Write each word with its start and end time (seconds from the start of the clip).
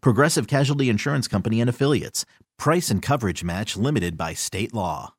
Progressive 0.00 0.46
Casualty 0.46 0.88
Insurance 0.88 1.28
Company 1.28 1.60
and 1.60 1.70
Affiliates. 1.70 2.24
Price 2.58 2.90
and 2.90 3.02
coverage 3.02 3.44
match 3.44 3.76
limited 3.76 4.16
by 4.16 4.34
state 4.34 4.72
law. 4.74 5.14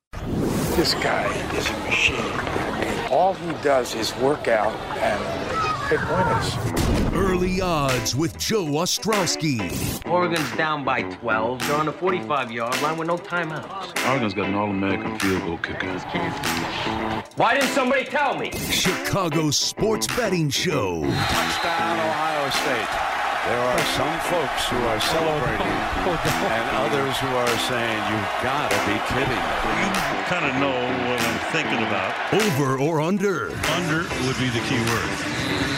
This 0.76 0.94
guy 0.94 1.26
is 1.56 1.68
a 1.68 1.78
machine. 1.80 3.08
All 3.10 3.34
he 3.34 3.52
does 3.62 3.94
is 3.94 4.14
work 4.16 4.48
out 4.48 4.74
and 4.98 5.58
pick 5.88 6.00
winners. 6.10 7.14
Early 7.14 7.60
odds 7.60 8.14
with 8.14 8.38
Joe 8.38 8.64
Ostrowski. 8.64 10.06
Oregon's 10.06 10.50
down 10.56 10.84
by 10.84 11.02
12. 11.02 11.60
They're 11.66 11.76
on 11.76 11.86
the 11.86 11.92
45 11.92 12.52
yard 12.52 12.80
line 12.82 12.96
with 12.98 13.08
no 13.08 13.16
timeouts. 13.16 14.08
Oregon's 14.08 14.34
got 14.34 14.48
an 14.48 14.54
All 14.54 14.70
American 14.70 15.18
field 15.18 15.42
goal 15.42 15.58
kicker. 15.58 15.98
Why 17.36 17.54
didn't 17.54 17.70
somebody 17.70 18.04
tell 18.04 18.36
me? 18.36 18.50
Chicago 18.52 19.50
Sports 19.50 20.06
Betting 20.16 20.50
Show. 20.50 21.02
Touchdown, 21.02 21.98
Ohio 21.98 22.50
State. 22.50 23.17
There 23.48 23.64
are 23.64 23.78
some 23.96 24.20
folks 24.28 24.68
who 24.68 24.76
are 24.76 25.00
celebrating 25.00 25.66
and 25.66 26.76
others 26.76 27.16
who 27.16 27.28
are 27.28 27.58
saying, 27.64 27.96
you've 28.12 28.42
got 28.44 28.70
to 28.70 28.76
be 28.84 29.00
kidding. 29.08 29.44
You 29.80 30.22
kind 30.28 30.44
of 30.44 30.54
know 30.60 30.76
what 31.08 31.18
I'm 31.18 31.38
thinking 31.50 31.78
about. 31.88 32.12
Over 32.34 32.76
or 32.78 33.00
under? 33.00 33.50
Under 33.72 34.04
would 34.26 34.38
be 34.38 34.50
the 34.50 34.60
key 34.68 34.76
word. 34.92 35.77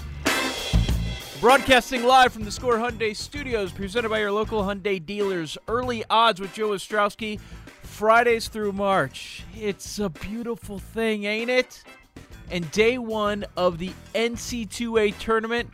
Broadcasting 1.41 2.03
live 2.03 2.31
from 2.31 2.43
the 2.43 2.51
Score 2.51 2.75
Hyundai 2.75 3.15
Studios, 3.15 3.71
presented 3.71 4.09
by 4.09 4.19
your 4.19 4.31
local 4.31 4.61
Hyundai 4.61 5.03
dealers. 5.03 5.57
Early 5.67 6.03
odds 6.07 6.39
with 6.39 6.53
Joe 6.53 6.69
Ostrowski, 6.69 7.39
Fridays 7.81 8.47
through 8.47 8.73
March. 8.73 9.43
It's 9.59 9.97
a 9.97 10.09
beautiful 10.09 10.77
thing, 10.77 11.23
ain't 11.23 11.49
it? 11.49 11.83
And 12.51 12.69
day 12.69 12.99
one 12.99 13.43
of 13.57 13.79
the 13.79 13.91
NCAA 14.13 15.17
tournament, 15.17 15.73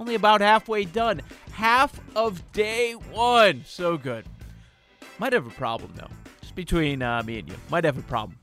only 0.00 0.16
about 0.16 0.40
halfway 0.40 0.84
done. 0.84 1.22
Half 1.52 2.00
of 2.16 2.42
day 2.50 2.94
one. 2.94 3.62
So 3.68 3.96
good. 3.96 4.26
Might 5.20 5.32
have 5.32 5.46
a 5.46 5.50
problem, 5.50 5.92
though. 5.94 6.10
Just 6.40 6.56
between 6.56 7.02
uh, 7.02 7.22
me 7.22 7.38
and 7.38 7.48
you. 7.48 7.54
Might 7.70 7.84
have 7.84 7.98
a 7.98 8.02
problem. 8.02 8.36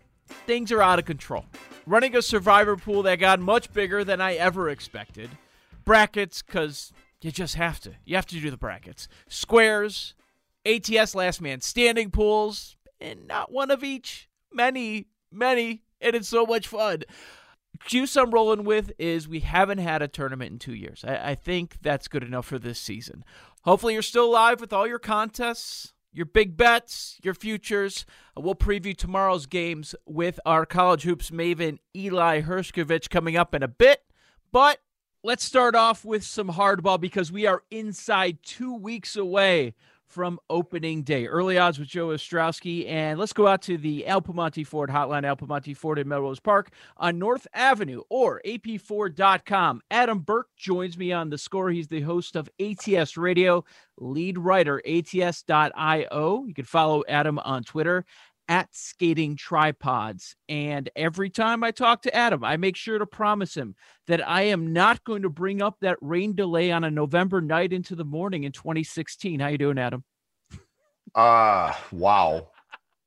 Things 0.48 0.72
are 0.72 0.82
out 0.82 1.00
of 1.00 1.06
control. 1.06 1.44
Running 1.86 2.16
a 2.16 2.22
survivor 2.22 2.78
pool 2.78 3.04
that 3.04 3.18
got 3.18 3.42
much 3.42 3.74
bigger 3.74 4.06
than 4.06 4.22
I 4.22 4.36
ever 4.36 4.70
expected 4.70 5.30
brackets 5.84 6.42
because 6.42 6.92
you 7.22 7.32
just 7.32 7.56
have 7.56 7.80
to. 7.82 7.94
You 8.06 8.16
have 8.16 8.26
to 8.28 8.40
do 8.40 8.50
the 8.50 8.58
brackets. 8.58 9.08
Squares, 9.28 10.16
ATS 10.66 11.16
last 11.16 11.42
man 11.42 11.62
standing 11.62 12.12
pools, 12.12 12.78
and 13.00 13.28
not 13.28 13.52
one 13.52 13.72
of 13.72 13.84
each. 13.84 14.30
Many, 14.54 15.08
many, 15.32 15.84
and 16.02 16.16
it's 16.16 16.28
so 16.28 16.46
much 16.46 16.68
fun. 16.68 17.04
Juice 17.86 18.16
I'm 18.16 18.32
rolling 18.32 18.64
with 18.64 18.92
is 19.00 19.28
we 19.28 19.40
haven't 19.40 19.80
had 19.80 20.02
a 20.02 20.08
tournament 20.08 20.52
in 20.52 20.60
two 20.60 20.74
years. 20.74 21.04
I, 21.08 21.32
I 21.32 21.36
think 21.36 21.78
that's 21.82 22.08
good 22.08 22.24
enough 22.24 22.46
for 22.46 22.60
this 22.60 22.80
season. 22.80 23.24
Hopefully, 23.64 23.94
you're 23.94 24.02
still 24.02 24.26
alive 24.26 24.60
with 24.60 24.74
all 24.74 24.88
your 24.88 25.00
contests, 25.00 25.94
your 26.12 26.26
big 26.26 26.58
bets, 26.58 27.18
your 27.24 27.34
futures. 27.34 28.06
Uh, 28.38 28.42
we'll 28.42 28.56
preview 28.56 28.96
tomorrow's 28.96 29.46
games 29.46 29.96
with 30.06 30.40
our 30.46 30.66
college 30.66 31.04
hoops 31.04 31.32
maven 31.32 31.80
Eli 31.96 32.42
Hershkovich 32.42 33.10
coming 33.10 33.38
up 33.38 33.56
in 33.56 33.64
a 33.64 33.68
bit. 33.68 34.04
But 34.52 34.80
Let's 35.24 35.44
start 35.44 35.76
off 35.76 36.04
with 36.04 36.24
some 36.24 36.50
hardball 36.50 37.00
because 37.00 37.32
we 37.32 37.46
are 37.46 37.62
inside 37.70 38.40
two 38.42 38.74
weeks 38.76 39.16
away 39.16 39.76
from 40.08 40.40
opening 40.50 41.04
day. 41.04 41.28
Early 41.28 41.60
odds 41.60 41.78
with 41.78 41.88
Joe 41.88 42.08
Ostrowski. 42.08 42.90
And 42.90 43.20
let's 43.20 43.32
go 43.32 43.46
out 43.46 43.62
to 43.64 43.78
the 43.78 44.08
Al 44.08 44.24
Piemonte 44.24 44.66
Ford 44.66 44.90
hotline, 44.90 45.24
Al 45.24 45.38
Piemonte 45.38 45.78
Ford 45.78 46.00
in 46.00 46.08
Melrose 46.08 46.40
Park 46.40 46.72
on 46.98 47.20
North 47.20 47.46
Avenue 47.54 48.02
or 48.10 48.42
ap4.com. 48.48 49.82
Adam 49.92 50.20
Burke 50.22 50.50
joins 50.58 50.98
me 50.98 51.12
on 51.12 51.30
the 51.30 51.38
score. 51.38 51.70
He's 51.70 51.88
the 51.88 52.02
host 52.02 52.36
of 52.36 52.50
ATS 52.60 53.16
Radio, 53.16 53.64
lead 54.00 54.40
writer, 54.40 54.82
ats.io. 54.88 56.46
You 56.48 56.54
can 56.56 56.66
follow 56.66 57.04
Adam 57.08 57.38
on 57.38 57.64
Twitter 57.64 58.06
at 58.52 58.68
Skating 58.76 59.38
Tripods. 59.38 60.36
And 60.50 60.90
every 60.94 61.30
time 61.30 61.64
I 61.64 61.72
talk 61.72 62.02
to 62.02 62.14
Adam, 62.14 62.44
I 62.44 62.58
make 62.58 62.76
sure 62.76 63.00
to 63.00 63.06
promise 63.06 63.56
him 63.56 63.76
that 64.08 64.28
I 64.28 64.42
am 64.42 64.74
not 64.74 65.06
going 65.06 65.22
to 65.22 65.30
bring 65.30 65.62
up 65.62 65.78
that 65.80 65.98
rain 66.02 66.36
delay 66.36 66.70
on 66.70 66.84
a 66.84 66.92
November 66.92 67.40
night 67.40 67.72
into 67.72 67.96
the 67.96 68.04
morning 68.04 68.44
in 68.44 68.52
2016. 68.52 69.40
How 69.40 69.48
you 69.48 69.58
doing, 69.58 69.78
Adam? 69.78 70.04
Uh 71.16 71.74
wow. 71.94 72.50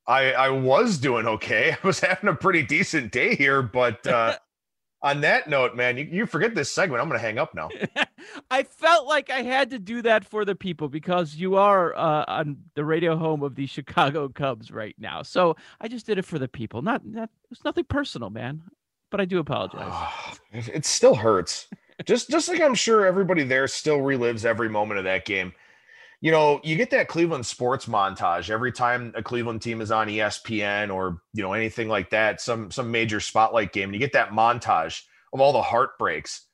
I 0.07 0.31
I 0.31 0.49
was 0.49 0.97
doing 0.97 1.27
okay. 1.27 1.77
I 1.83 1.87
was 1.87 1.99
having 1.99 2.29
a 2.29 2.35
pretty 2.35 2.63
decent 2.63 3.11
day 3.11 3.35
here, 3.35 3.61
but 3.61 4.05
uh 4.07 4.37
on 5.05 5.21
that 5.21 5.47
note, 5.47 5.75
man, 5.75 5.97
you, 5.97 6.05
you 6.05 6.25
forget 6.25 6.55
this 6.55 6.71
segment. 6.71 6.99
I'm 6.99 7.07
going 7.07 7.19
to 7.19 7.25
hang 7.25 7.37
up 7.37 7.53
now. 7.53 7.69
I 8.51 8.63
felt 8.63 9.05
like 9.07 9.29
I 9.29 9.43
had 9.43 9.69
to 9.69 9.77
do 9.77 10.01
that 10.01 10.25
for 10.25 10.43
the 10.43 10.55
people 10.55 10.89
because 10.89 11.35
you 11.35 11.57
are 11.57 11.95
uh, 11.95 12.25
on 12.27 12.57
the 12.73 12.83
radio 12.83 13.15
home 13.15 13.43
of 13.43 13.53
the 13.53 13.67
Chicago 13.67 14.27
Cubs 14.29 14.71
right 14.71 14.95
now. 14.97 15.21
So 15.21 15.57
I 15.79 15.87
just 15.89 16.07
did 16.07 16.17
it 16.17 16.25
for 16.25 16.39
the 16.39 16.47
people. 16.47 16.81
Not, 16.81 17.05
not 17.05 17.29
it's 17.51 17.63
nothing 17.63 17.85
personal, 17.85 18.31
man. 18.31 18.63
But 19.11 19.21
I 19.21 19.25
do 19.25 19.37
apologize. 19.37 19.93
it 20.51 20.85
still 20.85 21.13
hurts. 21.13 21.67
just 22.05 22.27
just 22.29 22.49
like 22.49 22.59
I'm 22.59 22.73
sure 22.73 23.05
everybody 23.05 23.43
there 23.43 23.67
still 23.67 23.99
relives 23.99 24.43
every 24.43 24.69
moment 24.69 24.97
of 24.97 25.03
that 25.03 25.25
game 25.25 25.53
you 26.25 26.31
know, 26.31 26.59
you 26.63 26.75
get 26.75 26.89
that 26.89 27.07
Cleveland 27.07 27.45
sports 27.45 27.85
montage 27.85 28.49
every 28.49 28.71
time 28.71 29.13
a 29.15 29.21
Cleveland 29.21 29.61
team 29.61 29.79
is 29.79 29.91
on 29.91 30.07
ESPN 30.07 30.91
or 30.91 31.21
you 31.35 31.43
know 31.43 31.53
anything 31.53 31.87
like 31.87 32.09
that, 32.09 32.41
some 32.41 32.71
some 32.71 32.89
major 32.89 33.19
spotlight 33.19 33.71
game, 33.71 33.89
and 33.89 33.93
you 33.93 33.99
get 33.99 34.13
that 34.13 34.31
montage 34.31 35.03
of 35.33 35.39
all 35.39 35.53
the 35.53 35.61
heartbreaks. 35.61 36.47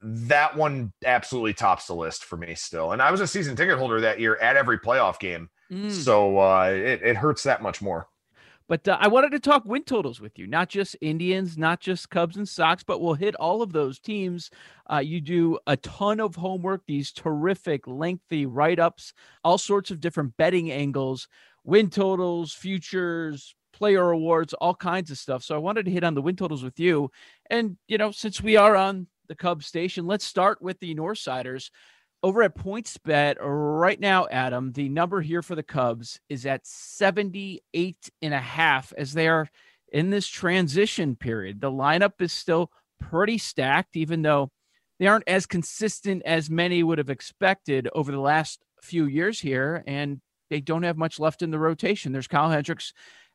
That 0.00 0.56
one 0.56 0.94
absolutely 1.04 1.52
tops 1.52 1.88
the 1.88 1.94
list 1.94 2.24
for 2.24 2.38
me 2.38 2.54
still. 2.54 2.92
And 2.92 3.02
I 3.02 3.10
was 3.10 3.20
a 3.20 3.26
season 3.26 3.54
ticket 3.54 3.76
holder 3.76 4.00
that 4.00 4.18
year 4.18 4.36
at 4.36 4.56
every 4.56 4.78
playoff 4.78 5.18
game, 5.18 5.50
mm. 5.70 5.90
so 5.90 6.38
uh, 6.38 6.70
it, 6.70 7.02
it 7.02 7.16
hurts 7.16 7.42
that 7.42 7.60
much 7.60 7.82
more. 7.82 8.08
But 8.68 8.86
uh, 8.86 8.98
I 9.00 9.08
wanted 9.08 9.32
to 9.32 9.40
talk 9.40 9.64
win 9.64 9.82
totals 9.84 10.20
with 10.20 10.38
you, 10.38 10.46
not 10.46 10.68
just 10.68 10.96
Indians, 11.00 11.56
not 11.56 11.80
just 11.80 12.10
Cubs 12.10 12.36
and 12.36 12.48
Sox, 12.48 12.82
but 12.82 13.00
we'll 13.00 13.14
hit 13.14 13.34
all 13.36 13.62
of 13.62 13.72
those 13.72 13.98
teams. 13.98 14.50
Uh, 14.92 14.98
you 14.98 15.20
do 15.20 15.58
a 15.66 15.76
ton 15.78 16.20
of 16.20 16.36
homework, 16.36 16.82
these 16.86 17.10
terrific, 17.10 17.86
lengthy 17.86 18.44
write 18.44 18.78
ups, 18.78 19.14
all 19.42 19.56
sorts 19.56 19.90
of 19.90 20.00
different 20.00 20.36
betting 20.36 20.70
angles, 20.70 21.28
win 21.64 21.88
totals, 21.88 22.52
futures, 22.52 23.54
player 23.72 24.10
awards, 24.10 24.52
all 24.54 24.74
kinds 24.74 25.10
of 25.10 25.18
stuff. 25.18 25.42
So 25.42 25.54
I 25.54 25.58
wanted 25.58 25.86
to 25.86 25.90
hit 25.90 26.04
on 26.04 26.14
the 26.14 26.22
win 26.22 26.36
totals 26.36 26.62
with 26.62 26.78
you. 26.78 27.10
And, 27.48 27.78
you 27.86 27.96
know, 27.96 28.10
since 28.10 28.42
we 28.42 28.56
are 28.56 28.76
on 28.76 29.06
the 29.28 29.34
Cubs 29.34 29.66
station, 29.66 30.06
let's 30.06 30.24
start 30.24 30.60
with 30.60 30.78
the 30.80 30.94
Northsiders 30.94 31.70
over 32.22 32.42
at 32.42 32.56
PointsBet 32.56 33.36
right 33.40 34.00
now, 34.00 34.26
Adam, 34.30 34.72
the 34.72 34.88
number 34.88 35.20
here 35.20 35.42
for 35.42 35.54
the 35.54 35.62
Cubs 35.62 36.20
is 36.28 36.46
at 36.46 36.66
78 36.66 38.10
and 38.22 38.34
a 38.34 38.40
half 38.40 38.92
as 38.96 39.12
they 39.12 39.28
are 39.28 39.48
in 39.92 40.10
this 40.10 40.26
transition 40.26 41.16
period. 41.16 41.60
The 41.60 41.70
lineup 41.70 42.20
is 42.20 42.32
still 42.32 42.70
pretty 43.00 43.38
stacked, 43.38 43.96
even 43.96 44.22
though 44.22 44.50
they 44.98 45.06
aren't 45.06 45.28
as 45.28 45.46
consistent 45.46 46.22
as 46.24 46.50
many 46.50 46.82
would 46.82 46.98
have 46.98 47.10
expected 47.10 47.88
over 47.94 48.10
the 48.10 48.20
last 48.20 48.60
few 48.82 49.06
years 49.06 49.40
here. 49.40 49.84
And 49.86 50.20
they 50.50 50.60
don't 50.60 50.82
have 50.82 50.96
much 50.96 51.20
left 51.20 51.42
in 51.42 51.50
the 51.50 51.58
rotation. 51.58 52.12
There's 52.12 52.26
Kyle 52.26 52.50
Hendricks 52.50 52.92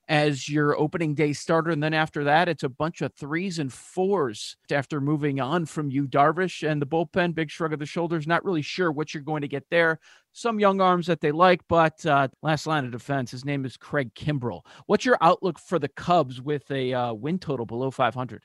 as 0.08 0.50
your 0.50 0.78
opening 0.78 1.16
day 1.16 1.34
starter. 1.34 1.72
And 1.72 1.82
then 1.82 1.94
after 1.94 2.24
that, 2.26 2.50
it's 2.50 2.64
a 2.64 2.70
bunch 2.70 3.02
of 3.02 3.14
threes 3.14 3.60
and 3.60 3.72
fours 3.72 4.58
after 4.72 5.00
moving 5.00 5.40
on 5.40 5.66
from 5.66 5.90
Yu 5.90 6.08
Darvish 6.08 6.68
and 6.68 6.82
the 6.82 6.86
bullpen. 6.86 7.36
Big 7.36 7.50
shrug 7.50 7.74
of 7.74 7.80
the 7.80 7.86
shoulders. 7.86 8.28
Not 8.28 8.44
really 8.44 8.62
sure 8.62 8.92
what 8.92 9.14
you're 9.14 9.24
going 9.24 9.42
to 9.42 9.48
get 9.48 9.66
there. 9.70 10.00
Some 10.34 10.60
young 10.60 10.82
arms 10.82 11.08
that 11.08 11.22
they 11.22 11.32
like, 11.32 11.62
but 11.70 12.06
uh, 12.06 12.28
last 12.42 12.66
line 12.66 12.86
of 12.86 12.92
defense, 12.92 13.32
his 13.32 13.46
name 13.46 13.66
is 13.66 13.78
Craig 13.78 14.14
Kimbrel. 14.16 14.66
What's 14.88 15.06
your 15.06 15.18
outlook 15.22 15.60
for 15.60 15.78
the 15.78 15.90
Cubs 15.90 16.42
with 16.42 16.70
a 16.72 16.94
uh, 16.94 17.14
win 17.14 17.38
total 17.38 17.68
below 17.68 17.92
500? 17.92 18.44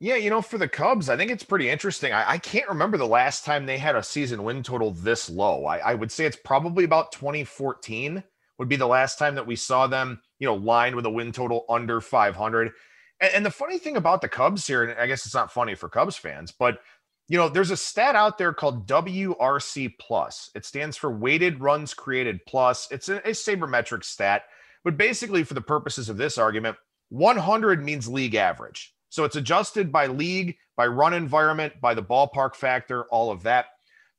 Yeah, 0.00 0.16
you 0.16 0.30
know, 0.30 0.42
for 0.42 0.58
the 0.58 0.66
Cubs, 0.66 1.08
I 1.08 1.16
think 1.16 1.30
it's 1.30 1.44
pretty 1.44 1.70
interesting. 1.70 2.12
I, 2.12 2.32
I, 2.32 2.38
can't 2.38 2.68
remember 2.68 2.96
the 2.96 3.06
last 3.06 3.44
time 3.44 3.66
they 3.66 3.78
had 3.78 3.94
a 3.94 4.02
season 4.02 4.42
win 4.42 4.64
total 4.64 4.90
this 4.90 5.30
low. 5.30 5.64
I, 5.64 5.78
I 5.78 5.94
would 5.94 6.10
say 6.10 6.24
it's 6.24 6.36
probably 6.44 6.82
about 6.82 7.12
2014 7.12 8.24
would 8.58 8.68
be 8.68 8.76
the 8.76 8.86
last 8.86 9.18
time 9.18 9.34
that 9.36 9.46
we 9.46 9.56
saw 9.56 9.86
them, 9.86 10.20
you 10.42 10.48
know, 10.48 10.56
lined 10.56 10.96
with 10.96 11.06
a 11.06 11.10
win 11.10 11.30
total 11.30 11.64
under 11.68 12.00
500. 12.00 12.72
And, 13.20 13.32
and 13.32 13.46
the 13.46 13.50
funny 13.50 13.78
thing 13.78 13.96
about 13.96 14.20
the 14.20 14.28
Cubs 14.28 14.66
here, 14.66 14.82
and 14.82 14.98
I 14.98 15.06
guess 15.06 15.24
it's 15.24 15.36
not 15.36 15.52
funny 15.52 15.76
for 15.76 15.88
Cubs 15.88 16.16
fans, 16.16 16.50
but 16.50 16.80
you 17.28 17.38
know, 17.38 17.48
there's 17.48 17.70
a 17.70 17.76
stat 17.76 18.16
out 18.16 18.38
there 18.38 18.52
called 18.52 18.88
WRC 18.88 19.94
plus. 20.00 20.50
It 20.56 20.66
stands 20.66 20.96
for 20.96 21.12
weighted 21.12 21.60
runs 21.60 21.94
created 21.94 22.40
plus. 22.44 22.88
It's 22.90 23.08
a, 23.08 23.18
a 23.18 23.30
sabermetric 23.30 24.02
stat, 24.02 24.42
but 24.82 24.96
basically, 24.96 25.44
for 25.44 25.54
the 25.54 25.60
purposes 25.60 26.08
of 26.08 26.16
this 26.16 26.38
argument, 26.38 26.76
100 27.10 27.84
means 27.84 28.08
league 28.08 28.34
average. 28.34 28.92
So 29.10 29.22
it's 29.22 29.36
adjusted 29.36 29.92
by 29.92 30.08
league, 30.08 30.56
by 30.76 30.88
run 30.88 31.14
environment, 31.14 31.74
by 31.80 31.94
the 31.94 32.02
ballpark 32.02 32.56
factor, 32.56 33.04
all 33.04 33.30
of 33.30 33.44
that. 33.44 33.66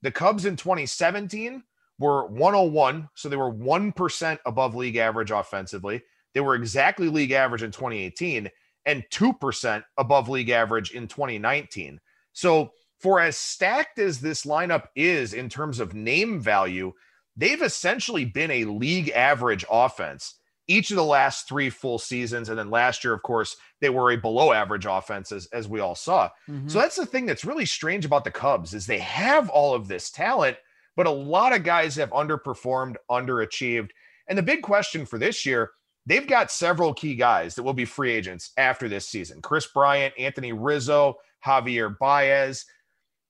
The 0.03 0.11
Cubs 0.11 0.45
in 0.45 0.55
2017 0.55 1.63
were 1.99 2.27
101, 2.27 3.09
so 3.13 3.27
they 3.27 3.35
were 3.35 3.53
1% 3.53 4.39
above 4.45 4.73
league 4.73 4.95
average 4.95 5.31
offensively. 5.31 6.01
They 6.33 6.41
were 6.41 6.55
exactly 6.55 7.07
league 7.07 7.31
average 7.31 7.63
in 7.63 7.71
2018 7.71 8.49
and 8.85 9.03
2% 9.11 9.83
above 9.97 10.29
league 10.29 10.49
average 10.49 10.91
in 10.91 11.07
2019. 11.07 11.99
So, 12.33 12.71
for 12.99 13.19
as 13.19 13.35
stacked 13.35 13.99
as 13.99 14.21
this 14.21 14.45
lineup 14.45 14.85
is 14.95 15.33
in 15.33 15.49
terms 15.49 15.81
of 15.81 15.93
name 15.93 16.39
value, 16.39 16.93
they've 17.35 17.61
essentially 17.61 18.23
been 18.23 18.49
a 18.49 18.63
league 18.63 19.09
average 19.09 19.65
offense 19.69 20.35
each 20.67 20.91
of 20.91 20.97
the 20.97 21.03
last 21.03 21.47
three 21.47 21.69
full 21.69 21.99
seasons. 21.99 22.49
And 22.49 22.57
then 22.57 22.69
last 22.69 23.03
year, 23.03 23.13
of 23.13 23.23
course, 23.23 23.57
they 23.81 23.89
were 23.89 24.11
a 24.11 24.17
below 24.17 24.53
average 24.53 24.85
offense, 24.85 25.31
as, 25.31 25.47
as 25.47 25.67
we 25.67 25.79
all 25.79 25.95
saw. 25.95 26.29
Mm-hmm. 26.49 26.67
So 26.67 26.79
that's 26.79 26.95
the 26.95 27.05
thing 27.05 27.25
that's 27.25 27.45
really 27.45 27.65
strange 27.65 28.05
about 28.05 28.23
the 28.23 28.31
Cubs 28.31 28.73
is 28.73 28.85
they 28.85 28.99
have 28.99 29.49
all 29.49 29.73
of 29.73 29.87
this 29.87 30.09
talent, 30.09 30.57
but 30.95 31.07
a 31.07 31.11
lot 31.11 31.53
of 31.53 31.63
guys 31.63 31.95
have 31.95 32.11
underperformed, 32.11 32.95
underachieved. 33.11 33.89
And 34.27 34.37
the 34.37 34.43
big 34.43 34.61
question 34.61 35.05
for 35.05 35.17
this 35.17 35.45
year, 35.45 35.71
they've 36.05 36.27
got 36.27 36.51
several 36.51 36.93
key 36.93 37.15
guys 37.15 37.55
that 37.55 37.63
will 37.63 37.73
be 37.73 37.85
free 37.85 38.11
agents 38.11 38.51
after 38.57 38.87
this 38.87 39.07
season. 39.07 39.41
Kris 39.41 39.67
Bryant, 39.67 40.13
Anthony 40.17 40.53
Rizzo, 40.53 41.17
Javier 41.45 41.97
Baez. 41.97 42.65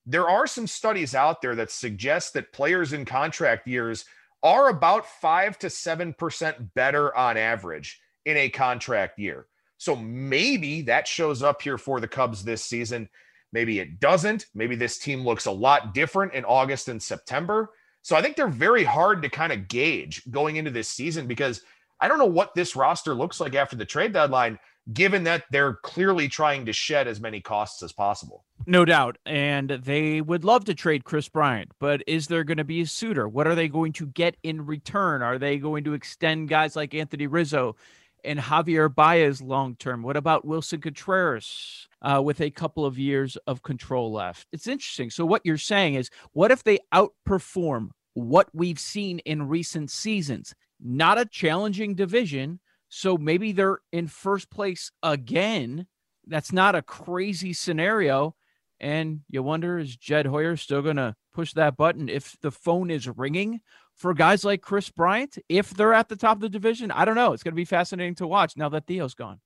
There 0.06 0.28
are 0.28 0.46
some 0.46 0.66
studies 0.66 1.14
out 1.14 1.40
there 1.40 1.54
that 1.54 1.70
suggest 1.70 2.34
that 2.34 2.52
players 2.52 2.92
in 2.92 3.04
contract 3.04 3.66
years 3.66 4.04
are 4.42 4.68
about 4.68 5.06
five 5.06 5.58
to 5.60 5.68
7% 5.68 6.74
better 6.74 7.16
on 7.16 7.36
average 7.36 8.00
in 8.26 8.36
a 8.36 8.50
contract 8.50 9.18
year. 9.18 9.46
So 9.78 9.96
maybe 9.96 10.82
that 10.82 11.08
shows 11.08 11.42
up 11.42 11.62
here 11.62 11.78
for 11.78 12.00
the 12.00 12.08
Cubs 12.08 12.44
this 12.44 12.62
season. 12.62 13.08
Maybe 13.52 13.78
it 13.78 14.00
doesn't. 14.00 14.46
Maybe 14.54 14.76
this 14.76 14.98
team 14.98 15.24
looks 15.24 15.46
a 15.46 15.50
lot 15.50 15.94
different 15.94 16.34
in 16.34 16.44
August 16.44 16.88
and 16.88 17.02
September. 17.02 17.70
So 18.02 18.16
I 18.16 18.22
think 18.22 18.36
they're 18.36 18.48
very 18.48 18.84
hard 18.84 19.22
to 19.22 19.30
kind 19.30 19.52
of 19.52 19.68
gauge 19.68 20.22
going 20.30 20.56
into 20.56 20.70
this 20.70 20.88
season 20.88 21.26
because 21.26 21.62
I 22.04 22.08
don't 22.08 22.18
know 22.18 22.26
what 22.26 22.54
this 22.54 22.76
roster 22.76 23.14
looks 23.14 23.40
like 23.40 23.54
after 23.54 23.76
the 23.76 23.86
trade 23.86 24.12
deadline 24.12 24.58
given 24.92 25.24
that 25.24 25.44
they're 25.50 25.76
clearly 25.76 26.28
trying 26.28 26.66
to 26.66 26.72
shed 26.74 27.08
as 27.08 27.18
many 27.18 27.40
costs 27.40 27.82
as 27.82 27.92
possible. 27.92 28.44
No 28.66 28.84
doubt. 28.84 29.16
And 29.24 29.70
they 29.70 30.20
would 30.20 30.44
love 30.44 30.66
to 30.66 30.74
trade 30.74 31.04
Kris 31.04 31.30
Bryant, 31.30 31.70
but 31.80 32.02
is 32.06 32.26
there 32.26 32.44
going 32.44 32.58
to 32.58 32.64
be 32.64 32.82
a 32.82 32.86
suitor? 32.86 33.26
What 33.26 33.46
are 33.46 33.54
they 33.54 33.68
going 33.68 33.94
to 33.94 34.06
get 34.06 34.36
in 34.42 34.66
return? 34.66 35.22
Are 35.22 35.38
they 35.38 35.56
going 35.56 35.84
to 35.84 35.94
extend 35.94 36.50
guys 36.50 36.76
like 36.76 36.92
Anthony 36.92 37.26
Rizzo 37.26 37.76
and 38.22 38.38
Javier 38.38 38.94
Baez 38.94 39.40
long 39.40 39.74
term? 39.76 40.02
What 40.02 40.18
about 40.18 40.44
Willson 40.46 40.82
Contreras 40.82 41.88
uh, 42.02 42.20
with 42.22 42.42
a 42.42 42.50
couple 42.50 42.84
of 42.84 42.98
years 42.98 43.38
of 43.46 43.62
control 43.62 44.12
left? 44.12 44.46
It's 44.52 44.66
interesting. 44.66 45.08
So, 45.08 45.24
what 45.24 45.40
you're 45.44 45.56
saying 45.56 45.94
is, 45.94 46.10
what 46.32 46.50
if 46.50 46.62
they 46.62 46.78
outperform 46.92 47.88
what 48.12 48.48
we've 48.52 48.78
seen 48.78 49.20
in 49.20 49.48
recent 49.48 49.90
seasons? 49.90 50.54
Not 50.84 51.18
a 51.18 51.24
challenging 51.24 51.94
division 51.94 52.60
so 52.96 53.18
maybe 53.18 53.50
they're 53.50 53.80
in 53.90 54.06
first 54.06 54.50
place 54.50 54.92
again. 55.02 55.88
That's 56.28 56.52
not 56.52 56.76
a 56.76 56.82
crazy 56.82 57.52
scenario. 57.52 58.36
And 58.78 59.22
you 59.28 59.42
wonder 59.42 59.78
is 59.78 59.96
Jed 59.96 60.26
Hoyer 60.26 60.56
still 60.56 60.80
going 60.80 60.96
to 60.96 61.16
push 61.32 61.54
that 61.54 61.76
button 61.76 62.08
if 62.08 62.36
the 62.40 62.52
phone 62.52 62.92
is 62.92 63.08
ringing 63.08 63.60
for 63.96 64.14
guys 64.14 64.44
like 64.44 64.62
Kris 64.62 64.90
Bryant? 64.90 65.38
If 65.48 65.70
they're 65.70 65.92
at 65.92 66.08
the 66.08 66.14
top 66.14 66.36
of 66.36 66.40
the 66.40 66.48
division, 66.48 66.92
I 66.92 67.04
don't 67.04 67.16
know. 67.16 67.32
It's 67.32 67.42
going 67.42 67.50
to 67.50 67.56
be 67.56 67.64
fascinating 67.64 68.14
to 68.16 68.28
watch 68.28 68.56
now 68.56 68.68
that 68.68 68.86
Theo's 68.86 69.14
gone. 69.14 69.40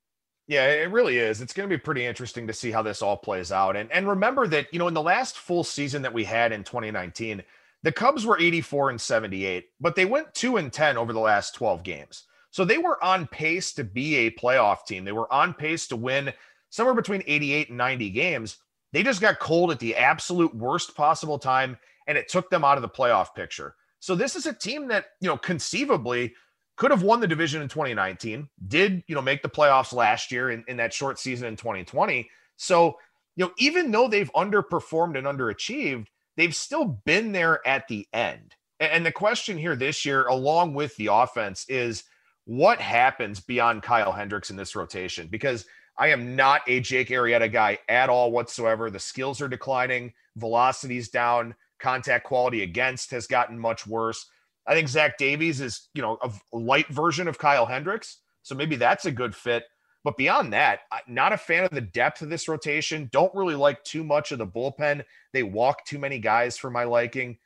Yeah, 0.46 0.66
it 0.66 0.90
really 0.90 1.16
is. 1.16 1.40
It's 1.40 1.54
going 1.54 1.70
to 1.70 1.74
be 1.74 1.80
pretty 1.80 2.04
interesting 2.04 2.46
to 2.48 2.52
see 2.52 2.70
how 2.70 2.82
this 2.82 3.00
all 3.00 3.16
plays 3.16 3.50
out. 3.50 3.76
And 3.76 3.90
and 3.90 4.06
remember 4.06 4.46
that, 4.48 4.66
you 4.72 4.78
know, 4.78 4.88
in 4.88 4.94
the 4.94 5.00
last 5.00 5.38
full 5.38 5.64
season 5.64 6.02
that 6.02 6.12
we 6.12 6.24
had 6.24 6.52
in 6.52 6.64
2019, 6.64 7.42
the 7.82 7.92
Cubs 7.92 8.26
were 8.26 8.38
84 8.38 8.90
and 8.90 9.00
78, 9.00 9.66
but 9.80 9.94
they 9.94 10.04
went 10.04 10.34
2 10.34 10.56
and 10.56 10.72
10 10.72 10.96
over 10.96 11.12
the 11.12 11.20
last 11.20 11.54
12 11.54 11.82
games. 11.82 12.24
So 12.50 12.64
they 12.64 12.78
were 12.78 13.02
on 13.04 13.26
pace 13.26 13.72
to 13.74 13.84
be 13.84 14.16
a 14.16 14.30
playoff 14.30 14.86
team. 14.86 15.04
They 15.04 15.12
were 15.12 15.32
on 15.32 15.54
pace 15.54 15.86
to 15.88 15.96
win 15.96 16.32
somewhere 16.70 16.94
between 16.94 17.22
88 17.26 17.68
and 17.68 17.78
90 17.78 18.10
games. 18.10 18.56
They 18.92 19.02
just 19.02 19.20
got 19.20 19.38
cold 19.38 19.70
at 19.70 19.78
the 19.78 19.96
absolute 19.96 20.54
worst 20.54 20.96
possible 20.96 21.38
time, 21.38 21.76
and 22.06 22.16
it 22.16 22.28
took 22.28 22.50
them 22.50 22.64
out 22.64 22.78
of 22.78 22.82
the 22.82 22.88
playoff 22.88 23.34
picture. 23.34 23.74
So 24.00 24.14
this 24.14 24.34
is 24.34 24.46
a 24.46 24.52
team 24.52 24.88
that, 24.88 25.06
you 25.20 25.28
know, 25.28 25.36
conceivably 25.36 26.34
could 26.76 26.90
have 26.90 27.02
won 27.02 27.20
the 27.20 27.26
division 27.26 27.60
in 27.60 27.68
2019, 27.68 28.48
did, 28.68 29.02
you 29.08 29.14
know, 29.14 29.20
make 29.20 29.42
the 29.42 29.48
playoffs 29.48 29.92
last 29.92 30.30
year 30.30 30.50
in, 30.50 30.64
in 30.68 30.76
that 30.76 30.94
short 30.94 31.18
season 31.18 31.48
in 31.48 31.56
2020. 31.56 32.30
So, 32.56 32.98
you 33.36 33.44
know, 33.44 33.52
even 33.58 33.90
though 33.90 34.08
they've 34.08 34.32
underperformed 34.32 35.18
and 35.18 35.26
underachieved, 35.26 36.06
they've 36.38 36.56
still 36.56 36.98
been 37.04 37.32
there 37.32 37.60
at 37.68 37.86
the 37.88 38.08
end. 38.14 38.54
And 38.80 39.04
the 39.04 39.12
question 39.12 39.58
here 39.58 39.76
this 39.76 40.06
year, 40.06 40.26
along 40.28 40.72
with 40.72 40.96
the 40.96 41.08
offense, 41.12 41.66
is– 41.68 42.04
what 42.48 42.80
happens 42.80 43.40
beyond 43.40 43.82
Kyle 43.82 44.10
Hendricks 44.10 44.48
in 44.48 44.56
this 44.56 44.74
rotation? 44.74 45.28
Because 45.28 45.66
I 45.98 46.08
am 46.08 46.34
not 46.34 46.62
a 46.66 46.80
Jake 46.80 47.10
Arrieta 47.10 47.52
guy 47.52 47.76
at 47.90 48.08
all 48.08 48.32
whatsoever. 48.32 48.90
The 48.90 48.98
skills 48.98 49.42
are 49.42 49.48
declining, 49.48 50.14
velocity's 50.36 51.10
down, 51.10 51.54
contact 51.78 52.24
quality 52.24 52.62
against 52.62 53.10
has 53.10 53.26
gotten 53.26 53.58
much 53.58 53.86
worse. 53.86 54.24
I 54.66 54.72
think 54.72 54.88
Zach 54.88 55.18
Davies 55.18 55.60
is, 55.60 55.90
you 55.92 56.00
know, 56.00 56.16
a 56.22 56.32
light 56.56 56.88
version 56.88 57.28
of 57.28 57.36
Kyle 57.36 57.66
Hendricks. 57.66 58.16
So 58.42 58.54
maybe 58.54 58.76
that's 58.76 59.04
a 59.04 59.12
good 59.12 59.36
fit. 59.36 59.64
But 60.04 60.16
beyond 60.16 60.52
that, 60.52 60.80
not 61.06 61.32
a 61.32 61.36
fan 61.36 61.64
of 61.64 61.70
the 61.70 61.80
depth 61.80 62.22
of 62.22 62.30
this 62.30 62.48
rotation. 62.48 63.08
Don't 63.12 63.34
really 63.34 63.56
like 63.56 63.82
too 63.84 64.04
much 64.04 64.32
of 64.32 64.38
the 64.38 64.46
bullpen. 64.46 65.04
They 65.32 65.42
walk 65.42 65.84
too 65.84 65.98
many 65.98 66.18
guys 66.18 66.56
for 66.56 66.70
my 66.70 66.84
liking. 66.84 67.38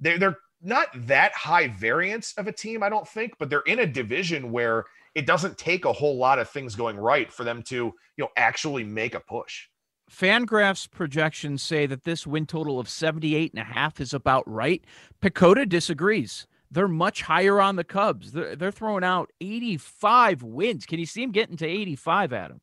They're, 0.00 0.18
they're 0.18 0.38
not 0.62 0.88
that 1.06 1.32
high 1.32 1.68
variance 1.68 2.34
of 2.36 2.46
a 2.46 2.52
team, 2.52 2.82
I 2.82 2.88
don't 2.88 3.06
think, 3.06 3.34
but 3.38 3.50
they're 3.50 3.60
in 3.60 3.80
a 3.80 3.86
division 3.86 4.50
where 4.50 4.84
it 5.14 5.26
doesn't 5.26 5.58
take 5.58 5.84
a 5.84 5.92
whole 5.92 6.16
lot 6.16 6.38
of 6.38 6.48
things 6.48 6.74
going 6.74 6.96
right 6.96 7.32
for 7.32 7.44
them 7.44 7.62
to, 7.64 7.76
you 7.76 7.94
know, 8.18 8.28
actually 8.36 8.84
make 8.84 9.14
a 9.14 9.20
push. 9.20 9.66
Fangraphs 10.10 10.90
projections 10.90 11.62
say 11.62 11.86
that 11.86 12.04
this 12.04 12.26
win 12.26 12.46
total 12.46 12.80
of 12.80 12.88
78 12.88 13.52
and 13.52 13.60
a 13.60 13.64
half 13.64 14.00
is 14.00 14.14
about 14.14 14.48
right. 14.48 14.82
PECOTA 15.20 15.68
disagrees. 15.68 16.46
They're 16.70 16.88
much 16.88 17.22
higher 17.22 17.60
on 17.60 17.76
the 17.76 17.84
Cubs. 17.84 18.32
They're, 18.32 18.56
they're 18.56 18.72
throwing 18.72 19.04
out 19.04 19.30
85 19.40 20.42
wins. 20.42 20.86
Can 20.86 20.98
you 20.98 21.06
see 21.06 21.22
him 21.22 21.32
getting 21.32 21.56
to 21.56 21.66
85, 21.66 22.32
Adam? 22.32 22.60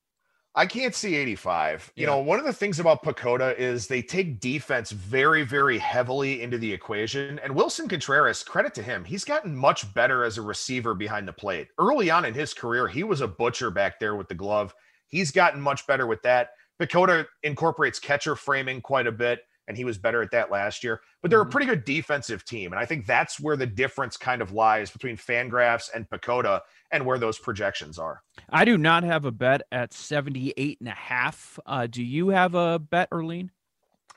I 0.57 0.65
can't 0.65 0.95
see 0.95 1.15
85. 1.15 1.91
You 1.97 2.05
know, 2.05 2.19
one 2.19 2.39
of 2.39 2.45
the 2.45 2.53
things 2.53 2.79
about 2.79 3.03
PECOTA 3.03 3.57
is 3.57 3.87
they 3.87 4.01
take 4.01 4.39
defense 4.39 4.91
very, 4.91 5.43
very 5.43 5.77
heavily 5.77 6.41
into 6.41 6.57
the 6.57 6.71
equation. 6.71 7.39
And 7.39 7.53
Willson 7.53 7.89
Contreras, 7.89 8.41
credit 8.41 8.73
to 8.75 8.83
him, 8.83 9.03
he's 9.03 9.25
gotten 9.25 9.53
much 9.53 9.93
better 9.93 10.23
as 10.23 10.37
a 10.37 10.41
receiver 10.41 10.93
behind 10.93 11.27
the 11.27 11.33
plate. 11.33 11.67
Early 11.77 12.09
on 12.09 12.23
in 12.23 12.33
his 12.33 12.53
career, 12.53 12.87
he 12.87 13.03
was 13.03 13.19
a 13.19 13.27
butcher 13.27 13.69
back 13.69 13.99
there 13.99 14.15
with 14.15 14.29
the 14.29 14.35
glove. 14.35 14.73
He's 15.07 15.29
gotten 15.29 15.59
much 15.59 15.85
better 15.87 16.07
with 16.07 16.21
that. 16.21 16.51
PECOTA 16.79 17.25
incorporates 17.43 17.99
catcher 17.99 18.37
framing 18.37 18.79
quite 18.79 19.07
a 19.07 19.11
bit. 19.11 19.41
And 19.67 19.77
he 19.77 19.85
was 19.85 19.97
better 19.97 20.21
at 20.21 20.31
that 20.31 20.51
last 20.51 20.83
year. 20.83 21.01
But 21.21 21.31
they're 21.31 21.41
a 21.41 21.45
pretty 21.45 21.67
good 21.67 21.85
defensive 21.85 22.45
team. 22.45 22.71
And 22.71 22.79
I 22.79 22.85
think 22.85 23.05
that's 23.05 23.39
where 23.39 23.57
the 23.57 23.65
difference 23.65 24.17
kind 24.17 24.41
of 24.41 24.51
lies 24.51 24.91
between 24.91 25.17
Fangraphs 25.17 25.89
and 25.93 26.09
PECOTA 26.09 26.61
and 26.91 27.05
where 27.05 27.17
those 27.17 27.39
projections 27.39 27.97
are. 27.97 28.21
I 28.49 28.65
do 28.65 28.77
not 28.77 29.03
have 29.03 29.25
a 29.25 29.31
bet 29.31 29.63
at 29.71 29.93
78 29.93 30.79
and 30.79 30.89
a 30.89 30.91
half. 30.91 31.59
Uh, 31.65 31.87
do 31.87 32.03
you 32.03 32.29
have 32.29 32.55
a 32.55 32.79
bet 32.79 33.09
or 33.11 33.25
lean? 33.25 33.51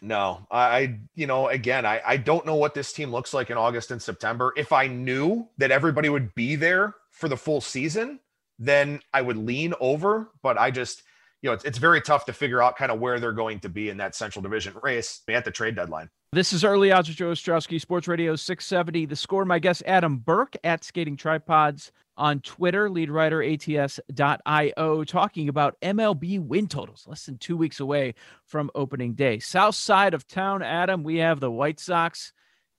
No, 0.00 0.46
I, 0.50 0.98
you 1.16 1.26
know, 1.26 1.48
again, 1.48 1.84
I, 1.84 2.00
I 2.06 2.16
don't 2.18 2.46
know 2.46 2.54
what 2.54 2.72
this 2.72 2.92
team 2.92 3.10
looks 3.10 3.34
like 3.34 3.50
in 3.50 3.56
August 3.56 3.90
and 3.90 4.00
September. 4.00 4.52
If 4.56 4.72
I 4.72 4.86
knew 4.86 5.48
that 5.58 5.72
everybody 5.72 6.08
would 6.08 6.34
be 6.36 6.54
there 6.54 6.94
for 7.10 7.28
the 7.28 7.36
full 7.36 7.60
season, 7.60 8.20
then 8.60 9.00
I 9.12 9.22
would 9.22 9.36
lean 9.36 9.74
over. 9.80 10.30
But 10.40 10.56
I 10.56 10.70
just, 10.70 11.02
you 11.42 11.50
know, 11.50 11.54
it's, 11.54 11.64
it's 11.64 11.78
very 11.78 12.00
tough 12.00 12.24
to 12.26 12.32
figure 12.32 12.62
out 12.62 12.76
kind 12.76 12.90
of 12.90 12.98
where 12.98 13.20
they're 13.20 13.32
going 13.32 13.60
to 13.60 13.68
be 13.68 13.90
in 13.90 13.96
that 13.98 14.14
central 14.14 14.42
division 14.42 14.74
race 14.82 15.22
at 15.28 15.44
the 15.44 15.50
trade 15.50 15.76
deadline. 15.76 16.10
This 16.32 16.52
is 16.52 16.64
Early 16.64 16.92
Odds 16.92 17.08
with 17.08 17.16
Joe 17.16 17.30
Ostrowski, 17.30 17.80
Sports 17.80 18.08
Radio 18.08 18.36
670. 18.36 19.06
The 19.06 19.16
score, 19.16 19.44
my 19.44 19.58
guest, 19.58 19.82
Adam 19.86 20.18
Burke 20.18 20.56
at 20.62 20.84
Skating 20.84 21.16
Tripods 21.16 21.90
on 22.18 22.40
Twitter, 22.40 22.90
lead 22.90 23.10
writer 23.10 23.42
ATS.io, 23.42 25.04
talking 25.04 25.48
about 25.48 25.80
MLB 25.80 26.40
win 26.40 26.66
totals 26.66 27.06
less 27.06 27.24
than 27.24 27.38
two 27.38 27.56
weeks 27.56 27.80
away 27.80 28.14
from 28.44 28.70
opening 28.74 29.14
day. 29.14 29.38
South 29.38 29.76
side 29.76 30.12
of 30.12 30.26
town, 30.26 30.62
Adam, 30.62 31.04
we 31.04 31.16
have 31.18 31.40
the 31.40 31.50
White 31.50 31.78
Sox, 31.78 32.32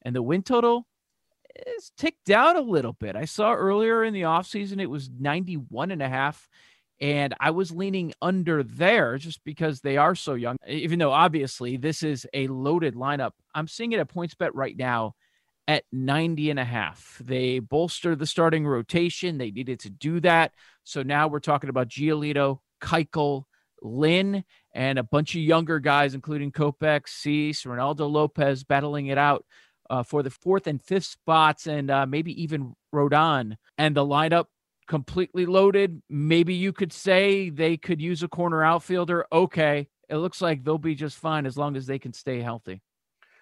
and 0.03 0.15
the 0.15 0.21
win 0.21 0.43
total 0.43 0.85
is 1.77 1.91
ticked 1.97 2.25
down 2.25 2.57
a 2.57 2.61
little 2.61 2.93
bit. 2.93 3.15
I 3.15 3.25
saw 3.25 3.53
earlier 3.53 4.03
in 4.03 4.13
the 4.13 4.23
offseason 4.23 4.81
it 4.81 4.89
was 4.89 5.09
91 5.09 5.91
and 5.91 6.01
a 6.01 6.09
half. 6.09 6.47
And 7.01 7.33
I 7.39 7.51
was 7.51 7.71
leaning 7.71 8.13
under 8.21 8.61
there 8.61 9.17
just 9.17 9.43
because 9.45 9.79
they 9.79 9.97
are 9.97 10.15
so 10.15 10.33
young, 10.33 10.57
even 10.67 10.99
though 10.99 11.13
obviously 11.13 11.77
this 11.77 12.03
is 12.03 12.27
a 12.33 12.47
loaded 12.47 12.95
lineup. 12.95 13.31
I'm 13.55 13.67
seeing 13.67 13.93
it 13.93 13.99
at 13.99 14.09
points 14.09 14.35
bet 14.35 14.53
right 14.53 14.75
now 14.75 15.15
at 15.67 15.85
90 15.91 16.49
and 16.49 16.59
a 16.59 16.65
half. 16.65 17.21
They 17.23 17.59
bolstered 17.59 18.19
the 18.19 18.25
starting 18.25 18.65
rotation. 18.67 19.37
They 19.37 19.51
needed 19.51 19.79
to 19.81 19.89
do 19.89 20.19
that. 20.21 20.51
So 20.83 21.03
now 21.03 21.27
we're 21.27 21.39
talking 21.39 21.69
about 21.69 21.87
Giolito, 21.87 22.59
Keuchel, 22.81 23.43
Lynn, 23.81 24.43
and 24.73 24.99
a 24.99 25.03
bunch 25.03 25.35
of 25.35 25.41
younger 25.41 25.79
guys, 25.79 26.15
including 26.15 26.51
Kopech, 26.51 27.07
Cease, 27.07 27.63
Reynaldo 27.63 28.11
Lopez, 28.11 28.63
battling 28.63 29.07
it 29.07 29.17
out 29.17 29.45
uh, 29.89 30.03
for 30.03 30.21
the 30.23 30.29
fourth 30.29 30.67
and 30.67 30.81
fifth 30.81 31.05
spots, 31.05 31.67
and 31.67 31.89
uh, 31.89 32.05
maybe 32.05 32.41
even 32.41 32.75
Rodon. 32.93 33.55
And 33.77 33.95
the 33.95 34.05
lineup 34.05 34.45
completely 34.89 35.45
loaded. 35.45 36.01
Maybe 36.09 36.53
you 36.53 36.73
could 36.73 36.91
say 36.91 37.49
they 37.49 37.77
could 37.77 38.01
use 38.01 38.23
a 38.23 38.27
corner 38.27 38.63
outfielder. 38.63 39.25
Okay. 39.31 39.87
It 40.09 40.17
looks 40.17 40.41
like 40.41 40.63
they'll 40.63 40.77
be 40.77 40.95
just 40.95 41.17
fine 41.17 41.45
as 41.45 41.57
long 41.57 41.77
as 41.77 41.85
they 41.85 41.99
can 41.99 42.11
stay 42.11 42.41
healthy. 42.41 42.81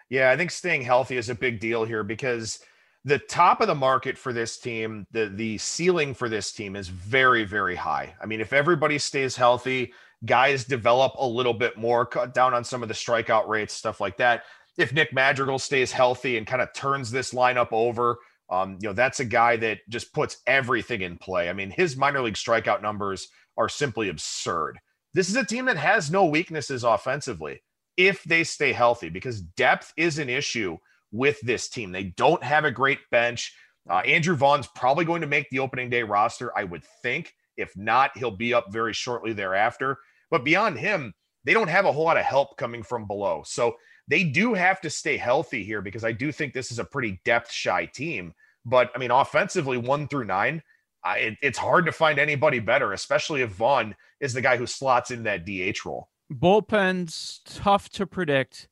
Yeah, 0.10 0.30
I 0.30 0.38
think 0.38 0.52
staying 0.52 0.84
healthy 0.84 1.18
is 1.18 1.30
a 1.30 1.36
big 1.36 1.60
deal 1.60 1.86
here 1.86 2.04
because 2.04 2.60
the 3.06 3.18
top 3.18 3.62
of 3.62 3.68
the 3.68 3.76
market 3.76 4.18
for 4.18 4.34
this 4.34 4.58
team, 4.58 5.08
the 5.12 5.30
the 5.30 5.58
ceiling 5.58 6.14
for 6.14 6.30
this 6.30 6.52
team 6.52 6.76
is 6.76 6.90
very 6.90 7.46
very 7.46 7.76
high. 7.76 8.14
I 8.22 8.26
mean, 8.26 8.42
if 8.42 8.54
everybody 8.54 9.00
stays 9.00 9.36
healthy, 9.36 9.94
guys 10.26 10.66
develop 10.66 11.14
a 11.18 11.26
little 11.26 11.54
bit 11.54 11.78
more, 11.78 12.06
cut 12.06 12.34
down 12.34 12.54
on 12.54 12.64
some 12.64 12.84
of 12.84 12.90
the 12.90 12.96
strikeout 12.96 13.48
rates, 13.48 13.74
stuff 13.74 14.02
like 14.02 14.18
that. 14.18 14.44
If 14.78 14.94
Nick 14.94 15.14
Madrigal 15.14 15.60
stays 15.60 15.92
healthy 15.92 16.38
and 16.38 16.46
kind 16.46 16.62
of 16.62 16.74
turns 16.74 17.10
this 17.10 17.34
lineup 17.34 17.70
over, 17.72 18.20
um, 18.50 18.78
you 18.82 18.90
know, 18.90 18.94
that's 18.94 19.20
a 19.20 19.26
guy 19.26 19.58
that 19.58 19.80
just 19.90 20.14
puts 20.14 20.38
everything 20.48 21.02
in 21.02 21.18
play. 21.18 21.50
I 21.50 21.54
mean, 21.54 21.70
his 21.70 21.98
minor 21.98 22.22
league 22.22 22.36
strikeout 22.36 22.82
numbers 22.82 23.28
are 23.58 23.70
simply 23.70 24.10
absurd. 24.10 24.80
This 25.14 25.30
is 25.30 25.36
a 25.36 25.46
team 25.46 25.66
that 25.66 25.78
has 25.78 26.12
no 26.12 26.26
weaknesses 26.26 26.84
offensively 26.84 27.62
if 27.98 28.24
they 28.24 28.44
stay 28.44 28.72
healthy, 28.72 29.10
because 29.10 29.42
depth 29.42 29.92
is 29.98 30.20
an 30.20 30.30
issue 30.30 30.78
with 31.12 31.40
this 31.42 31.68
team. 31.68 31.92
They 31.92 32.06
don't 32.16 32.44
have 32.44 32.66
a 32.66 32.72
great 32.72 33.00
bench. 33.12 33.54
Uh, 33.90 34.00
Andrew 34.00 34.36
Vaughn's 34.36 34.68
probably 34.68 35.06
going 35.06 35.22
to 35.22 35.28
make 35.28 35.50
the 35.50 35.60
opening 35.60 35.90
day 35.90 36.04
roster, 36.04 36.56
I 36.58 36.64
would 36.64 36.84
think. 37.02 37.34
If 37.56 37.76
not, 37.76 38.16
he'll 38.18 38.30
be 38.30 38.54
up 38.54 38.72
very 38.72 38.94
shortly 38.94 39.34
thereafter. 39.34 39.98
But 40.30 40.44
beyond 40.44 40.78
him, 40.78 41.14
they 41.48 41.54
don't 41.54 41.70
have 41.70 41.86
a 41.86 41.92
whole 41.92 42.04
lot 42.04 42.18
of 42.18 42.26
help 42.26 42.58
coming 42.58 42.84
from 42.84 43.08
below. 43.08 43.42
So 43.46 43.78
they 44.10 44.26
do 44.26 44.54
have 44.54 44.82
to 44.82 44.90
stay 44.90 45.16
healthy 45.16 45.64
here 45.64 45.82
because 45.82 46.04
I 46.04 46.12
do 46.12 46.30
think 46.30 46.54
this 46.54 46.74
is 46.74 46.80
a 46.80 46.84
pretty 46.84 47.22
depth 47.24 47.52
shy 47.52 47.86
team. 47.86 48.34
But 48.66 48.92
I 48.94 48.98
mean, 48.98 49.12
offensively, 49.12 49.78
one 49.78 50.10
through 50.10 50.26
nine, 50.26 50.62
I, 51.06 51.18
it, 51.20 51.38
it's 51.42 51.58
hard 51.58 51.86
to 51.86 51.94
find 51.94 52.20
anybody 52.20 52.60
better, 52.60 52.92
especially 52.92 53.44
if 53.44 53.52
Vaughn 53.52 53.96
is 54.20 54.34
the 54.34 54.42
guy 54.42 54.58
who 54.58 54.68
slots 54.68 55.10
in 55.10 55.24
that 55.24 55.46
DH 55.46 55.86
role. 55.86 56.10
Bullpen's 56.30 57.40
tough 57.46 57.88
to 57.92 58.06
predict. 58.06 58.68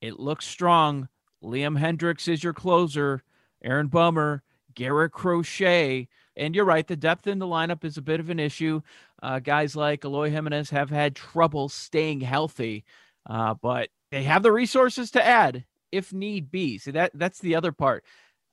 It 0.00 0.18
looks 0.18 0.46
strong. 0.46 1.08
Liam 1.44 1.78
Hendriks 1.78 2.26
is 2.26 2.42
your 2.42 2.54
closer. 2.54 3.22
Aaron 3.62 3.86
Bummer, 3.86 4.42
Garrett 4.74 5.12
Crochet. 5.12 6.08
And 6.36 6.54
you're 6.54 6.64
right, 6.64 6.86
the 6.86 6.96
depth 6.96 7.26
in 7.26 7.38
the 7.38 7.46
lineup 7.46 7.84
is 7.84 7.96
a 7.96 8.02
bit 8.02 8.20
of 8.20 8.30
an 8.30 8.38
issue. 8.38 8.82
Uh, 9.22 9.38
guys 9.38 9.74
like 9.74 10.04
Eloy 10.04 10.30
Jimenez 10.30 10.70
have 10.70 10.90
had 10.90 11.16
trouble 11.16 11.68
staying 11.68 12.20
healthy, 12.20 12.84
uh, 13.28 13.54
but 13.54 13.88
they 14.10 14.24
have 14.24 14.42
the 14.42 14.52
resources 14.52 15.10
to 15.12 15.24
add 15.24 15.64
if 15.92 16.12
need 16.12 16.50
be. 16.50 16.78
So 16.78 16.92
that 16.92 17.12
that's 17.14 17.38
the 17.38 17.54
other 17.54 17.72
part. 17.72 18.04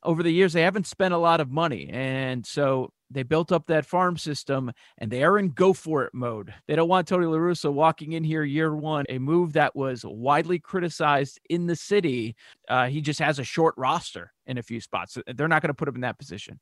Over 0.01 0.23
the 0.23 0.31
years, 0.31 0.53
they 0.53 0.63
haven't 0.63 0.87
spent 0.87 1.13
a 1.13 1.17
lot 1.17 1.39
of 1.39 1.49
money, 1.49 1.89
and 1.89 2.45
so 2.45 2.91
they 3.13 3.23
built 3.23 3.51
up 3.51 3.67
that 3.67 3.85
farm 3.85 4.17
system 4.17 4.71
and 4.97 5.11
they 5.11 5.23
are 5.23 5.37
in 5.37 5.49
go 5.49 5.71
for 5.71 6.03
it 6.03 6.13
mode. 6.13 6.53
They 6.67 6.75
don't 6.75 6.89
want 6.89 7.07
Tony 7.07 7.25
La 7.25 7.37
Russa 7.37 7.71
walking 7.71 8.13
in 8.13 8.23
here 8.23 8.43
year 8.43 8.75
one, 8.75 9.05
a 9.07 9.19
move 9.19 9.53
that 9.53 9.75
was 9.75 10.03
widely 10.03 10.59
criticized 10.59 11.39
in 11.49 11.67
the 11.67 11.75
city. 11.75 12.35
Uh, 12.67 12.87
he 12.87 13.01
just 13.01 13.19
has 13.19 13.39
a 13.39 13.43
short 13.43 13.75
roster 13.77 14.33
in 14.47 14.57
a 14.57 14.63
few 14.63 14.81
spots. 14.81 15.17
They're 15.27 15.47
not 15.47 15.61
going 15.61 15.69
to 15.69 15.75
put 15.75 15.87
him 15.87 15.95
in 15.95 16.01
that 16.01 16.17
position. 16.17 16.59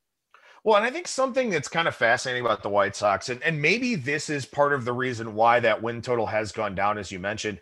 Well, 0.63 0.77
and 0.77 0.85
I 0.85 0.91
think 0.91 1.07
something 1.07 1.49
that's 1.49 1.67
kind 1.67 1.87
of 1.87 1.95
fascinating 1.95 2.45
about 2.45 2.61
the 2.61 2.69
White 2.69 2.95
Sox, 2.95 3.29
and, 3.29 3.41
and 3.41 3.61
maybe 3.61 3.95
this 3.95 4.29
is 4.29 4.45
part 4.45 4.73
of 4.73 4.85
the 4.85 4.93
reason 4.93 5.33
why 5.33 5.59
that 5.59 5.81
win 5.81 6.01
total 6.01 6.27
has 6.27 6.51
gone 6.51 6.75
down, 6.75 6.97
as 6.97 7.11
you 7.11 7.19
mentioned. 7.19 7.59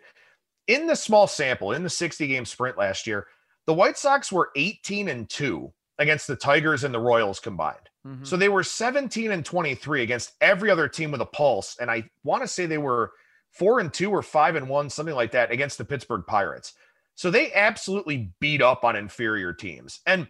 In 0.66 0.86
the 0.86 0.94
small 0.94 1.26
sample, 1.26 1.72
in 1.72 1.82
the 1.82 1.90
60 1.90 2.26
game 2.26 2.44
sprint 2.44 2.76
last 2.76 3.06
year, 3.06 3.26
the 3.66 3.74
White 3.74 3.96
Sox 3.96 4.30
were 4.30 4.50
18 4.54 5.08
and 5.08 5.28
2 5.28 5.72
against 5.98 6.26
the 6.26 6.36
Tigers 6.36 6.84
and 6.84 6.94
the 6.94 7.00
Royals 7.00 7.40
combined. 7.40 7.88
Mm-hmm. 8.06 8.24
So 8.24 8.36
they 8.36 8.48
were 8.48 8.62
17 8.62 9.30
and 9.30 9.44
23 9.44 10.02
against 10.02 10.32
every 10.40 10.70
other 10.70 10.88
team 10.88 11.10
with 11.10 11.20
a 11.20 11.26
pulse. 11.26 11.76
And 11.80 11.90
I 11.90 12.08
want 12.24 12.42
to 12.42 12.48
say 12.48 12.66
they 12.66 12.78
were 12.78 13.12
four 13.50 13.80
and 13.80 13.92
two 13.92 14.10
or 14.10 14.22
five 14.22 14.56
and 14.56 14.68
one, 14.68 14.88
something 14.88 15.14
like 15.14 15.32
that, 15.32 15.50
against 15.50 15.78
the 15.78 15.84
Pittsburgh 15.84 16.24
Pirates. 16.26 16.74
So 17.14 17.30
they 17.30 17.52
absolutely 17.52 18.32
beat 18.40 18.62
up 18.62 18.84
on 18.84 18.96
inferior 18.96 19.52
teams. 19.52 20.00
And 20.06 20.28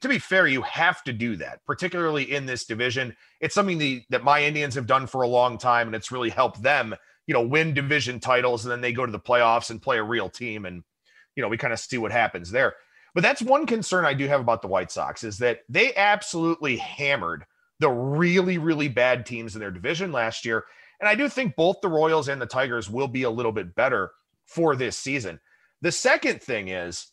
to 0.00 0.08
be 0.08 0.18
fair, 0.18 0.46
you 0.46 0.62
have 0.62 1.02
to 1.04 1.12
do 1.12 1.36
that, 1.36 1.64
particularly 1.66 2.32
in 2.32 2.46
this 2.46 2.64
division. 2.64 3.16
It's 3.40 3.54
something 3.54 3.78
the, 3.78 4.02
that 4.10 4.24
my 4.24 4.42
Indians 4.42 4.74
have 4.74 4.86
done 4.86 5.06
for 5.06 5.22
a 5.22 5.28
long 5.28 5.58
time, 5.58 5.88
and 5.88 5.94
it's 5.94 6.12
really 6.12 6.30
helped 6.30 6.62
them, 6.62 6.94
you 7.26 7.34
know, 7.34 7.42
win 7.42 7.74
division 7.74 8.20
titles, 8.20 8.64
and 8.64 8.72
then 8.72 8.80
they 8.80 8.92
go 8.92 9.06
to 9.06 9.12
the 9.12 9.20
playoffs 9.20 9.70
and 9.70 9.82
play 9.82 9.98
a 9.98 10.02
real 10.02 10.28
team, 10.28 10.64
and 10.64 10.82
you 11.34 11.42
know, 11.42 11.48
we 11.48 11.58
kind 11.58 11.72
of 11.72 11.78
see 11.78 11.98
what 11.98 12.12
happens 12.12 12.50
there. 12.50 12.74
But 13.14 13.22
that's 13.22 13.42
one 13.42 13.66
concern 13.66 14.04
I 14.04 14.14
do 14.14 14.26
have 14.26 14.40
about 14.40 14.62
the 14.62 14.68
White 14.68 14.90
Sox 14.90 15.24
is 15.24 15.38
that 15.38 15.60
they 15.68 15.94
absolutely 15.94 16.76
hammered 16.76 17.44
the 17.78 17.90
really, 17.90 18.58
really 18.58 18.88
bad 18.88 19.24
teams 19.24 19.54
in 19.54 19.60
their 19.60 19.70
division 19.70 20.12
last 20.12 20.44
year. 20.44 20.64
And 21.00 21.08
I 21.08 21.14
do 21.14 21.28
think 21.28 21.56
both 21.56 21.80
the 21.80 21.88
Royals 21.88 22.28
and 22.28 22.40
the 22.40 22.46
Tigers 22.46 22.90
will 22.90 23.08
be 23.08 23.22
a 23.22 23.30
little 23.30 23.52
bit 23.52 23.74
better 23.74 24.12
for 24.46 24.76
this 24.76 24.96
season. 24.96 25.40
The 25.82 25.92
second 25.92 26.42
thing 26.42 26.68
is, 26.68 27.08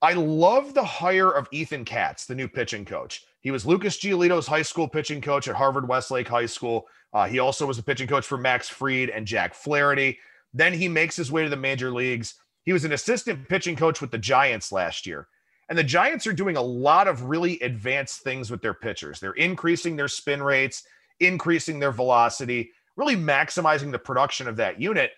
I 0.00 0.12
love 0.12 0.74
the 0.74 0.84
hire 0.84 1.30
of 1.30 1.48
Ethan 1.50 1.84
Katz, 1.84 2.26
the 2.26 2.34
new 2.34 2.48
pitching 2.48 2.84
coach. 2.84 3.24
He 3.40 3.50
was 3.50 3.66
Lucas 3.66 3.98
Giolito's 3.98 4.46
high 4.46 4.62
school 4.62 4.88
pitching 4.88 5.20
coach 5.20 5.48
at 5.48 5.56
Harvard 5.56 5.88
Westlake 5.88 6.28
High 6.28 6.46
School. 6.46 6.86
Uh, 7.12 7.26
he 7.26 7.38
also 7.38 7.66
was 7.66 7.78
a 7.78 7.82
pitching 7.82 8.06
coach 8.06 8.26
for 8.26 8.38
Max 8.38 8.68
Fried 8.68 9.10
and 9.10 9.26
Jack 9.26 9.54
Flaherty. 9.54 10.18
Then 10.54 10.72
he 10.72 10.88
makes 10.88 11.16
his 11.16 11.32
way 11.32 11.42
to 11.42 11.48
the 11.48 11.56
major 11.56 11.90
leagues. 11.90 12.34
He 12.64 12.72
was 12.72 12.84
an 12.84 12.92
assistant 12.92 13.48
pitching 13.48 13.76
coach 13.76 14.00
with 14.00 14.10
the 14.10 14.18
Giants 14.18 14.70
last 14.70 15.06
year. 15.06 15.28
And 15.68 15.76
the 15.76 15.84
Giants 15.84 16.26
are 16.26 16.32
doing 16.32 16.56
a 16.56 16.62
lot 16.62 17.08
of 17.08 17.24
really 17.24 17.58
advanced 17.60 18.22
things 18.22 18.50
with 18.50 18.62
their 18.62 18.74
pitchers. 18.74 19.20
They're 19.20 19.32
increasing 19.32 19.96
their 19.96 20.08
spin 20.08 20.42
rates, 20.42 20.84
increasing 21.20 21.78
their 21.78 21.92
velocity, 21.92 22.70
really 22.96 23.16
maximizing 23.16 23.90
the 23.90 23.98
production 23.98 24.48
of 24.48 24.56
that 24.56 24.80
unit. 24.80 25.10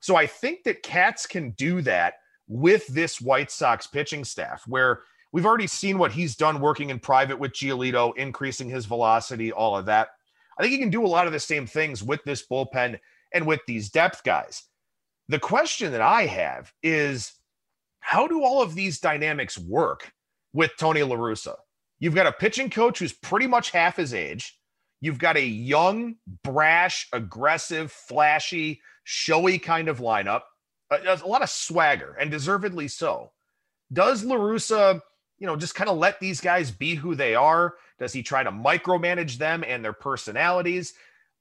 So 0.00 0.16
I 0.16 0.26
think 0.26 0.64
that 0.64 0.82
Katz 0.82 1.26
can 1.26 1.50
do 1.52 1.80
that 1.82 2.14
with 2.48 2.86
this 2.88 3.20
White 3.20 3.50
Sox 3.50 3.86
pitching 3.86 4.24
staff, 4.24 4.64
where 4.66 5.00
we've 5.32 5.46
already 5.46 5.66
seen 5.66 5.98
what 5.98 6.12
he's 6.12 6.36
done 6.36 6.60
working 6.60 6.90
in 6.90 6.98
private 6.98 7.38
with 7.38 7.52
Giolito, 7.52 8.16
increasing 8.16 8.68
his 8.68 8.86
velocity, 8.86 9.52
all 9.52 9.76
of 9.76 9.86
that. 9.86 10.08
I 10.58 10.62
think 10.62 10.72
he 10.72 10.78
can 10.78 10.90
do 10.90 11.04
a 11.04 11.08
lot 11.08 11.26
of 11.26 11.32
the 11.32 11.40
same 11.40 11.66
things 11.66 12.02
with 12.02 12.22
this 12.24 12.46
bullpen 12.46 12.98
and 13.32 13.46
with 13.46 13.60
these 13.66 13.90
depth 13.90 14.22
guys. 14.24 14.62
The 15.28 15.38
question 15.38 15.92
that 15.92 16.00
I 16.00 16.26
have 16.26 16.72
is 16.82 17.32
how 18.00 18.28
do 18.28 18.44
all 18.44 18.62
of 18.62 18.74
these 18.74 19.00
dynamics 19.00 19.58
work 19.58 20.12
with 20.52 20.72
Tony 20.78 21.02
La 21.02 21.16
Russa? 21.16 21.56
You've 21.98 22.14
got 22.14 22.26
a 22.26 22.32
pitching 22.32 22.68
coach 22.68 22.98
who's 22.98 23.12
pretty 23.12 23.46
much 23.46 23.70
half 23.70 23.96
his 23.96 24.12
age. 24.12 24.58
You've 25.00 25.18
got 25.18 25.36
a 25.36 25.44
young, 25.44 26.16
brash, 26.42 27.08
aggressive, 27.12 27.90
flashy, 27.90 28.80
showy 29.04 29.58
kind 29.58 29.88
of 29.88 29.98
lineup. 29.98 30.42
A, 30.90 31.18
a 31.22 31.26
lot 31.26 31.42
of 31.42 31.50
swagger, 31.50 32.16
and 32.20 32.30
deservedly 32.30 32.88
so. 32.88 33.32
Does 33.92 34.24
La 34.24 34.36
Russa, 34.36 35.00
you 35.38 35.46
know, 35.46 35.56
just 35.56 35.74
kind 35.74 35.90
of 35.90 35.98
let 35.98 36.20
these 36.20 36.40
guys 36.40 36.70
be 36.70 36.94
who 36.94 37.14
they 37.14 37.34
are? 37.34 37.74
Does 37.98 38.12
he 38.12 38.22
try 38.22 38.42
to 38.42 38.50
micromanage 38.50 39.38
them 39.38 39.64
and 39.66 39.84
their 39.84 39.92
personalities? 39.92 40.94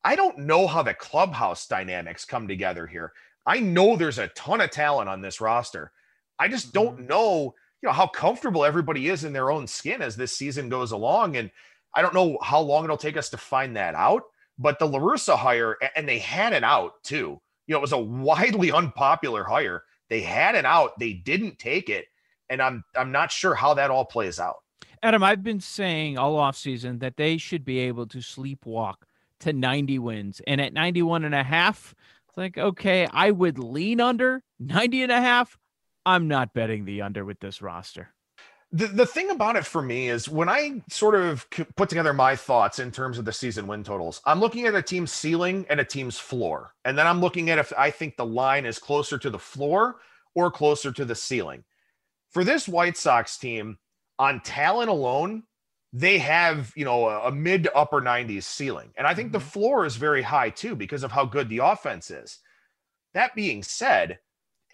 I 0.03 0.15
don't 0.15 0.39
know 0.39 0.67
how 0.67 0.83
the 0.83 0.93
clubhouse 0.93 1.67
dynamics 1.67 2.25
come 2.25 2.47
together 2.47 2.87
here. 2.87 3.13
I 3.45 3.59
know 3.59 3.95
there's 3.95 4.19
a 4.19 4.27
ton 4.29 4.61
of 4.61 4.71
talent 4.71 5.09
on 5.09 5.21
this 5.21 5.41
roster. 5.41 5.91
I 6.39 6.47
just 6.47 6.73
don't 6.73 6.97
Mm-hmm. 6.97 7.07
know, 7.07 7.55
you 7.81 7.87
know, 7.87 7.93
how 7.93 8.07
comfortable 8.07 8.65
everybody 8.65 9.09
is 9.09 9.23
in 9.23 9.33
their 9.33 9.51
own 9.51 9.67
skin 9.67 10.01
as 10.01 10.15
this 10.15 10.35
season 10.35 10.69
goes 10.69 10.91
along. 10.91 11.35
And 11.37 11.51
I 11.93 12.01
don't 12.01 12.13
know 12.13 12.37
how 12.41 12.59
long 12.59 12.83
it'll 12.85 12.97
take 12.97 13.17
us 13.17 13.29
to 13.29 13.37
find 13.37 13.75
that 13.75 13.95
out. 13.95 14.23
But 14.57 14.79
the 14.79 14.87
La 14.87 14.99
Russa 14.99 15.35
hire, 15.35 15.77
and 15.95 16.07
they 16.07 16.19
had 16.19 16.53
it 16.53 16.63
out 16.63 17.03
too. 17.03 17.41
You 17.67 17.73
know, 17.73 17.79
it 17.79 17.81
was 17.81 17.91
a 17.91 17.97
widely 17.97 18.71
unpopular 18.73 19.43
hire. 19.43 19.83
They 20.09 20.21
had 20.21 20.55
it 20.55 20.65
out. 20.65 20.97
They 20.99 21.13
didn't 21.13 21.59
take 21.59 21.89
it. 21.89 22.05
And 22.49 22.61
I'm 22.61 22.83
I'm 22.95 23.11
not 23.11 23.31
sure 23.31 23.55
how 23.55 23.73
that 23.75 23.89
all 23.89 24.05
plays 24.05 24.39
out. 24.39 24.57
Adam, 25.01 25.23
I've 25.23 25.43
been 25.43 25.59
saying 25.59 26.17
all 26.17 26.37
offseason 26.37 26.99
that 26.99 27.17
they 27.17 27.37
should 27.37 27.65
be 27.65 27.79
able 27.79 28.07
to 28.07 28.19
sleepwalk 28.19 28.95
to 29.39 29.51
90 29.51 29.99
wins. 29.99 30.41
And 30.47 30.61
at 30.61 30.71
91 30.71 31.25
and 31.25 31.35
a 31.35 31.43
half, 31.43 31.93
it's 32.29 32.37
like, 32.37 32.57
okay, 32.57 33.07
I 33.11 33.31
would 33.31 33.59
lean 33.59 33.99
under 33.99 34.43
90 34.59 35.03
and 35.03 35.11
a 35.11 35.19
half. 35.19 35.57
I'm 36.05 36.27
not 36.27 36.53
betting 36.53 36.85
the 36.85 37.01
under 37.01 37.25
with 37.25 37.39
this 37.39 37.61
roster. 37.61 38.12
The, 38.75 38.87
the 38.87 39.05
thing 39.05 39.29
about 39.29 39.55
it 39.55 39.65
for 39.65 39.83
me 39.83 40.09
is 40.09 40.27
when 40.27 40.49
I 40.49 40.81
sort 40.89 41.13
of 41.13 41.47
put 41.75 41.89
together 41.89 42.11
my 42.11 42.35
thoughts 42.35 42.79
in 42.79 42.89
terms 42.89 43.19
of 43.19 43.25
the 43.25 43.31
season 43.31 43.67
win 43.67 43.83
totals, 43.83 44.19
I'm 44.25 44.39
looking 44.39 44.65
at 44.65 44.73
a 44.73 44.81
team's 44.81 45.13
ceiling 45.13 45.67
and 45.69 45.79
a 45.79 45.85
team's 45.85 46.17
floor. 46.17 46.73
And 46.83 46.97
then 46.97 47.05
I'm 47.05 47.21
looking 47.21 47.51
at 47.51 47.59
if 47.59 47.71
I 47.77 47.91
think 47.91 48.17
the 48.17 48.25
line 48.25 48.65
is 48.65 48.79
closer 48.79 49.19
to 49.19 49.29
the 49.29 49.37
floor 49.37 49.97
or 50.33 50.49
closer 50.49 50.91
to 50.91 51.05
the 51.05 51.13
ceiling. 51.13 51.63
For 52.31 52.43
this 52.43 52.67
White 52.67 52.97
Sox 52.97 53.37
team, 53.37 53.77
on 54.17 54.41
talent 54.41 54.89
alone, 54.89 55.43
they 55.93 56.17
have, 56.17 56.73
you 56.75 56.83
know, 56.83 57.07
a, 57.07 57.27
a 57.27 57.31
mid 57.31 57.63
to 57.65 57.75
upper 57.75 58.01
90s 58.01 58.43
ceiling. 58.43 58.89
And 58.97 59.05
I 59.05 59.13
think 59.13 59.31
the 59.31 59.37
mm-hmm. 59.37 59.47
floor 59.49 59.85
is 59.85 59.97
very 59.97 60.23
high 60.23 60.49
too 60.49 60.75
because 60.75 61.03
of 61.03 61.11
how 61.11 61.25
good 61.25 61.47
the 61.47 61.59
offense 61.59 62.09
is. 62.09 62.39
That 63.13 63.35
being 63.35 63.61
said, 63.61 64.17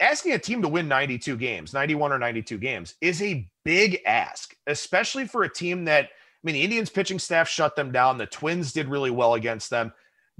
asking 0.00 0.32
a 0.32 0.38
team 0.38 0.62
to 0.62 0.68
win 0.68 0.88
92 0.88 1.36
games, 1.36 1.72
91 1.72 2.12
or 2.12 2.18
92 2.18 2.58
games 2.58 2.94
is 3.00 3.22
a 3.22 3.48
big 3.64 4.00
ask, 4.06 4.54
especially 4.66 5.26
for 5.26 5.44
a 5.44 5.52
team 5.52 5.84
that, 5.84 6.04
I 6.04 6.08
mean, 6.42 6.54
the 6.54 6.62
Indians 6.62 6.90
pitching 6.90 7.18
staff 7.18 7.48
shut 7.48 7.76
them 7.76 7.92
down. 7.92 8.18
The 8.18 8.26
Twins 8.26 8.72
did 8.72 8.88
really 8.88 9.10
well 9.10 9.34
against 9.34 9.70
them. 9.70 9.92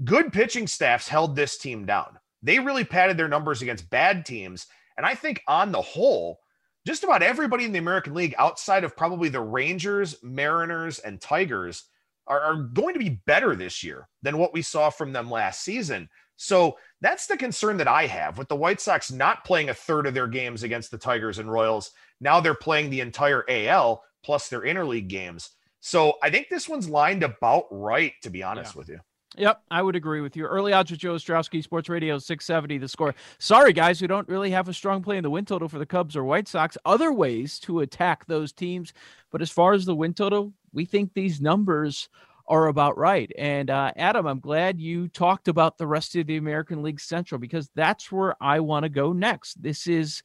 Good 0.03 0.33
pitching 0.33 0.67
staffs 0.67 1.07
held 1.07 1.35
this 1.35 1.57
team 1.57 1.85
down. 1.85 2.17
They 2.41 2.59
really 2.59 2.83
padded 2.83 3.17
their 3.17 3.27
numbers 3.27 3.61
against 3.61 3.89
bad 3.89 4.25
teams. 4.25 4.65
And 4.97 5.05
I 5.05 5.13
think 5.13 5.43
on 5.47 5.71
the 5.71 5.81
whole, 5.81 6.39
just 6.85 7.03
about 7.03 7.21
everybody 7.21 7.65
in 7.65 7.71
the 7.71 7.79
American 7.79 8.15
League 8.15 8.33
outside 8.39 8.83
of 8.83 8.97
probably 8.97 9.29
the 9.29 9.41
Rangers, 9.41 10.15
Mariners, 10.23 10.97
and 10.99 11.21
Tigers 11.21 11.85
are, 12.25 12.41
are 12.41 12.55
going 12.55 12.93
to 12.93 12.99
be 12.99 13.21
better 13.27 13.55
this 13.55 13.83
year 13.83 14.07
than 14.23 14.37
what 14.37 14.53
we 14.53 14.63
saw 14.63 14.89
from 14.89 15.13
them 15.13 15.29
last 15.29 15.61
season. 15.61 16.09
So 16.37 16.77
that's 17.01 17.27
the 17.27 17.37
concern 17.37 17.77
that 17.77 17.87
I 17.87 18.05
have 18.05 18.37
with 18.37 18.47
the 18.47 18.55
White 18.55 18.79
Sox 18.79 19.11
not 19.11 19.43
playing 19.43 19.69
a 19.69 19.73
third 19.73 20.05
of 20.07 20.13
their 20.13 20.27
games 20.27 20.63
against 20.63 20.91
the 20.91 20.97
Tigers 20.97 21.39
and 21.39 21.51
Royals. 21.51 21.91
Now 22.19 22.39
they're 22.39 22.53
playing 22.53 22.89
the 22.89 23.01
entire 23.01 23.43
AL 23.49 24.03
plus 24.23 24.47
their 24.49 24.61
interleague 24.61 25.07
games. 25.07 25.49
So 25.79 26.13
I 26.21 26.29
think 26.29 26.47
this 26.47 26.69
one's 26.69 26.87
lined 26.87 27.23
about 27.23 27.65
right, 27.71 28.13
to 28.21 28.29
be 28.29 28.43
honest 28.43 28.75
with 28.75 28.87
you. 28.87 28.99
Yep, 29.37 29.63
I 29.71 29.81
would 29.81 29.95
agree 29.95 30.19
with 30.19 30.35
you. 30.35 30.45
Early 30.45 30.73
odds 30.73 30.91
with 30.91 30.99
Joe 30.99 31.15
Ostrowski, 31.15 31.63
Sports 31.63 31.87
Radio 31.87 32.17
670, 32.17 32.77
the 32.79 32.87
score. 32.87 33.15
Sorry, 33.39 33.71
guys, 33.71 34.01
we 34.01 34.07
don't 34.07 34.27
really 34.27 34.51
have 34.51 34.67
a 34.67 34.73
strong 34.73 35.01
play 35.01 35.15
in 35.15 35.23
the 35.23 35.29
win 35.29 35.45
total 35.45 35.69
for 35.69 35.79
the 35.79 35.85
Cubs 35.85 36.17
or 36.17 36.25
White 36.25 36.49
Sox. 36.49 36.77
Other 36.83 37.13
ways 37.13 37.57
to 37.59 37.79
attack 37.79 38.25
those 38.25 38.51
teams. 38.51 38.93
But 39.31 39.41
as 39.41 39.49
far 39.49 39.71
as 39.71 39.85
the 39.85 39.95
win 39.95 40.13
total, 40.13 40.51
we 40.73 40.83
think 40.83 41.13
these 41.13 41.39
numbers 41.39 42.09
are 42.47 42.67
about 42.67 42.97
right. 42.97 43.31
And 43.37 43.69
uh, 43.69 43.91
Adam, 43.95 44.25
I'm 44.25 44.39
glad 44.39 44.79
you 44.79 45.07
talked 45.07 45.47
about 45.47 45.77
the 45.77 45.87
rest 45.87 46.15
of 46.15 46.27
the 46.27 46.37
American 46.37 46.83
League 46.83 46.99
Central 46.99 47.39
because 47.39 47.69
that's 47.75 48.11
where 48.11 48.35
I 48.41 48.59
want 48.59 48.83
to 48.83 48.89
go 48.89 49.13
next. 49.13 49.61
This 49.61 49.87
is 49.87 50.21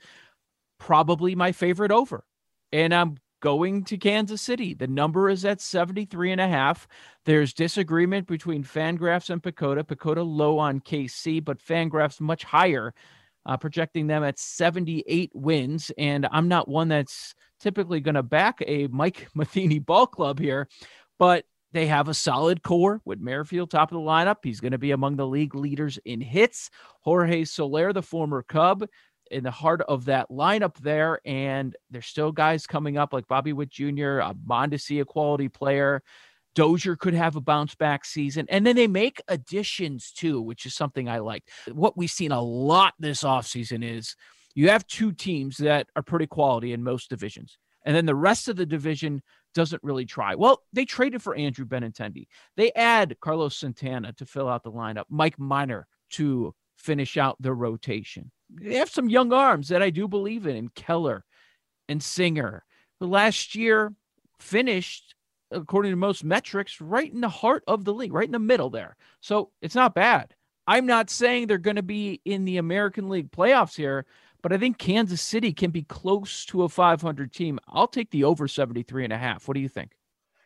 probably 0.79 1.35
my 1.35 1.53
favorite 1.53 1.93
over. 1.93 2.25
And 2.73 2.95
I'm 2.95 3.17
going 3.41 3.85
to 3.85 3.99
Kansas 3.99 4.43
City. 4.43 4.75
The 4.75 4.87
number 4.87 5.29
is 5.29 5.45
at 5.45 5.61
73 5.61 6.33
and 6.33 6.41
a 6.41 6.49
half. 6.49 6.89
There's 7.25 7.53
disagreement 7.53 8.27
between 8.27 8.65
Fangraphs 8.65 9.31
and 9.31 9.43
PECOTA. 9.43 9.85
PECOTA 9.85 10.25
low 10.27 10.59
on 10.59 10.81
KC, 10.81 11.45
but 11.45 11.63
Fangraphs 11.63 12.21
much 12.21 12.45
higher, 12.45 12.95
uh, 13.45 13.57
projecting 13.57 14.07
them 14.07 14.25
at 14.25 14.39
78 14.39 15.31
wins. 15.35 15.93
And 15.99 16.27
I'm 16.31 16.49
not 16.49 16.69
one 16.69 16.89
that's 16.89 17.35
typically 17.61 18.01
going 18.01 18.15
to 18.15 18.23
back 18.23 18.63
a 18.67 18.89
Mike 18.89 19.29
Matheny 19.35 19.79
ball 19.79 20.07
club 20.07 20.39
here, 20.39 20.69
but 21.19 21.45
they 21.73 21.87
have 21.87 22.09
a 22.09 22.15
solid 22.15 22.63
core 22.63 23.01
with 23.05 23.21
Merrifield 23.21 23.71
top 23.71 23.91
of 23.91 23.97
the 23.97 24.01
lineup. 24.01 24.37
He's 24.43 24.61
going 24.61 24.73
to 24.73 24.79
be 24.79 24.93
among 24.93 25.17
the 25.17 25.27
league 25.27 25.55
leaders 25.55 25.99
in 26.05 26.21
hits. 26.21 26.71
Jorge 27.01 27.45
Soler, 27.45 27.93
the 27.93 28.03
former 28.03 28.43
Cub, 28.43 28.87
in 29.31 29.43
the 29.43 29.51
heart 29.51 29.83
of 29.83 30.05
that 30.07 30.31
lineup 30.31 30.77
there. 30.79 31.21
And 31.25 31.77
there's 31.91 32.07
still 32.07 32.33
guys 32.33 32.67
coming 32.67 32.97
up 32.97 33.13
like 33.13 33.29
Bobby 33.29 33.53
Witt 33.53 33.71
Jr., 33.71 34.19
a 34.19 34.35
Mondesi, 34.49 35.01
a 35.01 35.05
quality 35.05 35.49
player. 35.49 36.03
Dozier 36.55 36.97
could 36.97 37.15
have 37.15 37.37
a 37.37 37.41
bounce 37.41 37.75
back 37.75 38.05
season. 38.05 38.47
And 38.49 38.67
then 38.67 38.77
they 38.77 38.87
make 38.87 39.21
additions 39.29 40.11
too, 40.13 40.41
which 40.41 40.65
is 40.65 40.75
something 40.75 41.09
I 41.09 41.19
like. 41.19 41.45
What 41.71 41.99
we've 41.99 42.11
seen 42.11 42.33
a 42.33 42.41
lot 42.41 42.95
this 42.99 43.23
offseason 43.23 43.85
is 43.85 44.17
you 44.55 44.71
have 44.71 44.87
two 44.87 45.13
teams 45.13 45.59
that 45.59 45.89
are 45.95 46.03
pretty 46.03 46.27
quality 46.27 46.73
in 46.73 46.83
most 46.83 47.11
divisions. 47.11 47.59
And 47.85 47.95
then 47.95 48.07
the 48.07 48.15
rest 48.15 48.49
of 48.49 48.57
the 48.57 48.67
division 48.67 49.23
doesn't 49.57 49.83
really 49.83 50.05
try. 50.05 50.35
Well, 50.35 50.63
they 50.75 50.85
traded 50.85 51.23
for 51.23 51.35
Andrew 51.35 51.65
Benintendi. 51.65 52.29
They 52.57 52.71
add 52.73 53.17
Carlos 53.21 53.57
Santana 53.57 54.13
to 54.13 54.27
fill 54.27 54.49
out 54.49 54.63
the 54.63 54.71
lineup, 54.71 55.07
Mike 55.09 55.39
Minor 55.39 55.89
to 56.11 56.55
finish 56.77 57.17
out 57.17 57.41
their 57.41 57.55
rotation. 57.55 58.31
They 58.51 58.75
have 58.75 58.91
some 58.91 59.09
young 59.09 59.33
arms 59.33 59.69
that 59.69 59.83
I 59.83 59.89
do 59.89 60.07
believe 60.07 60.47
in, 60.47 60.57
in 60.57 60.69
Keller 60.69 61.25
and 61.89 62.03
Singer, 62.03 62.65
who 63.01 63.07
last 63.07 63.55
year 63.55 63.95
finished, 64.39 65.15
according 65.51 65.93
to 65.93 65.97
most 65.97 66.23
metrics, 66.23 66.79
right 66.79 67.11
in 67.11 67.23
the 67.23 67.29
heart 67.31 67.65
of 67.67 67.87
the 67.87 67.95
league, 67.95 68.13
right 68.13 68.29
in 68.29 68.33
the 68.33 68.39
middle 68.39 68.69
there. 68.69 68.97
So 69.21 69.53
it's 69.63 69.75
not 69.75 69.95
bad. 69.95 70.35
I'm 70.67 70.85
not 70.85 71.09
saying 71.09 71.47
they're 71.47 71.59
going 71.59 71.77
to 71.77 71.83
be 71.83 72.21
in 72.27 72.45
the 72.45 72.59
American 72.59 73.09
League 73.09 73.31
playoffs 73.31 73.75
here, 73.75 74.05
but 74.47 74.53
I 74.53 74.59
think 74.59 74.79
Kansas 74.79 75.21
City 75.21 75.53
can 75.53 75.73
be 75.73 75.83
close 75.83 76.45
to 76.45 76.63
a 76.63 76.69
500 76.69 77.33
team. 77.33 77.59
I'll 77.67 77.89
take 77.89 78.13
the 78.13 78.23
over 78.23 78.47
73 78.47 79.03
and 79.03 79.13
a 79.13 79.19
half. 79.19 79.49
What 79.49 79.55
do 79.55 79.61
you 79.61 79.69
think? 79.69 79.97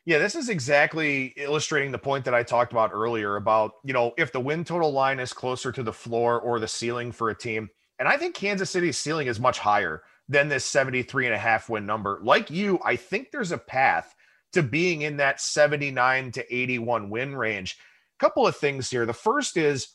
Yeah, 0.07 0.17
this 0.17 0.35
is 0.35 0.49
exactly 0.49 1.35
illustrating 1.37 1.93
the 1.93 1.99
point 1.99 2.25
that 2.25 2.33
I 2.33 2.43
talked 2.43 2.73
about 2.73 2.93
earlier 2.95 3.37
about, 3.37 3.73
you 3.85 3.93
know, 3.93 4.15
if 4.17 4.33
the 4.33 4.41
win 4.41 4.65
total 4.65 4.91
line 4.91 5.21
is 5.21 5.35
closer 5.35 5.71
to 5.73 5.83
the 5.83 5.93
floor 5.93 6.41
or 6.41 6.59
the 6.59 6.67
ceiling 6.67 7.13
for 7.13 7.29
a 7.29 7.37
team. 7.37 7.69
And 7.99 8.09
I 8.09 8.17
think 8.17 8.35
Kansas 8.35 8.71
City's 8.71 8.97
ceiling 8.97 9.27
is 9.27 9.39
much 9.39 9.59
higher 9.59 10.03
than 10.31 10.49
this 10.49 10.65
73 10.65 11.27
and 11.27 11.35
a 11.35 11.39
half 11.39 11.69
win 11.69 11.85
number. 11.85 12.21
Like 12.23 12.51
you, 12.51 12.81
I 12.83 12.97
think 12.97 13.31
there's 13.31 13.53
a 13.53 13.59
path 13.59 14.15
to 14.55 14.63
being 14.63 15.03
in 15.03 15.19
that 15.19 15.43
79 15.43 16.33
to 16.33 16.57
81 16.57 17.11
win 17.11 17.37
range. 17.37 17.77
A 18.19 18.25
Couple 18.25 18.47
of 18.47 18.57
things 18.57 18.89
here. 18.89 19.05
The 19.05 19.13
first 19.13 19.59
is 19.59 19.89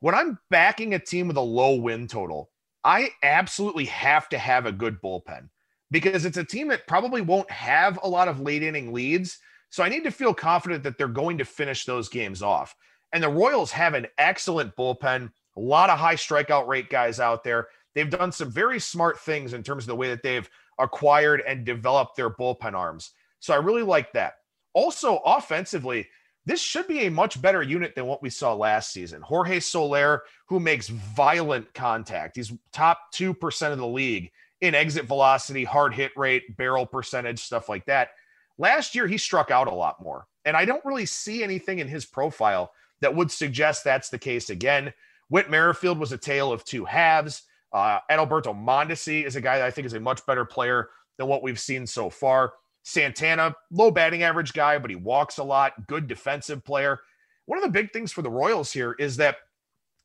when 0.00 0.16
I'm 0.16 0.40
backing 0.50 0.94
a 0.94 0.98
team 0.98 1.28
with 1.28 1.36
a 1.36 1.40
low 1.40 1.76
win 1.76 2.08
total, 2.08 2.50
I 2.84 3.10
absolutely 3.22 3.84
have 3.86 4.28
to 4.30 4.38
have 4.38 4.66
a 4.66 4.72
good 4.72 5.00
bullpen 5.00 5.48
because 5.90 6.24
it's 6.24 6.36
a 6.36 6.44
team 6.44 6.68
that 6.68 6.86
probably 6.86 7.20
won't 7.20 7.50
have 7.50 7.98
a 8.02 8.08
lot 8.08 8.28
of 8.28 8.40
late 8.40 8.62
inning 8.62 8.92
leads. 8.92 9.38
So 9.70 9.82
I 9.82 9.88
need 9.88 10.04
to 10.04 10.10
feel 10.10 10.34
confident 10.34 10.82
that 10.84 10.98
they're 10.98 11.08
going 11.08 11.38
to 11.38 11.44
finish 11.44 11.84
those 11.84 12.08
games 12.08 12.42
off. 12.42 12.74
And 13.12 13.22
the 13.22 13.28
Royals 13.28 13.70
have 13.72 13.94
an 13.94 14.06
excellent 14.18 14.74
bullpen, 14.74 15.30
a 15.56 15.60
lot 15.60 15.90
of 15.90 15.98
high 15.98 16.16
strikeout 16.16 16.66
rate 16.66 16.90
guys 16.90 17.20
out 17.20 17.44
there. 17.44 17.68
They've 17.94 18.08
done 18.10 18.32
some 18.32 18.50
very 18.50 18.80
smart 18.80 19.20
things 19.20 19.52
in 19.52 19.62
terms 19.62 19.84
of 19.84 19.88
the 19.88 19.96
way 19.96 20.08
that 20.08 20.22
they've 20.22 20.48
acquired 20.78 21.42
and 21.46 21.64
developed 21.64 22.16
their 22.16 22.30
bullpen 22.30 22.72
arms. 22.72 23.12
So 23.40 23.52
I 23.52 23.58
really 23.58 23.82
like 23.82 24.12
that. 24.14 24.34
Also, 24.72 25.18
offensively, 25.26 26.08
this 26.44 26.60
should 26.60 26.88
be 26.88 27.00
a 27.00 27.10
much 27.10 27.40
better 27.40 27.62
unit 27.62 27.94
than 27.94 28.06
what 28.06 28.22
we 28.22 28.30
saw 28.30 28.54
last 28.54 28.92
season. 28.92 29.22
Jorge 29.22 29.60
Soler, 29.60 30.22
who 30.46 30.58
makes 30.58 30.88
violent 30.88 31.72
contact, 31.72 32.36
he's 32.36 32.52
top 32.72 32.98
2% 33.14 33.72
of 33.72 33.78
the 33.78 33.86
league 33.86 34.30
in 34.60 34.74
exit 34.74 35.06
velocity, 35.06 35.64
hard 35.64 35.94
hit 35.94 36.12
rate, 36.16 36.56
barrel 36.56 36.86
percentage, 36.86 37.40
stuff 37.40 37.68
like 37.68 37.84
that. 37.86 38.10
Last 38.58 38.94
year, 38.94 39.06
he 39.06 39.18
struck 39.18 39.50
out 39.50 39.68
a 39.68 39.74
lot 39.74 40.02
more. 40.02 40.26
And 40.44 40.56
I 40.56 40.64
don't 40.64 40.84
really 40.84 41.06
see 41.06 41.42
anything 41.42 41.78
in 41.78 41.88
his 41.88 42.04
profile 42.04 42.72
that 43.00 43.14
would 43.14 43.30
suggest 43.30 43.84
that's 43.84 44.08
the 44.08 44.18
case 44.18 44.50
again. 44.50 44.92
Whit 45.28 45.50
Merrifield 45.50 45.98
was 45.98 46.12
a 46.12 46.18
tale 46.18 46.52
of 46.52 46.64
two 46.64 46.84
halves. 46.84 47.42
Uh, 47.72 48.00
Adalberto 48.10 48.54
Mondesi 48.54 49.24
is 49.24 49.36
a 49.36 49.40
guy 49.40 49.58
that 49.58 49.66
I 49.66 49.70
think 49.70 49.86
is 49.86 49.94
a 49.94 50.00
much 50.00 50.24
better 50.26 50.44
player 50.44 50.90
than 51.18 51.26
what 51.26 51.42
we've 51.42 51.58
seen 51.58 51.86
so 51.86 52.10
far. 52.10 52.52
Santana, 52.82 53.54
low 53.70 53.90
batting 53.90 54.22
average 54.22 54.52
guy, 54.52 54.78
but 54.78 54.90
he 54.90 54.96
walks 54.96 55.38
a 55.38 55.44
lot, 55.44 55.86
good 55.86 56.08
defensive 56.08 56.64
player. 56.64 57.00
One 57.46 57.58
of 57.58 57.64
the 57.64 57.70
big 57.70 57.92
things 57.92 58.12
for 58.12 58.22
the 58.22 58.30
Royals 58.30 58.72
here 58.72 58.92
is 58.98 59.16
that 59.16 59.36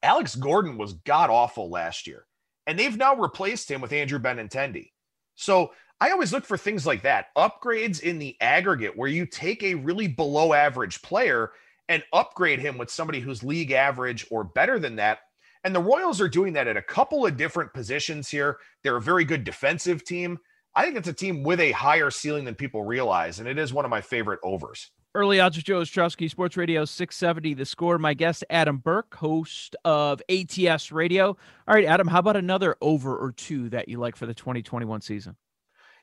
Alex 0.03 0.35
Gordon 0.35 0.77
was 0.77 0.93
god 0.93 1.29
awful 1.29 1.69
last 1.69 2.07
year. 2.07 2.25
And 2.67 2.77
they've 2.77 2.97
now 2.97 3.15
replaced 3.15 3.71
him 3.71 3.81
with 3.81 3.93
Andrew 3.93 4.19
Benintendi. 4.19 4.91
So 5.35 5.71
I 5.99 6.11
always 6.11 6.33
look 6.33 6.45
for 6.45 6.57
things 6.57 6.85
like 6.85 7.01
that 7.03 7.27
upgrades 7.35 8.01
in 8.01 8.19
the 8.19 8.35
aggregate 8.41 8.95
where 8.95 9.09
you 9.09 9.25
take 9.25 9.63
a 9.63 9.75
really 9.75 10.07
below 10.07 10.53
average 10.53 11.01
player 11.01 11.51
and 11.89 12.03
upgrade 12.13 12.59
him 12.59 12.77
with 12.77 12.91
somebody 12.91 13.19
who's 13.19 13.43
league 13.43 13.71
average 13.71 14.27
or 14.29 14.43
better 14.43 14.77
than 14.77 14.97
that. 14.97 15.19
And 15.63 15.73
the 15.73 15.79
Royals 15.79 16.21
are 16.21 16.29
doing 16.29 16.53
that 16.53 16.67
at 16.67 16.77
a 16.77 16.81
couple 16.81 17.25
of 17.25 17.37
different 17.37 17.73
positions 17.73 18.29
here. 18.29 18.57
They're 18.83 18.97
a 18.97 19.01
very 19.01 19.25
good 19.25 19.43
defensive 19.43 20.03
team. 20.03 20.37
I 20.77 20.83
think 20.83 20.95
it's 20.95 21.07
a 21.07 21.13
team 21.13 21.41
with 21.41 21.59
a 21.59 21.71
higher 21.71 22.11
ceiling 22.11 22.45
than 22.45 22.53
people 22.53 22.83
realize, 22.83 23.39
and 23.39 23.47
it 23.47 23.57
is 23.57 23.73
one 23.73 23.83
of 23.83 23.89
my 23.89 23.99
favorite 23.99 24.39
overs. 24.43 24.91
Early 25.15 25.39
odds 25.39 25.55
with 25.55 25.65
Joe 25.65 25.81
Ostrowski, 25.81 26.29
Sports 26.29 26.55
Radio 26.55 26.85
670. 26.85 27.55
The 27.55 27.65
score. 27.65 27.97
My 27.97 28.13
guest, 28.13 28.45
Adam 28.51 28.77
Burke, 28.77 29.15
host 29.15 29.75
of 29.83 30.21
ATS 30.29 30.91
Radio. 30.91 31.29
All 31.67 31.73
right, 31.73 31.85
Adam, 31.85 32.05
how 32.05 32.19
about 32.19 32.35
another 32.35 32.75
over 32.79 33.17
or 33.17 33.31
two 33.31 33.69
that 33.69 33.89
you 33.89 33.97
like 33.97 34.15
for 34.15 34.27
the 34.27 34.35
2021 34.35 35.01
season? 35.01 35.35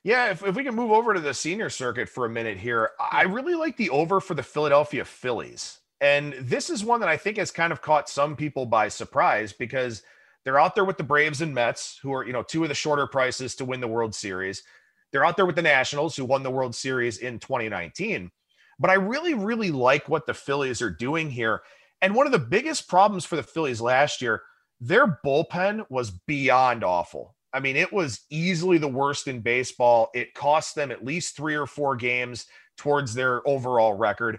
Yeah, 0.02 0.32
if, 0.32 0.44
if 0.44 0.56
we 0.56 0.64
can 0.64 0.74
move 0.74 0.90
over 0.90 1.14
to 1.14 1.20
the 1.20 1.34
senior 1.34 1.70
circuit 1.70 2.08
for 2.08 2.26
a 2.26 2.30
minute 2.30 2.58
here, 2.58 2.90
I 2.98 3.22
really 3.22 3.54
like 3.54 3.76
the 3.76 3.90
over 3.90 4.20
for 4.20 4.34
the 4.34 4.42
Philadelphia 4.42 5.04
Phillies. 5.04 5.78
And 6.00 6.34
this 6.40 6.68
is 6.68 6.84
one 6.84 6.98
that 6.98 7.08
I 7.08 7.16
think 7.16 7.36
has 7.36 7.52
kind 7.52 7.72
of 7.72 7.80
caught 7.80 8.08
some 8.08 8.34
people 8.34 8.66
by 8.66 8.88
surprise 8.88 9.52
because 9.52 10.02
they're 10.44 10.60
out 10.60 10.74
there 10.74 10.84
with 10.84 10.98
the 10.98 11.04
Braves 11.04 11.40
and 11.40 11.54
Mets, 11.54 11.98
who 12.02 12.12
are, 12.12 12.26
you 12.26 12.32
know, 12.32 12.42
two 12.42 12.62
of 12.62 12.68
the 12.68 12.74
shorter 12.74 13.06
prices 13.06 13.54
to 13.56 13.64
win 13.64 13.80
the 13.80 13.88
World 13.88 14.14
Series. 14.14 14.62
They're 15.10 15.24
out 15.24 15.36
there 15.36 15.46
with 15.46 15.56
the 15.56 15.62
Nationals, 15.62 16.16
who 16.16 16.24
won 16.24 16.42
the 16.42 16.50
World 16.50 16.74
Series 16.74 17.18
in 17.18 17.38
2019. 17.38 18.30
But 18.78 18.90
I 18.90 18.94
really, 18.94 19.34
really 19.34 19.70
like 19.70 20.08
what 20.08 20.26
the 20.26 20.34
Phillies 20.34 20.82
are 20.82 20.90
doing 20.90 21.30
here. 21.30 21.62
And 22.02 22.14
one 22.14 22.26
of 22.26 22.32
the 22.32 22.38
biggest 22.38 22.88
problems 22.88 23.24
for 23.24 23.36
the 23.36 23.42
Phillies 23.42 23.80
last 23.80 24.20
year, 24.20 24.42
their 24.80 25.18
bullpen 25.24 25.86
was 25.88 26.10
beyond 26.10 26.84
awful. 26.84 27.34
I 27.52 27.60
mean, 27.60 27.76
it 27.76 27.92
was 27.92 28.22
easily 28.30 28.78
the 28.78 28.88
worst 28.88 29.28
in 29.28 29.40
baseball. 29.40 30.10
It 30.12 30.34
cost 30.34 30.74
them 30.74 30.90
at 30.90 31.04
least 31.04 31.36
three 31.36 31.54
or 31.54 31.66
four 31.66 31.94
games 31.94 32.46
towards 32.76 33.14
their 33.14 33.46
overall 33.48 33.94
record. 33.94 34.38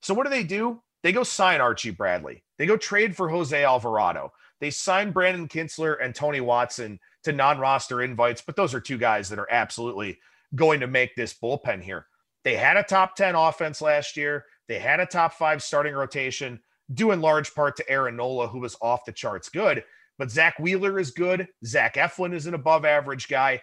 So, 0.00 0.14
what 0.14 0.24
do 0.24 0.30
they 0.30 0.42
do? 0.42 0.82
They 1.02 1.12
go 1.12 1.22
sign 1.22 1.60
Archie 1.60 1.90
Bradley. 1.90 2.42
They 2.58 2.64
go 2.64 2.78
trade 2.78 3.14
for 3.14 3.28
Jose 3.28 3.62
Alvarado. 3.62 4.32
They 4.60 4.70
signed 4.70 5.14
Brandon 5.14 5.48
Kintzler 5.48 5.96
and 6.02 6.14
Tony 6.14 6.40
Watson 6.40 6.98
to 7.24 7.32
non 7.32 7.58
roster 7.58 8.02
invites, 8.02 8.42
but 8.42 8.56
those 8.56 8.74
are 8.74 8.80
two 8.80 8.98
guys 8.98 9.28
that 9.28 9.38
are 9.38 9.50
absolutely 9.50 10.18
going 10.54 10.80
to 10.80 10.86
make 10.86 11.14
this 11.14 11.34
bullpen 11.34 11.82
here. 11.82 12.06
They 12.44 12.56
had 12.56 12.76
a 12.76 12.82
top 12.82 13.16
10 13.16 13.34
offense 13.34 13.80
last 13.80 14.16
year. 14.16 14.44
They 14.68 14.78
had 14.78 15.00
a 15.00 15.06
top 15.06 15.34
five 15.34 15.62
starting 15.62 15.94
rotation, 15.94 16.60
due 16.92 17.10
in 17.12 17.20
large 17.20 17.54
part 17.54 17.76
to 17.76 17.90
Aaron 17.90 18.16
Nola, 18.16 18.46
who 18.48 18.60
was 18.60 18.76
off 18.80 19.04
the 19.04 19.12
charts 19.12 19.48
good. 19.48 19.84
But 20.18 20.30
Zack 20.30 20.58
Wheeler 20.58 20.98
is 20.98 21.10
good. 21.10 21.48
Zach 21.64 21.94
Eflin 21.94 22.34
is 22.34 22.46
an 22.46 22.54
above 22.54 22.84
average 22.84 23.28
guy. 23.28 23.62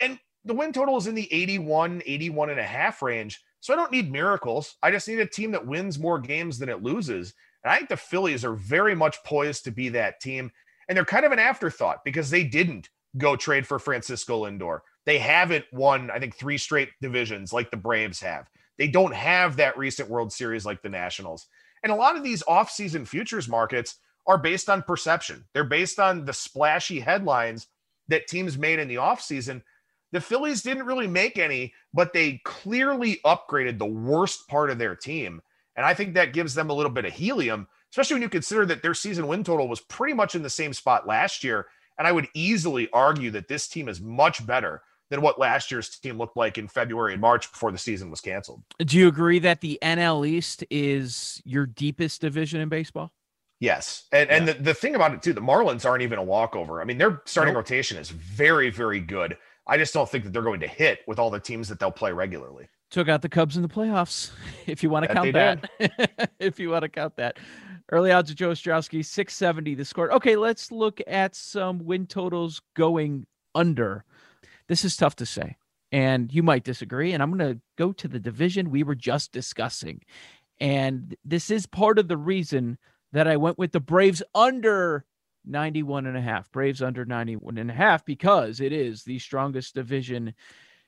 And 0.00 0.18
the 0.44 0.54
win 0.54 0.72
total 0.72 0.96
is 0.96 1.06
in 1.06 1.14
the 1.14 1.32
81, 1.32 2.02
81 2.06 2.50
and 2.50 2.60
a 2.60 2.64
half 2.64 3.02
range. 3.02 3.42
So 3.60 3.72
I 3.72 3.76
don't 3.76 3.92
need 3.92 4.12
miracles. 4.12 4.76
I 4.82 4.90
just 4.90 5.08
need 5.08 5.20
a 5.20 5.26
team 5.26 5.50
that 5.52 5.66
wins 5.66 5.98
more 5.98 6.18
games 6.18 6.58
than 6.58 6.68
it 6.68 6.82
loses. 6.82 7.34
And 7.64 7.72
I 7.72 7.76
think 7.76 7.88
the 7.88 7.96
Phillies 7.96 8.44
are 8.44 8.54
very 8.54 8.94
much 8.94 9.22
poised 9.24 9.64
to 9.64 9.70
be 9.70 9.88
that 9.90 10.20
team. 10.20 10.52
And 10.88 10.96
they're 10.96 11.04
kind 11.04 11.24
of 11.24 11.32
an 11.32 11.38
afterthought 11.38 12.04
because 12.04 12.30
they 12.30 12.44
didn't 12.44 12.90
go 13.16 13.36
trade 13.36 13.66
for 13.66 13.78
Francisco 13.78 14.44
Lindor. 14.44 14.80
They 15.06 15.18
haven't 15.18 15.64
won, 15.72 16.10
I 16.10 16.18
think, 16.18 16.34
three 16.34 16.58
straight 16.58 16.90
divisions 17.00 17.52
like 17.52 17.70
the 17.70 17.76
Braves 17.76 18.20
have. 18.20 18.48
They 18.76 18.88
don't 18.88 19.14
have 19.14 19.56
that 19.56 19.78
recent 19.78 20.10
World 20.10 20.32
Series 20.32 20.66
like 20.66 20.82
the 20.82 20.88
Nationals. 20.88 21.46
And 21.82 21.92
a 21.92 21.96
lot 21.96 22.16
of 22.16 22.22
these 22.22 22.42
offseason 22.44 23.06
futures 23.06 23.48
markets 23.48 23.96
are 24.26 24.38
based 24.38 24.68
on 24.68 24.82
perception. 24.82 25.44
They're 25.52 25.64
based 25.64 25.98
on 25.98 26.24
the 26.24 26.32
splashy 26.32 27.00
headlines 27.00 27.68
that 28.08 28.26
teams 28.26 28.58
made 28.58 28.78
in 28.78 28.88
the 28.88 28.96
offseason. 28.96 29.62
The 30.12 30.20
Phillies 30.20 30.62
didn't 30.62 30.86
really 30.86 31.06
make 31.06 31.38
any, 31.38 31.74
but 31.92 32.12
they 32.12 32.40
clearly 32.44 33.20
upgraded 33.24 33.78
the 33.78 33.86
worst 33.86 34.48
part 34.48 34.70
of 34.70 34.78
their 34.78 34.96
team. 34.96 35.42
And 35.76 35.84
I 35.84 35.94
think 35.94 36.14
that 36.14 36.32
gives 36.32 36.54
them 36.54 36.70
a 36.70 36.72
little 36.72 36.92
bit 36.92 37.04
of 37.04 37.12
helium, 37.12 37.66
especially 37.90 38.14
when 38.14 38.22
you 38.22 38.28
consider 38.28 38.64
that 38.66 38.82
their 38.82 38.94
season 38.94 39.26
win 39.26 39.44
total 39.44 39.68
was 39.68 39.80
pretty 39.80 40.14
much 40.14 40.34
in 40.34 40.42
the 40.42 40.50
same 40.50 40.72
spot 40.72 41.06
last 41.06 41.42
year. 41.42 41.66
And 41.98 42.06
I 42.06 42.12
would 42.12 42.28
easily 42.34 42.88
argue 42.92 43.30
that 43.32 43.48
this 43.48 43.68
team 43.68 43.88
is 43.88 44.00
much 44.00 44.44
better 44.46 44.82
than 45.10 45.20
what 45.20 45.38
last 45.38 45.70
year's 45.70 45.88
team 45.88 46.18
looked 46.18 46.36
like 46.36 46.58
in 46.58 46.66
February 46.66 47.12
and 47.12 47.20
March 47.20 47.50
before 47.50 47.70
the 47.70 47.78
season 47.78 48.10
was 48.10 48.20
canceled. 48.20 48.62
Do 48.78 48.98
you 48.98 49.06
agree 49.06 49.38
that 49.40 49.60
the 49.60 49.78
NL 49.82 50.26
East 50.26 50.64
is 50.70 51.42
your 51.44 51.66
deepest 51.66 52.20
division 52.20 52.60
in 52.60 52.68
baseball? 52.68 53.12
Yes. 53.60 54.04
And 54.12 54.28
yeah. 54.28 54.36
and 54.36 54.48
the, 54.48 54.54
the 54.54 54.74
thing 54.74 54.94
about 54.94 55.14
it 55.14 55.22
too, 55.22 55.32
the 55.32 55.40
Marlins 55.40 55.84
aren't 55.84 56.02
even 56.02 56.18
a 56.18 56.22
walkover. 56.22 56.80
I 56.80 56.84
mean, 56.84 56.98
their 56.98 57.22
starting 57.26 57.54
nope. 57.54 57.62
rotation 57.62 57.96
is 57.96 58.10
very, 58.10 58.70
very 58.70 59.00
good. 59.00 59.36
I 59.66 59.78
just 59.78 59.94
don't 59.94 60.08
think 60.08 60.24
that 60.24 60.32
they're 60.32 60.42
going 60.42 60.60
to 60.60 60.68
hit 60.68 61.00
with 61.06 61.18
all 61.18 61.30
the 61.30 61.40
teams 61.40 61.68
that 61.68 61.78
they'll 61.78 61.90
play 61.90 62.12
regularly. 62.12 62.68
Took 62.94 63.08
out 63.08 63.22
the 63.22 63.28
Cubs 63.28 63.56
in 63.56 63.62
the 63.62 63.68
playoffs, 63.68 64.30
if 64.68 64.84
you 64.84 64.88
want 64.88 65.04
to 65.08 65.12
count 65.12 65.32
that. 65.32 66.30
if 66.38 66.60
you 66.60 66.70
want 66.70 66.82
to 66.82 66.88
count 66.88 67.16
that. 67.16 67.38
Early 67.90 68.12
odds 68.12 68.30
of 68.30 68.36
Joe 68.36 68.50
Ostrowski, 68.50 69.04
670 69.04 69.74
the 69.74 69.84
score. 69.84 70.12
Okay, 70.12 70.36
let's 70.36 70.70
look 70.70 71.00
at 71.08 71.34
some 71.34 71.84
win 71.84 72.06
totals 72.06 72.62
going 72.74 73.26
under. 73.52 74.04
This 74.68 74.84
is 74.84 74.96
tough 74.96 75.16
to 75.16 75.26
say, 75.26 75.56
and 75.90 76.32
you 76.32 76.44
might 76.44 76.62
disagree. 76.62 77.12
And 77.12 77.20
I'm 77.20 77.36
going 77.36 77.54
to 77.54 77.60
go 77.76 77.90
to 77.90 78.06
the 78.06 78.20
division 78.20 78.70
we 78.70 78.84
were 78.84 78.94
just 78.94 79.32
discussing. 79.32 80.00
And 80.60 81.16
this 81.24 81.50
is 81.50 81.66
part 81.66 81.98
of 81.98 82.06
the 82.06 82.16
reason 82.16 82.78
that 83.10 83.26
I 83.26 83.38
went 83.38 83.58
with 83.58 83.72
the 83.72 83.80
Braves 83.80 84.22
under 84.36 85.04
91 85.44 86.06
and 86.06 86.16
a 86.16 86.20
half. 86.20 86.48
Braves 86.52 86.80
under 86.80 87.04
91 87.04 87.58
and 87.58 87.72
a 87.72 87.74
half 87.74 88.04
because 88.04 88.60
it 88.60 88.72
is 88.72 89.02
the 89.02 89.18
strongest 89.18 89.74
division 89.74 90.32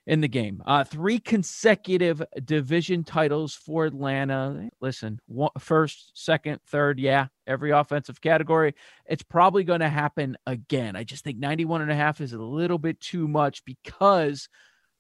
in 0.07 0.21
the 0.21 0.29
game. 0.29 0.63
Uh, 0.65 0.85
three 0.85 1.19
consecutive 1.19 2.23
division 2.45 3.03
titles 3.03 3.55
for 3.55 3.87
Atlanta. 3.87 4.69
Listen, 4.81 5.19
one, 5.27 5.51
first, 5.59 6.13
second, 6.15 6.61
third, 6.69 7.01
yeah, 7.01 7.27
every 7.47 7.73
offensive 7.73 8.21
category. 8.21 8.75
It's 9.07 9.25
probably 9.25 9.65
going 9.65 9.81
to 9.81 9.89
happen 9.89 10.37
again. 10.47 10.95
I 10.95 11.05
just 11.05 11.25
think 11.25 11.39
91 11.39 11.83
and 11.83 11.91
a 11.91 11.97
half 11.97 12.21
is 12.21 12.33
a 12.33 12.39
little 12.39 12.79
bit 12.79 13.01
too 13.01 13.27
much 13.27 13.65
because 13.65 14.49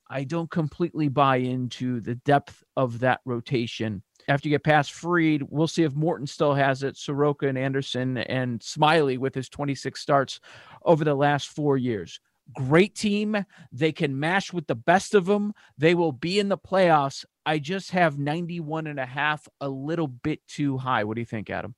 I 0.08 0.24
don't 0.24 0.50
completely 0.50 1.08
buy 1.08 1.36
into 1.36 2.00
the 2.00 2.16
depth 2.16 2.62
of 2.76 3.00
that 3.00 3.20
rotation. 3.24 4.02
After 4.28 4.48
you 4.48 4.54
get 4.54 4.64
past 4.64 4.92
Fried, 4.92 5.42
we'll 5.48 5.68
see 5.68 5.84
if 5.84 5.94
Morton 5.94 6.26
still 6.26 6.54
has 6.54 6.82
it. 6.82 6.96
Soroka 6.96 7.46
and 7.46 7.58
Anderson 7.58 8.18
and 8.18 8.60
Smiley 8.60 9.18
with 9.18 9.36
his 9.36 9.48
26 9.48 10.00
starts 10.00 10.40
over 10.84 11.04
the 11.04 11.14
last 11.14 11.48
four 11.48 11.76
years 11.76 12.20
great 12.54 12.94
team. 12.94 13.44
They 13.72 13.92
can 13.92 14.18
mash 14.18 14.52
with 14.52 14.66
the 14.66 14.74
best 14.74 15.14
of 15.14 15.26
them. 15.26 15.52
They 15.78 15.94
will 15.94 16.12
be 16.12 16.38
in 16.38 16.48
the 16.48 16.58
playoffs. 16.58 17.24
I 17.44 17.58
just 17.58 17.92
have 17.92 18.18
91 18.18 18.86
and 18.86 18.98
a 18.98 19.06
half 19.06 19.48
a 19.60 19.68
little 19.68 20.08
bit 20.08 20.40
too 20.46 20.78
high. 20.78 21.04
What 21.04 21.14
do 21.14 21.20
you 21.20 21.26
think, 21.26 21.50
Adam? 21.50 21.74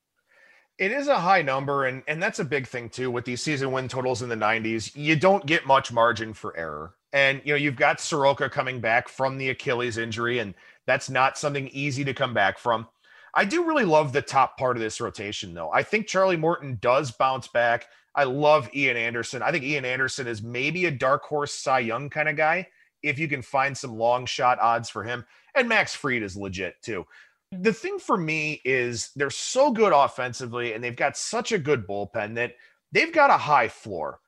It 0.79 0.93
is 0.93 1.09
a 1.09 1.19
high 1.19 1.43
number, 1.43 1.87
and, 1.87 2.05
and 2.07 2.23
that's 2.23 2.39
a 2.39 2.45
big 2.45 2.67
thing 2.67 2.89
too 2.89 3.11
with 3.11 3.25
these 3.25 3.43
season 3.43 3.73
win 3.73 3.89
totals 3.89 4.23
in 4.23 4.29
the 4.29 4.37
90s. 4.37 4.95
You 4.95 5.17
don't 5.17 5.45
get 5.45 5.67
much 5.67 5.93
margin 5.93 6.33
for 6.33 6.57
error. 6.57 6.95
And 7.13 7.41
you 7.45 7.53
know, 7.53 7.57
you've 7.57 7.77
got 7.77 8.01
Soroka 8.01 8.49
coming 8.49 8.81
back 8.81 9.09
from 9.09 9.39
the 9.39 9.49
Achilles 9.49 9.99
injury, 9.99 10.39
and 10.39 10.55
that's 10.87 11.11
not 11.11 11.37
something 11.37 11.69
easy 11.69 12.05
to 12.05 12.15
come 12.15 12.33
back 12.33 12.59
from. 12.59 12.87
I 13.35 13.45
do 13.45 13.65
really 13.65 13.85
love 13.85 14.13
the 14.13 14.23
top 14.23 14.57
part 14.57 14.77
of 14.77 14.83
this 14.83 15.01
rotation, 15.01 15.53
though. 15.53 15.71
I 15.71 15.83
think 15.83 16.07
Charlie 16.07 16.37
Morton 16.37 16.79
does 16.81 17.11
bounce 17.11 17.49
back. 17.49 17.87
I 18.19 18.25
love 18.25 18.69
Ian 18.75 18.97
Anderson. 18.97 19.43
I 19.43 19.53
think 19.53 19.63
Ian 19.63 19.85
Anderson 19.85 20.27
is 20.27 20.43
maybe 20.43 20.87
a 20.87 20.91
dark 20.91 21.23
horse 21.23 21.55
Cy 21.55 21.79
Young 21.79 22.11
kind 22.11 22.29
of 22.29 22.37
guy 22.37 22.67
if 23.01 23.17
you 23.17 23.29
can 23.29 23.43
find 23.43 23.79
some 23.79 23.97
long 23.97 24.27
shot 24.27 24.59
odds 24.59 24.91
for 24.91 25.05
him. 25.05 25.25
And 25.55 25.69
Max 25.69 25.95
Fried 25.95 26.25
is 26.25 26.37
legit 26.37 26.83
too. 26.83 27.07
Mm. 27.55 27.63
The 27.63 27.73
thing 27.73 28.01
for 28.01 28.17
me 28.17 28.61
is 28.65 29.13
they're 29.15 29.31
so 29.31 29.71
good 29.71 29.93
offensively 29.93 30.73
and 30.73 30.83
they've 30.83 30.97
got 30.97 31.17
such 31.17 31.53
a 31.53 31.61
good 31.61 31.87
bullpen 31.87 32.35
that 32.35 32.57
they've 32.91 33.13
got 33.13 33.31
a 33.31 33.39
high 33.39 33.69
floor. 33.69 34.19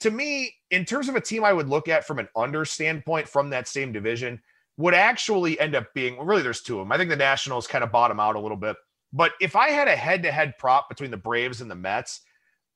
To 0.00 0.10
me, 0.10 0.54
in 0.70 0.84
terms 0.84 1.08
of 1.08 1.16
a 1.16 1.20
team 1.20 1.42
I 1.42 1.54
would 1.54 1.70
look 1.70 1.88
at 1.88 2.06
from 2.06 2.18
an 2.18 2.28
under 2.36 2.66
standpoint 2.66 3.26
from 3.26 3.48
that 3.48 3.66
same 3.66 3.92
division, 3.92 4.42
would 4.76 4.92
actually 4.92 5.58
end 5.58 5.74
up 5.74 5.94
being 5.94 6.18
well, 6.18 6.26
really 6.26 6.42
there's 6.42 6.60
two 6.60 6.80
of 6.80 6.84
them. 6.84 6.92
I 6.92 6.98
think 6.98 7.08
the 7.08 7.16
Nationals 7.16 7.66
kind 7.66 7.82
of 7.82 7.90
bottom 7.90 8.20
out 8.20 8.36
a 8.36 8.40
little 8.40 8.58
bit. 8.58 8.76
But 9.10 9.32
if 9.40 9.56
I 9.56 9.70
had 9.70 9.88
a 9.88 9.96
head 9.96 10.22
to 10.24 10.30
head 10.30 10.52
prop 10.58 10.90
between 10.90 11.10
the 11.10 11.16
Braves 11.16 11.62
and 11.62 11.70
the 11.70 11.74
Mets, 11.74 12.20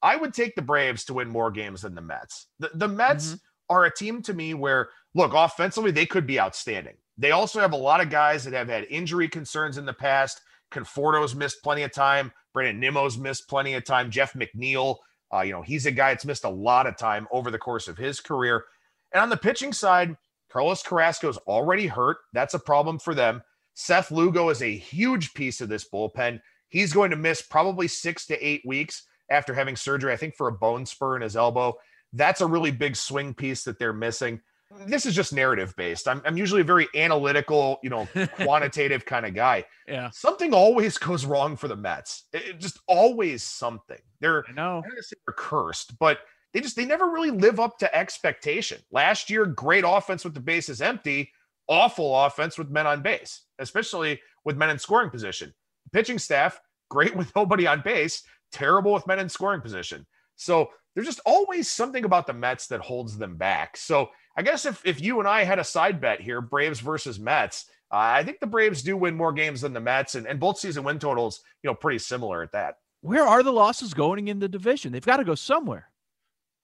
I 0.03 0.17
would 0.17 0.35
take 0.35 0.57
the 0.57 0.62
Braves 0.62 1.05
to 1.05 1.15
win 1.15 1.29
more 1.29 1.51
games 1.51 1.83
than 1.83 1.95
the 1.95 2.03
Mets. 2.03 2.49
The, 2.59 2.71
the 2.75 2.88
Mets 2.88 3.29
mm-hmm. 3.29 3.37
are 3.75 3.85
a 3.85 3.95
team 3.95 4.23
to 4.23 4.35
me 4.35 4.55
where, 4.55 4.88
look, 5.15 5.33
offensively, 5.35 5.91
they 5.91 6.07
could 6.07 6.27
be 6.27 6.41
outstanding. 6.41 6.97
They 7.19 7.31
also 7.31 7.61
have 7.61 7.73
a 7.73 7.77
lot 7.77 8.01
of 8.01 8.11
guys 8.11 8.45
that 8.45 8.53
have 8.53 8.69
had 8.69 8.87
injury 8.91 9.29
concerns 9.29 9.79
in 9.79 9.87
the 9.87 9.93
past. 9.93 10.41
Conforto's 10.71 11.35
missed 11.35 11.62
plenty 11.62 11.83
of 11.83 11.93
time. 11.93 12.33
Brandon 12.53 12.81
Nimmo's 12.81 13.17
missed 13.17 13.49
plenty 13.49 13.75
of 13.75 13.85
time. 13.85 14.11
Jeff 14.11 14.33
McNeil, 14.33 14.97
uh, 15.33 15.43
you 15.43 15.53
know, 15.53 15.62
he's 15.62 15.87
a 15.87 15.91
guy 15.91 16.11
that's 16.11 16.25
missed 16.25 16.45
a 16.45 16.51
lot 16.51 16.87
of 16.87 16.97
time 16.97 17.29
over 17.31 17.51
the 17.51 17.59
course 17.59 17.88
of 17.88 17.97
his 17.97 18.21
career. 18.21 18.65
And 19.12 19.23
on 19.23 19.29
the 19.29 19.37
pitching 19.37 19.73
side, 19.73 20.17
Carlos 20.51 20.83
Carrasco's 20.83 21.38
already 21.38 21.87
hurt. 21.87 22.19
That's 22.33 22.55
a 22.55 22.59
problem 22.59 22.99
for 22.99 23.15
them. 23.15 23.43
Seth 23.75 24.11
Lugo 24.11 24.51
is 24.51 24.62
a 24.62 24.77
huge 24.77 25.33
piece 25.35 25.61
of 25.61 25.69
this 25.69 25.88
bullpen. 25.88 26.41
He's 26.69 26.93
going 26.93 27.11
to 27.11 27.17
miss 27.17 27.41
probably 27.41 27.88
six 27.88 28.27
to 28.27 28.47
eight 28.47 28.62
weeks 28.67 29.05
after 29.33 29.55
having 29.55 29.77
surgery, 29.77 30.12
I 30.12 30.16
think 30.16 30.37
for 30.37 30.49
a 30.49 30.53
bone 30.53 30.87
spur 30.87 31.16
in 31.16 31.23
his 31.23 31.37
elbow. 31.37 31.79
That's 32.12 32.40
a 32.42 32.47
really 32.47 32.71
big 32.71 32.95
swing 32.95 33.35
piece 33.35 33.64
that 33.64 33.79
they're 33.79 33.92
missing. 33.92 34.40
This 34.87 35.07
is 35.07 35.14
just 35.14 35.33
narrative 35.33 35.75
based. 35.77 36.09
I'm, 36.09 36.23
I'm 36.25 36.37
usually 36.37 36.61
a 36.61 36.64
very 36.64 36.88
analytical, 36.95 37.79
you 37.83 37.90
know, 37.90 38.07
quantitative 38.37 39.05
kind 39.05 39.27
of 39.27 39.35
guy. 39.35 39.64
Yeah. 39.87 40.11
Something 40.11 40.55
always 40.55 40.99
goes 40.99 41.27
wrong 41.27 41.57
for 41.57 41.68
the 41.68 41.77
Mets. 41.77 42.25
It, 42.33 42.42
it 42.47 42.61
just 42.61 42.79
always 42.87 43.42
something. 43.42 43.99
They're 44.21 44.45
I 44.49 44.53
know. 44.53 44.77
I'm 44.77 44.90
gonna 44.90 45.03
say 45.03 45.16
they're 45.27 45.35
cursed, 45.35 45.99
but 45.99 46.21
they 46.53 46.61
just 46.61 46.77
they 46.77 46.85
never 46.85 47.11
really 47.11 47.31
live 47.31 47.61
up 47.61 47.79
to 47.79 47.95
expectation. 47.95 48.79
Last 48.90 49.31
year, 49.31 49.47
great 49.47 49.85
offense 49.87 50.25
with 50.25 50.35
the 50.35 50.40
bases 50.40 50.81
empty, 50.81 51.33
awful 51.68 52.25
offense 52.25 52.59
with 52.59 52.71
men 52.71 52.87
on 52.87 53.03
base, 53.03 53.42
especially 53.59 54.21
with 54.45 54.57
men 54.57 54.71
in 54.71 54.79
scoring 54.79 55.11
position. 55.11 55.53
Pitching 55.92 56.18
staff, 56.18 56.61
great 56.90 57.14
with 57.16 57.35
nobody 57.35 57.66
on 57.66 57.81
base, 57.83 58.23
terrible 58.53 58.93
with 58.93 59.07
men 59.07 59.19
in 59.19 59.29
scoring 59.29 59.61
position. 59.61 60.07
So 60.37 60.71
there's 60.95 61.07
just 61.07 61.21
always 61.25 61.69
something 61.69 62.05
about 62.05 62.27
the 62.27 62.33
Mets 62.33 62.67
that 62.69 62.81
holds 62.81 63.17
them 63.17 63.37
back. 63.37 63.77
So 63.77 64.11
I 64.37 64.43
guess 64.43 64.65
if 64.65 64.85
if 64.85 65.01
you 65.01 65.19
and 65.19 65.29
I 65.29 65.45
had 65.45 65.59
a 65.59 65.65
side 65.65 66.01
bet 66.01 66.21
here, 66.21 66.41
Braves 66.41 66.81
versus 66.81 67.19
Mets, 67.19 67.67
uh, 67.91 67.97
I 67.97 68.25
think 68.25 68.41
the 68.41 68.47
Braves 68.47 68.83
do 68.83 68.97
win 68.97 69.15
more 69.15 69.33
games 69.33 69.61
than 69.61 69.73
the 69.73 69.81
Mets, 69.81 70.15
and, 70.15 70.27
and 70.27 70.41
both 70.41 70.59
season 70.59 70.85
win 70.85 70.99
totals, 70.99 71.41
you 71.62 71.69
know, 71.69 71.75
pretty 71.75 71.99
similar 71.99 72.43
at 72.43 72.53
that. 72.53 72.77
Where 73.03 73.27
are 73.27 73.43
the 73.43 73.53
losses 73.53 73.95
going 73.95 74.29
in 74.29 74.38
the 74.38 74.49
division? 74.49 74.93
They've 74.93 75.05
got 75.05 75.17
to 75.19 75.25
go 75.25 75.35
somewhere. 75.35 75.88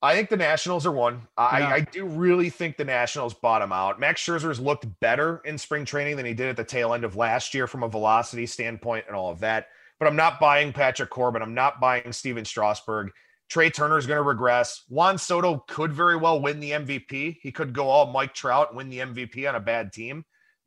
I 0.01 0.15
think 0.15 0.29
the 0.29 0.37
Nationals 0.37 0.87
are 0.87 0.93
one. 0.93 1.27
I, 1.37 1.59
Yeah. 1.59 1.69
I 1.69 1.81
do 1.81 2.05
really 2.07 2.51
think 2.51 2.77
the 2.77 2.85
Nationals 2.85 3.35
bottom 3.35 3.73
out. 3.73 3.99
Max 3.99 4.25
Scherzer's 4.25 4.61
looked 4.61 4.87
better 5.01 5.43
in 5.45 5.59
spring 5.59 5.85
training 5.85 6.17
than 6.17 6.25
he 6.25 6.35
did 6.35 6.49
at 6.49 6.57
the 6.57 6.63
tail 6.63 6.95
end 6.95 7.03
of 7.03 7.17
last 7.17 7.53
year 7.53 7.67
from 7.67 7.83
a 7.83 7.89
velocity 7.89 8.47
standpoint 8.47 9.07
and 9.09 9.17
all 9.17 9.31
of 9.31 9.41
that. 9.41 9.67
But 9.99 10.07
I'm 10.07 10.17
not 10.17 10.39
buying 10.39 10.73
Patrick 10.73 11.11
Corbin. 11.11 11.43
I'm 11.43 11.55
not 11.55 11.81
buying 11.81 12.13
Stephen 12.13 12.45
Strasburg. 12.45 13.11
Trea 13.49 13.71
Turner's 13.71 14.07
going 14.07 14.19
to 14.19 14.23
regress. 14.23 14.85
Juan 14.89 15.19
Soto 15.19 15.65
could 15.69 15.93
very 15.93 16.17
well 16.17 16.41
win 16.41 16.61
the 16.61 16.73
MVP. 16.73 17.39
He 17.41 17.51
could 17.53 17.73
go 17.73 17.89
all 17.89 18.13
Mike 18.13 18.35
Trout 18.35 18.69
and 18.69 18.77
win 18.77 18.91
the 18.91 18.99
MVP 18.99 19.49
on 19.49 19.55
a 19.55 19.61
bad 19.61 19.93
team. 19.93 20.25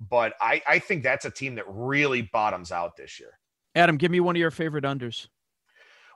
But 0.09 0.33
I, 0.41 0.61
I 0.67 0.79
think 0.79 1.03
that's 1.03 1.25
a 1.25 1.31
team 1.31 1.55
that 1.55 1.65
really 1.67 2.23
bottoms 2.23 2.71
out 2.71 2.97
this 2.97 3.19
year. 3.19 3.37
Adam, 3.75 3.97
give 3.97 4.11
me 4.11 4.19
one 4.19 4.35
of 4.35 4.39
your 4.39 4.51
favorite 4.51 4.83
unders. 4.83 5.27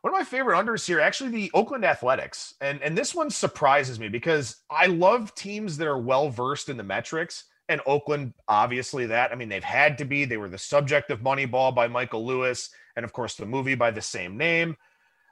One 0.01 0.13
of 0.13 0.19
my 0.19 0.25
favorite 0.25 0.58
unders 0.58 0.86
here, 0.86 0.99
actually, 0.99 1.32
the 1.32 1.51
Oakland 1.54 1.84
Athletics, 1.84 2.54
and 2.62 2.80
and 2.84 2.95
this 2.95 3.15
one 3.15 3.32
surprises 3.32 3.99
me 3.99 4.08
because 4.08 4.58
I 4.69 4.86
love 4.86 5.34
teams 5.34 5.78
that 5.78 5.88
are 5.88 5.97
well 5.97 6.30
versed 6.30 6.69
in 6.69 6.78
the 6.78 6.84
metrics, 6.84 7.45
and 7.69 7.82
Oakland, 7.88 8.34
obviously, 8.47 9.08
that 9.08 9.32
I 9.32 9.36
mean 9.36 9.49
they've 9.49 9.63
had 9.63 9.97
to 9.97 10.06
be. 10.06 10.25
They 10.25 10.38
were 10.38 10.49
the 10.49 10.60
subject 10.60 11.10
of 11.10 11.21
Moneyball 11.21 11.73
by 11.73 11.88
Michael 11.88 12.23
Lewis, 12.23 12.69
and 12.96 13.04
of 13.04 13.14
course 13.14 13.36
the 13.36 13.46
movie 13.46 13.76
by 13.76 13.92
the 13.92 14.02
same 14.02 14.38
name. 14.38 14.76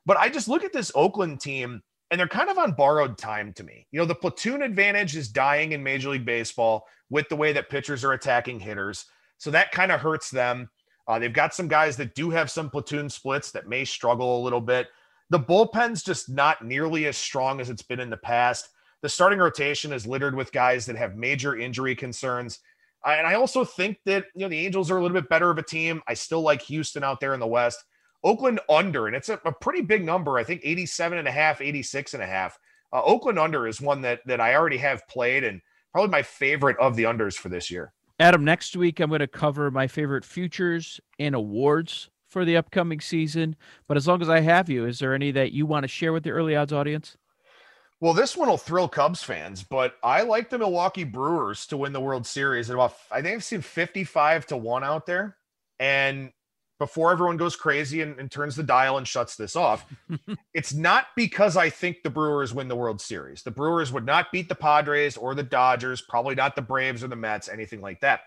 But 0.05 0.17
I 0.17 0.29
just 0.29 0.47
look 0.47 0.63
at 0.63 0.73
this 0.73 0.91
Oakland 0.95 1.39
team, 1.39 1.81
and 2.11 2.19
they're 2.19 2.27
kind 2.27 2.49
of 2.49 2.57
on 2.57 2.73
borrowed 2.73 3.17
time 3.17 3.53
to 3.53 3.63
me. 3.63 3.87
You 3.91 3.99
know, 3.99 4.05
the 4.05 4.15
platoon 4.15 4.61
advantage 4.61 5.15
is 5.15 5.29
dying 5.29 5.71
in 5.71 5.81
Major 5.81 6.09
League 6.09 6.25
Baseball 6.25 6.85
with 7.09 7.29
the 7.29 7.35
way 7.35 7.53
that 7.53 7.69
pitchers 7.69 8.03
are 8.03 8.13
attacking 8.13 8.59
hitters, 8.59 9.05
so 9.37 9.51
that 9.51 9.71
kind 9.71 9.91
of 9.91 10.01
hurts 10.01 10.29
them. 10.29 10.69
Uh, 11.07 11.19
they've 11.19 11.33
got 11.33 11.53
some 11.53 11.67
guys 11.67 11.97
that 11.97 12.15
do 12.15 12.29
have 12.29 12.49
some 12.49 12.69
platoon 12.69 13.09
splits 13.09 13.51
that 13.51 13.67
may 13.67 13.83
struggle 13.83 14.39
a 14.39 14.43
little 14.43 14.61
bit. 14.61 14.87
The 15.29 15.39
bullpen's 15.39 16.03
just 16.03 16.29
not 16.29 16.63
nearly 16.63 17.07
as 17.07 17.17
strong 17.17 17.59
as 17.59 17.69
it's 17.69 17.81
been 17.81 17.99
in 17.99 18.09
the 18.09 18.17
past. 18.17 18.69
The 19.01 19.09
starting 19.09 19.39
rotation 19.39 19.91
is 19.91 20.07
littered 20.07 20.35
with 20.35 20.53
guys 20.53 20.85
that 20.85 20.95
have 20.95 21.17
major 21.17 21.57
injury 21.57 21.95
concerns. 21.95 22.59
And 23.05 23.27
I 23.27 23.35
also 23.35 23.65
think 23.65 23.97
that, 24.05 24.25
you 24.33 24.41
know, 24.41 24.49
the 24.49 24.65
Angels 24.65 24.89
are 24.89 24.97
a 24.97 25.01
little 25.01 25.19
bit 25.19 25.29
better 25.29 25.49
of 25.49 25.57
a 25.57 25.63
team. 25.63 26.01
I 26.07 26.13
still 26.13 26.41
like 26.41 26.61
Houston 26.63 27.03
out 27.03 27.19
there 27.19 27.33
in 27.33 27.39
the 27.39 27.47
West. 27.47 27.83
Oakland 28.23 28.61
under, 28.69 29.07
and 29.07 29.15
it's 29.15 29.29
a, 29.29 29.39
a 29.45 29.51
pretty 29.51 29.81
big 29.81 30.05
number. 30.05 30.37
I 30.37 30.43
think 30.43 30.61
87 30.63 31.17
and 31.17 31.27
a 31.27 31.31
half, 31.31 31.59
86 31.59 32.13
and 32.13 32.23
a 32.23 32.25
half. 32.25 32.57
Uh, 32.93 33.01
Oakland 33.03 33.37
under 33.37 33.67
is 33.67 33.81
one 33.81 34.01
that 34.01 34.21
that 34.25 34.39
I 34.39 34.55
already 34.55 34.77
have 34.77 35.05
played 35.07 35.43
and 35.43 35.61
probably 35.91 36.11
my 36.11 36.21
favorite 36.21 36.77
of 36.79 36.95
the 36.95 37.03
unders 37.03 37.35
for 37.35 37.49
this 37.49 37.69
year. 37.69 37.91
Adam, 38.19 38.45
next 38.45 38.77
week 38.77 38.99
I'm 38.99 39.09
going 39.09 39.19
to 39.19 39.27
cover 39.27 39.69
my 39.71 39.87
favorite 39.87 40.23
futures 40.23 41.01
and 41.19 41.35
awards 41.35 42.09
for 42.29 42.45
the 42.45 42.55
upcoming 42.55 43.01
season. 43.01 43.55
But 43.87 43.97
as 43.97 44.07
long 44.07 44.21
as 44.21 44.29
I 44.29 44.39
have 44.39 44.69
you, 44.69 44.85
is 44.85 44.99
there 44.99 45.13
any 45.13 45.31
that 45.31 45.51
you 45.51 45.65
want 45.65 45.83
to 45.83 45.87
share 45.87 46.13
with 46.13 46.23
the 46.23 46.31
early 46.31 46.55
odds 46.55 46.73
audience? 46.73 47.17
Well, 48.03 48.13
this 48.13 48.35
one 48.35 48.49
will 48.49 48.57
thrill 48.57 48.89
Cubs 48.89 49.23
fans, 49.23 49.63
but 49.63 49.95
I 50.03 50.23
like 50.23 50.49
the 50.49 50.57
Milwaukee 50.57 51.05
Brewers 51.05 51.65
to 51.67 51.77
win 51.77 51.93
the 51.93 52.01
World 52.01 52.27
Series 52.27 52.69
at 52.69 52.73
about 52.73 52.97
I 53.09 53.21
think 53.21 53.35
I've 53.35 53.45
seen 53.45 53.61
55 53.61 54.45
to 54.47 54.57
1 54.57 54.83
out 54.83 55.05
there. 55.05 55.37
And 55.79 56.33
before 56.79 57.13
everyone 57.13 57.37
goes 57.37 57.55
crazy 57.55 58.01
and, 58.01 58.19
and 58.19 58.29
turns 58.29 58.57
the 58.57 58.63
dial 58.63 58.97
and 58.97 59.07
shuts 59.07 59.37
this 59.37 59.55
off, 59.55 59.85
it's 60.53 60.73
not 60.73 61.05
because 61.15 61.55
I 61.55 61.69
think 61.69 62.03
the 62.03 62.09
Brewers 62.09 62.53
win 62.53 62.67
the 62.67 62.75
World 62.75 62.99
Series. 62.99 63.41
The 63.41 63.51
Brewers 63.51 63.93
would 63.93 64.05
not 64.05 64.33
beat 64.33 64.49
the 64.49 64.55
Padres 64.55 65.15
or 65.15 65.33
the 65.33 65.41
Dodgers, 65.41 66.01
probably 66.01 66.35
not 66.35 66.57
the 66.57 66.61
Braves 66.61 67.05
or 67.05 67.07
the 67.07 67.15
Mets, 67.15 67.47
anything 67.47 67.79
like 67.79 68.01
that. 68.01 68.23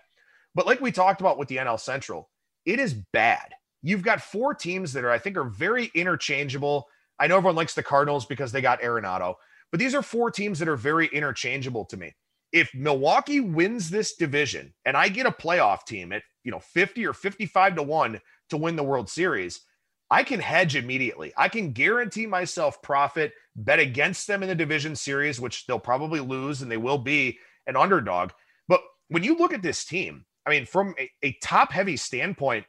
But 0.55 0.65
like 0.65 0.81
we 0.81 0.91
talked 0.91 1.21
about 1.21 1.37
with 1.37 1.49
the 1.49 1.57
NL 1.57 1.79
Central, 1.79 2.31
it 2.65 2.79
is 2.79 2.95
bad. 2.95 3.53
You've 3.83 4.01
got 4.01 4.23
four 4.23 4.55
teams 4.55 4.93
that 4.93 5.03
are, 5.03 5.11
I 5.11 5.19
think, 5.19 5.37
are 5.37 5.43
very 5.43 5.91
interchangeable. 5.93 6.87
I 7.19 7.27
know 7.27 7.37
everyone 7.37 7.55
likes 7.55 7.75
the 7.75 7.83
Cardinals 7.83 8.25
because 8.25 8.51
they 8.51 8.61
got 8.61 8.81
Arenado, 8.81 9.35
but 9.71 9.79
these 9.79 9.95
are 9.95 10.01
four 10.01 10.31
teams 10.31 10.59
that 10.59 10.67
are 10.67 10.75
very 10.75 11.07
interchangeable 11.07 11.85
to 11.85 11.97
me. 11.97 12.15
If 12.51 12.73
Milwaukee 12.73 13.41
wins 13.41 13.89
this 13.89 14.15
division 14.15 14.73
and 14.85 14.95
I 14.95 15.09
get 15.09 15.25
a 15.25 15.31
playoff 15.31 15.85
team 15.85 16.13
at, 16.13 16.23
you 16.43 16.51
know, 16.51 16.59
50 16.59 17.05
or 17.05 17.13
55 17.13 17.75
to 17.75 17.83
1 17.83 18.21
to 18.49 18.57
win 18.57 18.75
the 18.75 18.83
World 18.83 19.09
Series, 19.09 19.61
I 20.09 20.23
can 20.23 20.39
hedge 20.39 20.75
immediately. 20.75 21.33
I 21.37 21.49
can 21.49 21.73
guarantee 21.73 22.25
myself 22.25 22.81
profit, 22.81 23.33
bet 23.55 23.79
against 23.79 24.27
them 24.27 24.41
in 24.41 24.49
the 24.49 24.55
division 24.55 24.95
series, 24.95 25.41
which 25.41 25.65
they'll 25.65 25.79
probably 25.79 26.21
lose 26.21 26.61
and 26.61 26.71
they 26.71 26.77
will 26.77 26.97
be 26.97 27.37
an 27.67 27.75
underdog. 27.75 28.31
But 28.69 28.81
when 29.09 29.23
you 29.23 29.37
look 29.37 29.53
at 29.53 29.61
this 29.61 29.83
team, 29.83 30.25
I 30.45 30.51
mean, 30.51 30.65
from 30.65 30.95
a, 30.97 31.09
a 31.23 31.37
top 31.43 31.73
heavy 31.73 31.97
standpoint, 31.97 32.65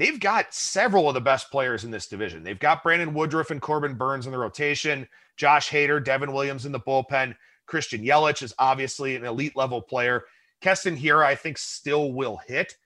they've 0.00 0.18
got 0.18 0.54
several 0.54 1.08
of 1.08 1.14
the 1.14 1.20
best 1.20 1.50
players 1.50 1.84
in 1.84 1.90
this 1.90 2.06
division. 2.06 2.42
They've 2.42 2.58
got 2.58 2.82
Brandon 2.82 3.12
Woodruff 3.12 3.50
and 3.50 3.60
Corbin 3.60 3.94
Burnes 3.94 4.24
in 4.24 4.32
the 4.32 4.38
rotation, 4.38 5.06
Josh 5.36 5.68
Hader, 5.68 6.02
Devin 6.02 6.32
Williams 6.32 6.64
in 6.64 6.72
the 6.72 6.80
bullpen. 6.80 7.36
Christian 7.66 8.02
Yelich 8.02 8.42
is 8.42 8.54
obviously 8.58 9.14
an 9.14 9.26
elite 9.26 9.56
level 9.56 9.82
player. 9.82 10.24
Keston 10.62 10.96
Hiura, 10.96 11.26
I 11.26 11.34
think, 11.34 11.58
still 11.58 12.14
will 12.14 12.38
hit. 12.38 12.76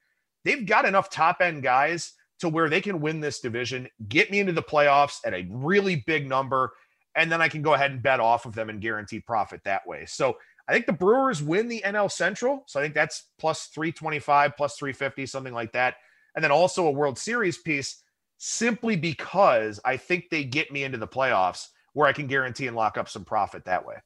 They've 0.45 0.67
got 0.67 0.87
enough 0.87 1.09
top 1.09 1.41
end 1.41 1.63
guys 1.63 2.15
to 2.41 2.49
where 2.49 2.69
they 2.69 2.81
can 2.81 3.01
win 3.01 3.21
this 3.21 3.39
division, 3.39 3.89
get 4.09 4.33
me 4.33 4.41
into 4.41 4.53
the 4.53 4.63
playoffs 4.63 5.21
at 5.25 5.35
a 5.35 5.47
really 5.49 6.03
big 6.07 6.29
number, 6.29 6.73
and 7.15 7.31
then 7.31 7.41
I 7.41 7.49
can 7.49 7.63
go 7.63 7.75
ahead 7.75 7.93
and 7.93 8.03
bet 8.03 8.19
off 8.19 8.45
of 8.45 8.57
them 8.57 8.69
and 8.69 8.81
guarantee 8.81 9.21
profit 9.21 9.61
that 9.65 9.87
way. 9.87 10.05
So 10.05 10.37
I 10.67 10.73
think 10.73 10.87
the 10.87 10.93
Brewers 10.93 11.41
win 11.45 11.69
the 11.69 11.83
NL 11.87 12.11
Central. 12.11 12.65
So 12.67 12.81
I 12.81 12.83
think 12.83 12.95
that's 12.95 13.29
plus 13.39 13.67
325, 13.67 14.57
plus 14.57 14.77
350, 14.77 15.27
something 15.27 15.55
like 15.55 15.73
that. 15.75 15.95
And 16.35 16.43
then 16.43 16.51
also 16.51 16.87
a 16.87 16.91
World 16.91 17.19
Series 17.19 17.59
piece 17.59 18.03
simply 18.39 18.97
because 18.97 19.81
I 19.85 19.97
think 19.97 20.31
they 20.31 20.45
get 20.45 20.73
me 20.73 20.85
into 20.85 20.99
the 20.99 21.09
playoffs 21.09 21.69
where 21.93 22.09
I 22.09 22.13
can 22.13 22.27
guarantee 22.27 22.67
and 22.67 22.77
lock 22.77 22.99
up 22.99 23.09
some 23.09 23.25
profit 23.25 23.65
that 23.65 23.87
way. 23.87 23.97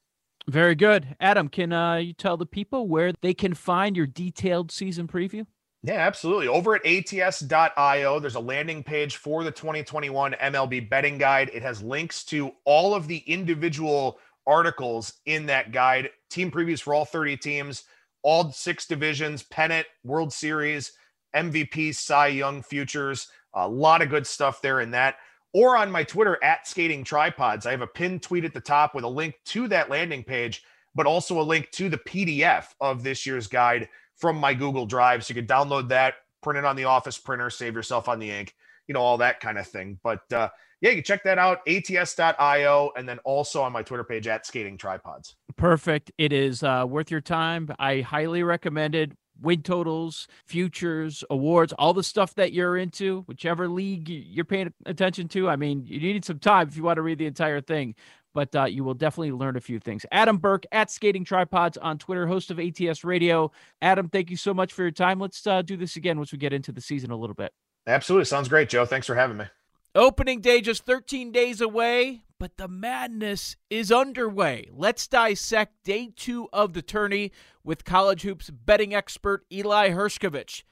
Very 0.48 0.74
good. 0.74 1.14
Adam, 1.20 1.48
can 1.48 1.72
uh, 1.72 1.96
you 1.96 2.12
tell 2.14 2.36
the 2.36 2.46
people 2.46 2.88
where 2.88 3.12
they 3.20 3.34
can 3.34 3.52
find 3.54 3.96
your 3.96 4.06
detailed 4.06 4.70
season 4.70 5.06
preview? 5.06 5.46
Yeah, 5.82 5.94
absolutely. 5.94 6.48
Over 6.48 6.74
at 6.74 6.86
ats.io, 6.86 8.18
there's 8.18 8.34
a 8.34 8.40
landing 8.40 8.82
page 8.82 9.16
for 9.16 9.44
the 9.44 9.50
2021 9.50 10.32
MLB 10.32 10.88
betting 10.88 11.18
guide. 11.18 11.50
It 11.52 11.62
has 11.62 11.82
links 11.82 12.24
to 12.26 12.52
all 12.64 12.94
of 12.94 13.06
the 13.06 13.18
individual 13.18 14.18
articles 14.46 15.14
in 15.26 15.46
that 15.46 15.70
guide, 15.70 16.10
team 16.30 16.50
previews 16.50 16.80
for 16.80 16.94
all 16.94 17.04
30 17.04 17.36
teams, 17.36 17.84
all 18.22 18.50
six 18.50 18.86
divisions, 18.86 19.42
pennant, 19.44 19.86
World 20.02 20.32
Series, 20.32 20.92
MVP, 21.34 21.94
Cy 21.94 22.28
Young 22.28 22.62
futures. 22.62 23.28
A 23.54 23.68
lot 23.68 24.02
of 24.02 24.10
good 24.10 24.26
stuff 24.26 24.60
there 24.62 24.80
in 24.80 24.90
that. 24.92 25.16
Or 25.52 25.76
on 25.76 25.90
my 25.90 26.04
Twitter 26.04 26.42
at 26.44 26.66
Skating 26.66 27.04
Tripods, 27.04 27.66
I 27.66 27.70
have 27.70 27.80
a 27.80 27.86
pinned 27.86 28.22
tweet 28.22 28.44
at 28.44 28.52
the 28.52 28.60
top 28.60 28.94
with 28.94 29.04
a 29.04 29.08
link 29.08 29.34
to 29.46 29.66
that 29.68 29.88
landing 29.88 30.22
page, 30.22 30.62
but 30.94 31.06
also 31.06 31.40
a 31.40 31.42
link 31.42 31.70
to 31.72 31.88
the 31.88 31.98
PDF 31.98 32.66
of 32.80 33.02
this 33.02 33.24
year's 33.24 33.46
guide 33.46 33.88
from 34.16 34.36
my 34.36 34.52
Google 34.52 34.84
Drive. 34.84 35.24
So 35.24 35.32
you 35.32 35.42
can 35.42 35.46
download 35.46 35.88
that, 35.88 36.14
print 36.42 36.58
it 36.58 36.64
on 36.64 36.76
the 36.76 36.84
office 36.84 37.16
printer, 37.16 37.48
save 37.50 37.74
yourself 37.74 38.08
on 38.08 38.18
the 38.18 38.30
ink, 38.30 38.54
you 38.86 38.92
know, 38.92 39.00
all 39.00 39.16
that 39.18 39.40
kind 39.40 39.58
of 39.58 39.66
thing. 39.66 39.98
But 40.02 40.30
uh, 40.32 40.50
yeah, 40.80 40.90
you 40.90 40.96
can 40.96 41.04
check 41.04 41.24
that 41.24 41.38
out, 41.38 41.60
ats.io, 41.66 42.92
and 42.96 43.08
then 43.08 43.18
also 43.20 43.62
on 43.62 43.72
my 43.72 43.82
Twitter 43.82 44.04
page 44.04 44.26
at 44.26 44.46
Skating 44.46 44.76
Tripods. 44.76 45.36
Perfect. 45.56 46.12
It 46.18 46.32
is 46.32 46.62
uh, 46.62 46.84
worth 46.86 47.10
your 47.10 47.20
time. 47.20 47.70
I 47.78 48.00
highly 48.00 48.42
recommend 48.42 48.94
it. 48.94 49.12
Win 49.40 49.62
totals, 49.62 50.28
futures, 50.44 51.24
awards, 51.30 51.72
all 51.74 51.94
the 51.94 52.02
stuff 52.02 52.34
that 52.34 52.52
you're 52.52 52.76
into, 52.76 53.22
whichever 53.26 53.68
league 53.68 54.08
you're 54.08 54.44
paying 54.44 54.72
attention 54.86 55.28
to. 55.28 55.48
I 55.48 55.56
mean, 55.56 55.84
you 55.86 56.00
need 56.00 56.24
some 56.24 56.38
time 56.38 56.68
if 56.68 56.76
you 56.76 56.82
want 56.82 56.96
to 56.96 57.02
read 57.02 57.18
the 57.18 57.26
entire 57.26 57.60
thing, 57.60 57.94
but 58.34 58.54
uh, 58.54 58.64
you 58.64 58.84
will 58.84 58.94
definitely 58.94 59.32
learn 59.32 59.56
a 59.56 59.60
few 59.60 59.78
things. 59.78 60.04
Adam 60.10 60.38
Burke 60.38 60.64
at 60.72 60.90
Skating 60.90 61.24
Tripods 61.24 61.76
on 61.76 61.98
Twitter, 61.98 62.26
host 62.26 62.50
of 62.50 62.58
ATS 62.58 63.04
Radio. 63.04 63.52
Adam, 63.80 64.08
thank 64.08 64.30
you 64.30 64.36
so 64.36 64.52
much 64.52 64.72
for 64.72 64.82
your 64.82 64.90
time. 64.90 65.20
Let's 65.20 65.46
uh, 65.46 65.62
do 65.62 65.76
this 65.76 65.96
again 65.96 66.18
once 66.18 66.32
we 66.32 66.38
get 66.38 66.52
into 66.52 66.72
the 66.72 66.80
season 66.80 67.10
a 67.10 67.16
little 67.16 67.34
bit. 67.34 67.52
Absolutely. 67.86 68.26
Sounds 68.26 68.48
great, 68.48 68.68
Joe. 68.68 68.84
Thanks 68.84 69.06
for 69.06 69.14
having 69.14 69.36
me. 69.36 69.46
Opening 69.94 70.40
day 70.40 70.60
just 70.60 70.84
13 70.84 71.32
days 71.32 71.60
away. 71.60 72.22
But 72.38 72.56
the 72.56 72.68
madness 72.68 73.56
is 73.68 73.90
underway. 73.90 74.68
Let's 74.72 75.06
dissect 75.06 75.84
day 75.84 76.10
two 76.14 76.48
of 76.52 76.72
the 76.72 76.82
tourney 76.82 77.32
with 77.64 77.84
college 77.84 78.22
hoops 78.22 78.50
betting 78.50 78.94
expert 78.94 79.44
Eli 79.52 79.90
Hershkovich. 79.90 80.62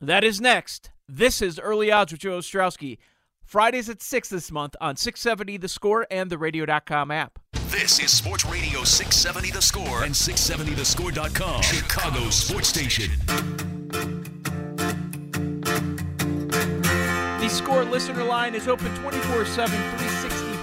That 0.00 0.24
is 0.24 0.40
next. 0.40 0.90
This 1.08 1.40
is 1.40 1.58
Early 1.58 1.90
Odds 1.90 2.12
with 2.12 2.20
Joe 2.20 2.38
Ostrowski. 2.38 2.98
Fridays 3.44 3.88
at 3.90 4.02
6 4.02 4.28
this 4.28 4.50
month 4.50 4.74
on 4.80 4.96
670 4.96 5.58
The 5.58 5.68
Score 5.68 6.06
and 6.10 6.30
the 6.30 6.38
Radio.com 6.38 7.10
app. 7.10 7.38
This 7.68 7.98
is 7.98 8.10
Sports 8.10 8.44
Radio 8.46 8.84
670 8.84 9.50
The 9.50 9.62
Score 9.62 10.04
and 10.04 10.14
670thescore.com, 10.14 11.62
Chicago's 11.62 12.34
sports 12.34 12.68
station. 12.68 13.10
The 17.40 17.48
Score 17.48 17.84
listener 17.84 18.24
line 18.24 18.54
is 18.54 18.68
open 18.68 18.94
24 18.96 19.44
7, 19.44 19.78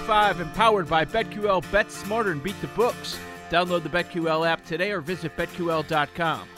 365 0.02 0.40
and 0.40 0.54
powered 0.54 0.88
by 0.88 1.04
BetQL. 1.04 1.70
Bet 1.70 1.90
smarter 1.90 2.32
and 2.32 2.42
beat 2.42 2.60
the 2.60 2.66
books. 2.68 3.18
Download 3.50 3.84
the 3.84 3.88
BetQL 3.88 4.46
app 4.48 4.64
today 4.64 4.90
or 4.90 5.00
visit 5.00 5.36
BetQL.com. 5.36 6.48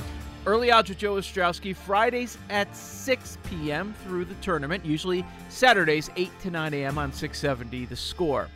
Early 0.46 0.70
odds 0.70 0.88
with 0.88 0.98
Joe 0.98 1.14
Ostrowski, 1.14 1.76
Fridays 1.76 2.38
at 2.48 2.74
6 2.74 3.38
p.m. 3.44 3.94
through 4.04 4.24
the 4.24 4.34
tournament, 4.36 4.84
usually 4.84 5.26
Saturdays 5.50 6.10
8 6.16 6.30
to 6.40 6.50
9 6.50 6.74
a.m. 6.74 6.96
on 6.96 7.12
670 7.12 7.84
The 7.86 7.96
Score. 7.96 8.48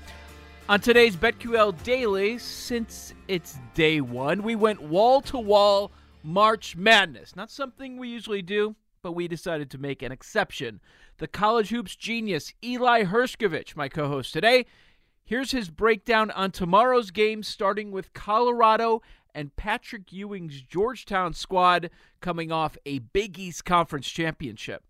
On 0.71 0.81
today's 0.81 1.17
BetQL 1.17 1.83
Daily, 1.83 2.39
since 2.39 3.13
it's 3.27 3.59
day 3.75 4.01
one, 4.01 4.43
we 4.43 4.57
went 4.57 4.81
wall 4.83 5.21
to 5.23 5.39
wall 5.39 5.93
March 6.23 6.77
Madness. 6.77 7.37
Not 7.37 7.51
something 7.51 7.99
we 7.99 8.09
usually 8.09 8.43
do, 8.43 8.75
but 9.03 9.13
we 9.13 9.29
decided 9.29 9.71
to 9.71 9.79
make 9.79 10.03
an 10.03 10.13
exception. 10.13 10.81
The 11.19 11.27
college 11.27 11.71
hoops 11.71 11.97
genius, 11.97 12.55
Eli 12.63 13.03
Hershkovich, 13.03 13.75
my 13.75 13.89
co 13.89 14.07
host 14.07 14.33
today. 14.33 14.67
Here's 15.25 15.51
his 15.51 15.69
breakdown 15.69 16.31
on 16.31 16.53
tomorrow's 16.53 17.11
game, 17.11 17.43
starting 17.43 17.91
with 17.91 18.13
Colorado 18.13 19.03
and 19.35 19.55
Patrick 19.57 20.13
Ewing's 20.13 20.63
Georgetown 20.63 21.35
squad 21.35 21.91
coming 22.21 22.53
off 22.53 22.79
a 22.87 23.01
Big 23.01 23.37
East 23.37 23.65
Conference 23.65 24.09
championship. 24.09 24.85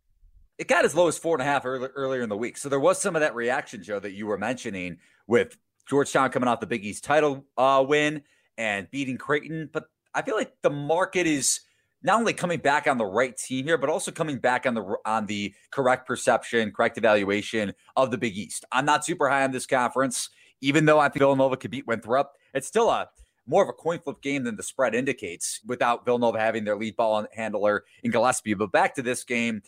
It 0.59 0.69
got 0.69 0.85
as 0.85 0.95
low 0.95 1.09
as 1.09 1.17
four 1.17 1.35
and 1.35 1.43
a 1.43 1.47
half 1.47 1.64
early, 1.64 1.88
earlier 1.95 2.21
in 2.21 2.29
the 2.29 2.37
week. 2.37 2.59
So 2.59 2.69
there 2.69 2.79
was 2.79 3.01
some 3.01 3.17
of 3.17 3.21
that 3.21 3.35
reaction, 3.35 3.83
Joe, 3.83 3.99
that 3.99 4.12
you 4.12 4.27
were 4.27 4.38
mentioning 4.38 4.99
with 5.27 5.57
Georgetown 5.88 6.31
coming 6.31 6.49
off 6.49 6.61
the 6.61 6.67
Big 6.67 6.85
East 6.85 7.05
title 7.05 7.47
uh, 7.57 7.83
win 7.88 8.23
and 8.59 8.91
beating 8.91 9.17
Creighton. 9.17 9.71
But 9.73 9.87
I 10.14 10.21
feel 10.21 10.37
like 10.37 10.53
the 10.62 10.71
market 10.71 11.27
is 11.27 11.61
not 12.03 12.21
only 12.21 12.33
coming 12.33 12.61
back 12.61 12.87
on 12.87 12.99
the 12.99 13.05
right 13.05 13.37
team 13.37 13.65
here, 13.65 13.79
but 13.79 13.91
also 13.91 14.11
coming 14.11 14.39
back 14.39 14.67
on 14.67 14.75
the 14.75 14.97
on 15.05 15.27
the 15.27 15.55
correct 15.71 16.07
perception, 16.07 16.71
correct 16.71 16.99
evaluation 16.99 17.75
of 17.97 18.11
the 18.11 18.19
Big 18.19 18.37
East. 18.37 18.65
I'm 18.71 18.85
not 18.85 19.05
super 19.05 19.29
high 19.29 19.45
on 19.45 19.51
this 19.51 19.67
conference, 19.67 20.31
even 20.61 20.85
though 20.85 20.99
I 20.99 21.09
think 21.09 21.21
Villanova 21.21 21.57
could 21.57 21.71
beat 21.71 21.87
Winthrop. 21.87 22.35
It's 22.55 22.67
still 22.67 22.91
a 22.91 23.09
more 23.47 23.63
of 23.63 23.69
a 23.69 23.73
coin 23.73 23.99
flip 23.99 24.21
game 24.21 24.45
than 24.45 24.57
the 24.57 24.63
spread 24.63 24.95
indicates, 24.95 25.61
without 25.67 26.05
Villanova 26.05 26.39
having 26.39 26.65
their 26.65 26.77
lead 26.77 26.97
ball 26.97 27.27
handler 27.33 27.85
in 28.03 28.11
Gillespie. 28.11 28.55
But 28.55 28.73
back 28.73 28.95
to 28.97 29.03
this 29.03 29.25
game, 29.25 29.63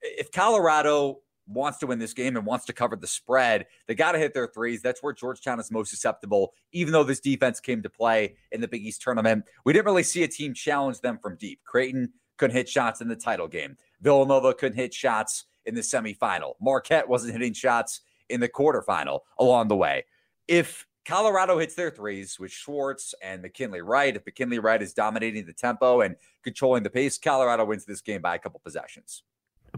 if 0.00 0.30
Colorado 0.30 1.18
wants 1.46 1.78
to 1.78 1.86
win 1.86 1.98
this 1.98 2.14
game 2.14 2.36
and 2.36 2.46
wants 2.46 2.64
to 2.66 2.72
cover 2.72 2.96
the 2.96 3.06
spread, 3.06 3.66
they 3.86 3.94
got 3.94 4.12
to 4.12 4.18
hit 4.18 4.34
their 4.34 4.46
threes. 4.46 4.82
That's 4.82 5.02
where 5.02 5.12
Georgetown 5.12 5.60
is 5.60 5.70
most 5.70 5.90
susceptible, 5.90 6.52
even 6.72 6.92
though 6.92 7.04
this 7.04 7.20
defense 7.20 7.60
came 7.60 7.82
to 7.82 7.90
play 7.90 8.36
in 8.52 8.60
the 8.60 8.68
Big 8.68 8.84
East 8.84 9.02
tournament. 9.02 9.44
We 9.64 9.72
didn't 9.72 9.86
really 9.86 10.02
see 10.02 10.22
a 10.22 10.28
team 10.28 10.54
challenge 10.54 11.00
them 11.00 11.18
from 11.22 11.36
deep. 11.36 11.60
Creighton 11.64 12.12
couldn't 12.36 12.56
hit 12.56 12.68
shots 12.68 13.00
in 13.00 13.08
the 13.08 13.16
title 13.16 13.48
game, 13.48 13.76
Villanova 14.00 14.54
couldn't 14.54 14.76
hit 14.76 14.92
shots 14.92 15.44
in 15.66 15.74
the 15.74 15.80
semifinal. 15.80 16.54
Marquette 16.60 17.08
wasn't 17.08 17.32
hitting 17.32 17.52
shots 17.52 18.00
in 18.28 18.40
the 18.40 18.48
quarterfinal 18.48 19.20
along 19.38 19.68
the 19.68 19.76
way. 19.76 20.04
If 20.48 20.86
Colorado 21.04 21.58
hits 21.58 21.74
their 21.74 21.90
threes 21.90 22.40
with 22.40 22.50
Schwartz 22.50 23.14
and 23.22 23.42
McKinley 23.42 23.82
Wright. 23.82 24.16
If 24.16 24.24
McKinley 24.24 24.58
Wright 24.58 24.80
is 24.80 24.94
dominating 24.94 25.44
the 25.44 25.52
tempo 25.52 26.00
and 26.00 26.16
controlling 26.42 26.82
the 26.82 26.90
pace, 26.90 27.18
Colorado 27.18 27.66
wins 27.66 27.84
this 27.84 28.00
game 28.00 28.22
by 28.22 28.34
a 28.34 28.38
couple 28.38 28.60
possessions. 28.64 29.22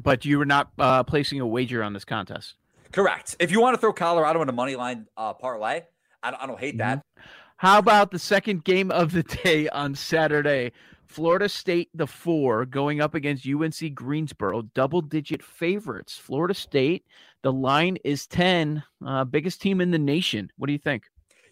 But 0.00 0.24
you 0.24 0.38
were 0.38 0.46
not 0.46 0.70
uh, 0.78 1.02
placing 1.04 1.40
a 1.40 1.46
wager 1.46 1.82
on 1.82 1.92
this 1.92 2.04
contest. 2.04 2.54
Correct. 2.92 3.36
If 3.38 3.50
you 3.50 3.60
want 3.60 3.74
to 3.74 3.80
throw 3.80 3.92
Colorado 3.92 4.42
in 4.42 4.48
a 4.48 4.52
money 4.52 4.76
line 4.76 5.06
uh, 5.16 5.32
parlay, 5.32 5.82
I 6.22 6.30
don't, 6.30 6.42
I 6.42 6.46
don't 6.46 6.58
hate 6.58 6.78
that. 6.78 6.98
Mm-hmm. 6.98 7.28
How 7.58 7.78
about 7.78 8.10
the 8.10 8.18
second 8.18 8.64
game 8.64 8.90
of 8.90 9.12
the 9.12 9.22
day 9.22 9.68
on 9.68 9.94
Saturday? 9.94 10.72
Florida 11.06 11.48
State, 11.48 11.88
the 11.94 12.06
four, 12.06 12.66
going 12.66 13.00
up 13.00 13.14
against 13.14 13.46
UNC 13.46 13.94
Greensboro, 13.94 14.62
double 14.74 15.00
digit 15.00 15.42
favorites. 15.42 16.18
Florida 16.18 16.52
State, 16.52 17.06
the 17.42 17.52
line 17.52 17.96
is 18.04 18.26
10, 18.26 18.82
uh, 19.06 19.24
biggest 19.24 19.62
team 19.62 19.80
in 19.80 19.90
the 19.90 19.98
nation. 19.98 20.50
What 20.58 20.66
do 20.66 20.72
you 20.72 20.78
think? 20.78 21.04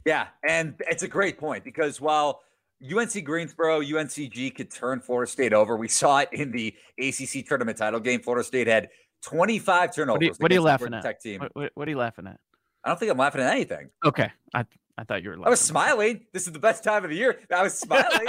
Yeah, 0.04 0.26
and 0.46 0.74
it's 0.80 1.02
a 1.02 1.08
great 1.08 1.38
point 1.38 1.64
because 1.64 2.00
while 2.00 2.42
UNC 2.84 3.24
Greensboro, 3.24 3.80
UNCG 3.80 4.54
could 4.54 4.70
turn 4.70 5.00
Florida 5.00 5.30
State 5.30 5.52
over, 5.52 5.76
we 5.76 5.88
saw 5.88 6.18
it 6.18 6.28
in 6.32 6.50
the 6.50 6.74
ACC 6.98 7.46
tournament 7.46 7.78
title 7.78 8.00
game. 8.00 8.20
Florida 8.20 8.44
State 8.44 8.66
had 8.66 8.88
25 9.22 9.94
turnovers. 9.94 10.16
What 10.16 10.22
are 10.22 10.24
you, 10.24 10.34
what 10.38 10.50
are 10.50 10.54
you 10.54 10.60
laughing 10.60 10.94
at? 10.94 11.02
Tech 11.02 11.20
Team. 11.20 11.40
What, 11.40 11.54
what, 11.54 11.70
what, 11.74 11.88
are 11.88 11.90
you 11.90 11.96
laughing 11.96 12.26
at? 12.26 12.38
I 12.84 12.90
don't 12.90 12.98
think 12.98 13.10
I'm 13.10 13.18
laughing 13.18 13.40
at 13.40 13.52
anything. 13.52 13.88
Okay, 14.04 14.30
I 14.52 14.64
I 14.96 15.04
thought 15.04 15.22
you 15.22 15.30
were. 15.30 15.36
Laughing. 15.36 15.46
I 15.46 15.50
was 15.50 15.60
smiling. 15.60 16.26
This 16.32 16.46
is 16.46 16.52
the 16.52 16.58
best 16.58 16.84
time 16.84 17.04
of 17.04 17.10
the 17.10 17.16
year. 17.16 17.40
I 17.54 17.62
was 17.62 17.74
smiling. 17.78 18.26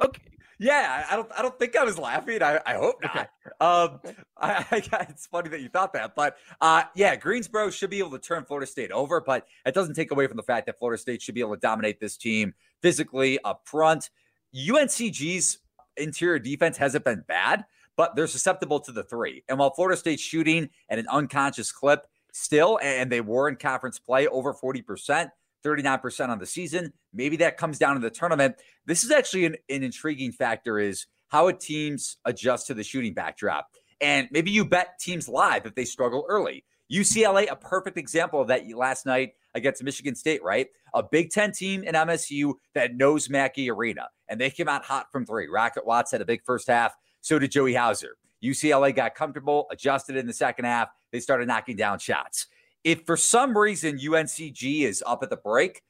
okay. 0.00 0.19
Yeah, 0.62 1.06
I 1.10 1.16
don't. 1.16 1.32
I 1.38 1.40
don't 1.40 1.58
think 1.58 1.74
I 1.74 1.84
was 1.84 1.98
laughing. 1.98 2.42
I, 2.42 2.60
I 2.66 2.74
hope 2.74 3.02
not. 3.02 3.16
Okay. 3.16 3.26
Um, 3.60 3.98
I, 4.36 4.64
I, 4.70 5.06
it's 5.08 5.26
funny 5.26 5.48
that 5.48 5.62
you 5.62 5.70
thought 5.70 5.94
that, 5.94 6.14
but 6.14 6.36
uh, 6.60 6.82
yeah, 6.94 7.16
Greensboro 7.16 7.70
should 7.70 7.88
be 7.88 7.98
able 7.98 8.10
to 8.10 8.18
turn 8.18 8.44
Florida 8.44 8.66
State 8.66 8.92
over, 8.92 9.22
but 9.22 9.46
it 9.64 9.72
doesn't 9.72 9.94
take 9.94 10.10
away 10.10 10.26
from 10.26 10.36
the 10.36 10.42
fact 10.42 10.66
that 10.66 10.78
Florida 10.78 11.00
State 11.00 11.22
should 11.22 11.34
be 11.34 11.40
able 11.40 11.54
to 11.54 11.60
dominate 11.60 11.98
this 11.98 12.18
team 12.18 12.52
physically 12.82 13.38
up 13.42 13.62
front. 13.64 14.10
UNCG's 14.54 15.58
interior 15.96 16.38
defense 16.38 16.76
hasn't 16.76 17.06
been 17.06 17.24
bad, 17.26 17.64
but 17.96 18.14
they're 18.14 18.26
susceptible 18.26 18.80
to 18.80 18.92
the 18.92 19.02
three. 19.02 19.42
And 19.48 19.58
while 19.58 19.70
Florida 19.70 19.96
State's 19.96 20.22
shooting 20.22 20.68
at 20.90 20.98
an 20.98 21.08
unconscious 21.08 21.72
clip 21.72 22.06
still, 22.32 22.78
and 22.82 23.10
they 23.10 23.22
were 23.22 23.48
in 23.48 23.56
conference 23.56 23.98
play 23.98 24.26
over 24.26 24.52
forty 24.52 24.82
percent 24.82 25.30
39% 25.64 26.28
on 26.28 26.38
the 26.38 26.46
season. 26.46 26.92
Maybe 27.12 27.36
that 27.38 27.56
comes 27.56 27.78
down 27.78 27.94
to 27.94 28.00
the 28.00 28.10
tournament. 28.10 28.56
This 28.86 29.04
is 29.04 29.10
actually 29.10 29.46
an, 29.46 29.56
an 29.68 29.82
intriguing 29.82 30.32
factor 30.32 30.78
is 30.78 31.06
how 31.28 31.48
a 31.48 31.52
teams 31.52 32.16
adjust 32.24 32.66
to 32.68 32.74
the 32.74 32.82
shooting 32.84 33.14
backdrop. 33.14 33.68
And 34.00 34.28
maybe 34.30 34.50
you 34.50 34.64
bet 34.64 34.98
teams 34.98 35.28
live 35.28 35.66
if 35.66 35.74
they 35.74 35.84
struggle 35.84 36.24
early. 36.28 36.64
UCLA, 36.90 37.50
a 37.50 37.56
perfect 37.56 37.96
example 37.98 38.40
of 38.40 38.48
that 38.48 38.68
last 38.74 39.06
night 39.06 39.34
against 39.54 39.82
Michigan 39.82 40.14
State, 40.14 40.42
right? 40.42 40.66
A 40.94 41.02
Big 41.02 41.30
Ten 41.30 41.52
team 41.52 41.84
in 41.84 41.94
MSU 41.94 42.54
that 42.74 42.96
knows 42.96 43.30
Mackey 43.30 43.70
Arena, 43.70 44.08
and 44.28 44.40
they 44.40 44.50
came 44.50 44.68
out 44.68 44.84
hot 44.84 45.06
from 45.12 45.24
three. 45.24 45.46
Rocket 45.46 45.86
Watts 45.86 46.10
had 46.10 46.20
a 46.20 46.24
big 46.24 46.42
first 46.44 46.66
half. 46.66 46.94
So 47.20 47.38
did 47.38 47.52
Joey 47.52 47.74
Hauser. 47.74 48.16
UCLA 48.42 48.94
got 48.94 49.14
comfortable, 49.14 49.66
adjusted 49.70 50.16
in 50.16 50.26
the 50.26 50.32
second 50.32 50.64
half. 50.64 50.88
They 51.12 51.20
started 51.20 51.46
knocking 51.46 51.76
down 51.76 51.98
shots 51.98 52.46
if 52.84 53.04
for 53.06 53.16
some 53.16 53.56
reason 53.56 53.98
UNCG 53.98 54.82
is 54.82 55.02
up 55.06 55.22
at 55.22 55.30
the 55.30 55.36
break 55.36 55.82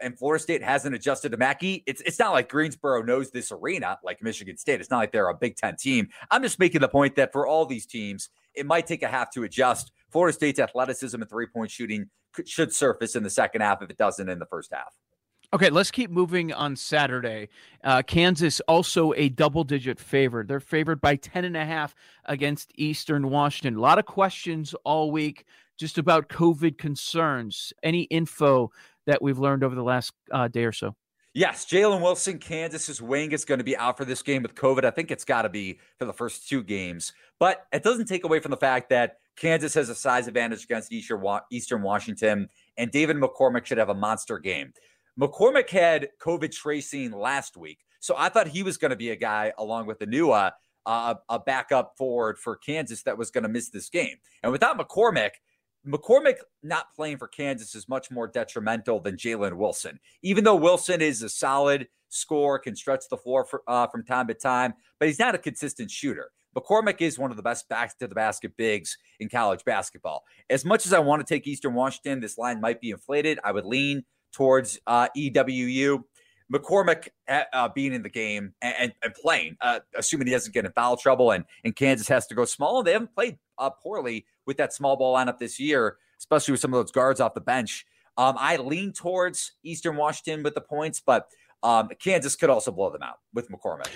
and 0.00 0.18
Florida 0.18 0.42
State 0.42 0.62
hasn't 0.62 0.94
adjusted 0.94 1.32
to 1.32 1.38
Mackey, 1.38 1.82
it's 1.86 2.00
it's 2.02 2.18
not 2.18 2.32
like 2.32 2.48
Greensboro 2.48 3.02
knows 3.02 3.30
this 3.30 3.50
arena 3.50 3.98
like 4.04 4.22
Michigan 4.22 4.56
State. 4.56 4.80
It's 4.80 4.90
not 4.90 4.98
like 4.98 5.12
they're 5.12 5.28
a 5.28 5.34
Big 5.34 5.56
Ten 5.56 5.76
team. 5.76 6.08
I'm 6.30 6.42
just 6.42 6.58
making 6.58 6.80
the 6.80 6.88
point 6.88 7.16
that 7.16 7.32
for 7.32 7.46
all 7.46 7.66
these 7.66 7.86
teams, 7.86 8.30
it 8.54 8.66
might 8.66 8.86
take 8.86 9.02
a 9.02 9.08
half 9.08 9.30
to 9.32 9.44
adjust. 9.44 9.92
Florida 10.10 10.34
State's 10.34 10.58
athleticism 10.58 11.20
and 11.20 11.30
three 11.30 11.46
point 11.46 11.70
shooting 11.70 12.08
should 12.46 12.72
surface 12.72 13.16
in 13.16 13.22
the 13.22 13.30
second 13.30 13.62
half 13.62 13.82
if 13.82 13.90
it 13.90 13.98
doesn't 13.98 14.28
in 14.28 14.38
the 14.38 14.46
first 14.46 14.72
half. 14.72 14.94
Okay, 15.52 15.68
let's 15.68 15.90
keep 15.90 16.12
moving 16.12 16.52
on 16.52 16.76
Saturday. 16.76 17.48
Uh, 17.82 18.02
Kansas 18.02 18.60
also 18.68 19.12
a 19.16 19.30
double 19.30 19.64
digit 19.64 19.98
favorite. 19.98 20.46
They're 20.46 20.60
favored 20.60 21.00
by 21.00 21.16
10 21.16 21.44
and 21.44 21.56
a 21.56 21.64
half 21.64 21.92
against 22.26 22.70
Eastern 22.76 23.30
Washington. 23.30 23.76
A 23.76 23.80
lot 23.80 23.98
of 23.98 24.06
questions 24.06 24.76
all 24.84 25.10
week 25.10 25.44
just 25.80 25.98
about 25.98 26.28
COVID 26.28 26.78
concerns. 26.78 27.72
Any 27.82 28.02
info 28.02 28.70
that 29.06 29.22
we've 29.22 29.38
learned 29.38 29.64
over 29.64 29.74
the 29.74 29.82
last 29.82 30.12
uh, 30.30 30.46
day 30.46 30.64
or 30.64 30.72
so? 30.72 30.94
Yes, 31.32 31.64
Jalen 31.64 32.02
Wilson, 32.02 32.38
Kansas's 32.38 33.00
wing 33.00 33.32
is 33.32 33.44
going 33.44 33.58
to 33.58 33.64
be 33.64 33.76
out 33.76 33.96
for 33.96 34.04
this 34.04 34.20
game 34.20 34.42
with 34.42 34.54
COVID. 34.54 34.84
I 34.84 34.90
think 34.90 35.10
it's 35.10 35.24
got 35.24 35.42
to 35.42 35.48
be 35.48 35.78
for 35.98 36.04
the 36.04 36.12
first 36.12 36.48
two 36.48 36.62
games, 36.62 37.12
but 37.38 37.66
it 37.72 37.82
doesn't 37.82 38.06
take 38.06 38.24
away 38.24 38.40
from 38.40 38.50
the 38.50 38.56
fact 38.56 38.90
that 38.90 39.18
Kansas 39.36 39.72
has 39.74 39.88
a 39.88 39.94
size 39.94 40.26
advantage 40.26 40.64
against 40.64 40.92
Eastern 40.92 41.82
Washington, 41.82 42.48
and 42.76 42.90
David 42.90 43.16
McCormack 43.16 43.64
should 43.64 43.78
have 43.78 43.88
a 43.88 43.94
monster 43.94 44.38
game. 44.38 44.72
McCormack 45.18 45.70
had 45.70 46.08
COVID 46.20 46.52
tracing 46.52 47.12
last 47.12 47.56
week, 47.56 47.78
so 48.00 48.16
I 48.18 48.28
thought 48.28 48.48
he 48.48 48.64
was 48.64 48.76
going 48.76 48.90
to 48.90 48.96
be 48.96 49.10
a 49.10 49.16
guy 49.16 49.52
along 49.56 49.86
with 49.86 50.00
Enaruna, 50.00 50.50
uh, 50.84 51.14
a 51.28 51.38
backup 51.38 51.96
forward 51.96 52.38
for 52.38 52.56
Kansas 52.56 53.04
that 53.04 53.16
was 53.16 53.30
going 53.30 53.42
to 53.44 53.48
miss 53.48 53.70
this 53.70 53.88
game. 53.88 54.16
And 54.42 54.50
without 54.50 54.76
McCormack, 54.76 55.30
McCormack 55.86 56.36
not 56.62 56.94
playing 56.94 57.16
for 57.16 57.28
Kansas 57.28 57.74
is 57.74 57.88
much 57.88 58.10
more 58.10 58.26
detrimental 58.26 59.00
than 59.00 59.16
Jalen 59.16 59.54
Wilson. 59.54 59.98
Even 60.22 60.44
though 60.44 60.56
Wilson 60.56 61.00
is 61.00 61.22
a 61.22 61.28
solid 61.28 61.88
scorer, 62.08 62.58
can 62.58 62.76
stretch 62.76 63.04
the 63.10 63.16
floor 63.16 63.44
for, 63.44 63.62
uh, 63.66 63.86
from 63.86 64.04
time 64.04 64.26
to 64.28 64.34
time, 64.34 64.74
but 64.98 65.08
he's 65.08 65.18
not 65.18 65.34
a 65.34 65.38
consistent 65.38 65.90
shooter. 65.90 66.30
McCormack 66.56 67.00
is 67.00 67.18
one 67.18 67.30
of 67.30 67.36
the 67.36 67.42
best 67.42 67.68
back 67.68 67.96
to 67.98 68.08
the 68.08 68.14
basket 68.14 68.52
bigs 68.56 68.98
in 69.20 69.28
college 69.28 69.64
basketball. 69.64 70.24
As 70.50 70.64
much 70.64 70.84
as 70.84 70.92
I 70.92 70.98
want 70.98 71.24
to 71.24 71.34
take 71.34 71.46
Eastern 71.46 71.74
Washington, 71.74 72.20
this 72.20 72.36
line 72.36 72.60
might 72.60 72.80
be 72.80 72.90
inflated. 72.90 73.38
I 73.44 73.52
would 73.52 73.64
lean 73.64 74.04
towards 74.32 74.78
uh, 74.86 75.08
EWU. 75.16 76.02
McCormack 76.52 77.08
uh, 77.28 77.68
being 77.68 77.94
in 77.94 78.02
the 78.02 78.08
game 78.08 78.52
and, 78.60 78.92
and 79.04 79.14
playing, 79.14 79.56
uh, 79.60 79.78
assuming 79.96 80.26
he 80.26 80.32
doesn't 80.32 80.52
get 80.52 80.64
in 80.64 80.72
foul 80.72 80.96
trouble, 80.96 81.30
and, 81.30 81.44
and 81.64 81.76
Kansas 81.76 82.08
has 82.08 82.26
to 82.26 82.34
go 82.34 82.44
small. 82.44 82.82
They 82.82 82.92
haven't 82.92 83.14
played 83.14 83.38
uh, 83.60 83.70
poorly 83.70 84.26
with 84.46 84.56
that 84.56 84.72
small 84.72 84.96
ball 84.96 85.14
lineup 85.14 85.38
this 85.38 85.60
year, 85.60 85.98
especially 86.18 86.52
with 86.52 86.60
some 86.60 86.74
of 86.74 86.82
those 86.82 86.90
guards 86.90 87.20
off 87.20 87.34
the 87.34 87.40
bench. 87.40 87.86
Um, 88.16 88.34
I 88.38 88.56
lean 88.56 88.92
towards 88.92 89.52
Eastern 89.62 89.96
Washington 89.96 90.42
with 90.42 90.54
the 90.54 90.60
points, 90.60 91.00
but 91.00 91.28
um, 91.62 91.90
Kansas 92.02 92.34
could 92.36 92.50
also 92.50 92.72
blow 92.72 92.90
them 92.90 93.02
out 93.02 93.18
with 93.32 93.48
McCormack. 93.50 93.90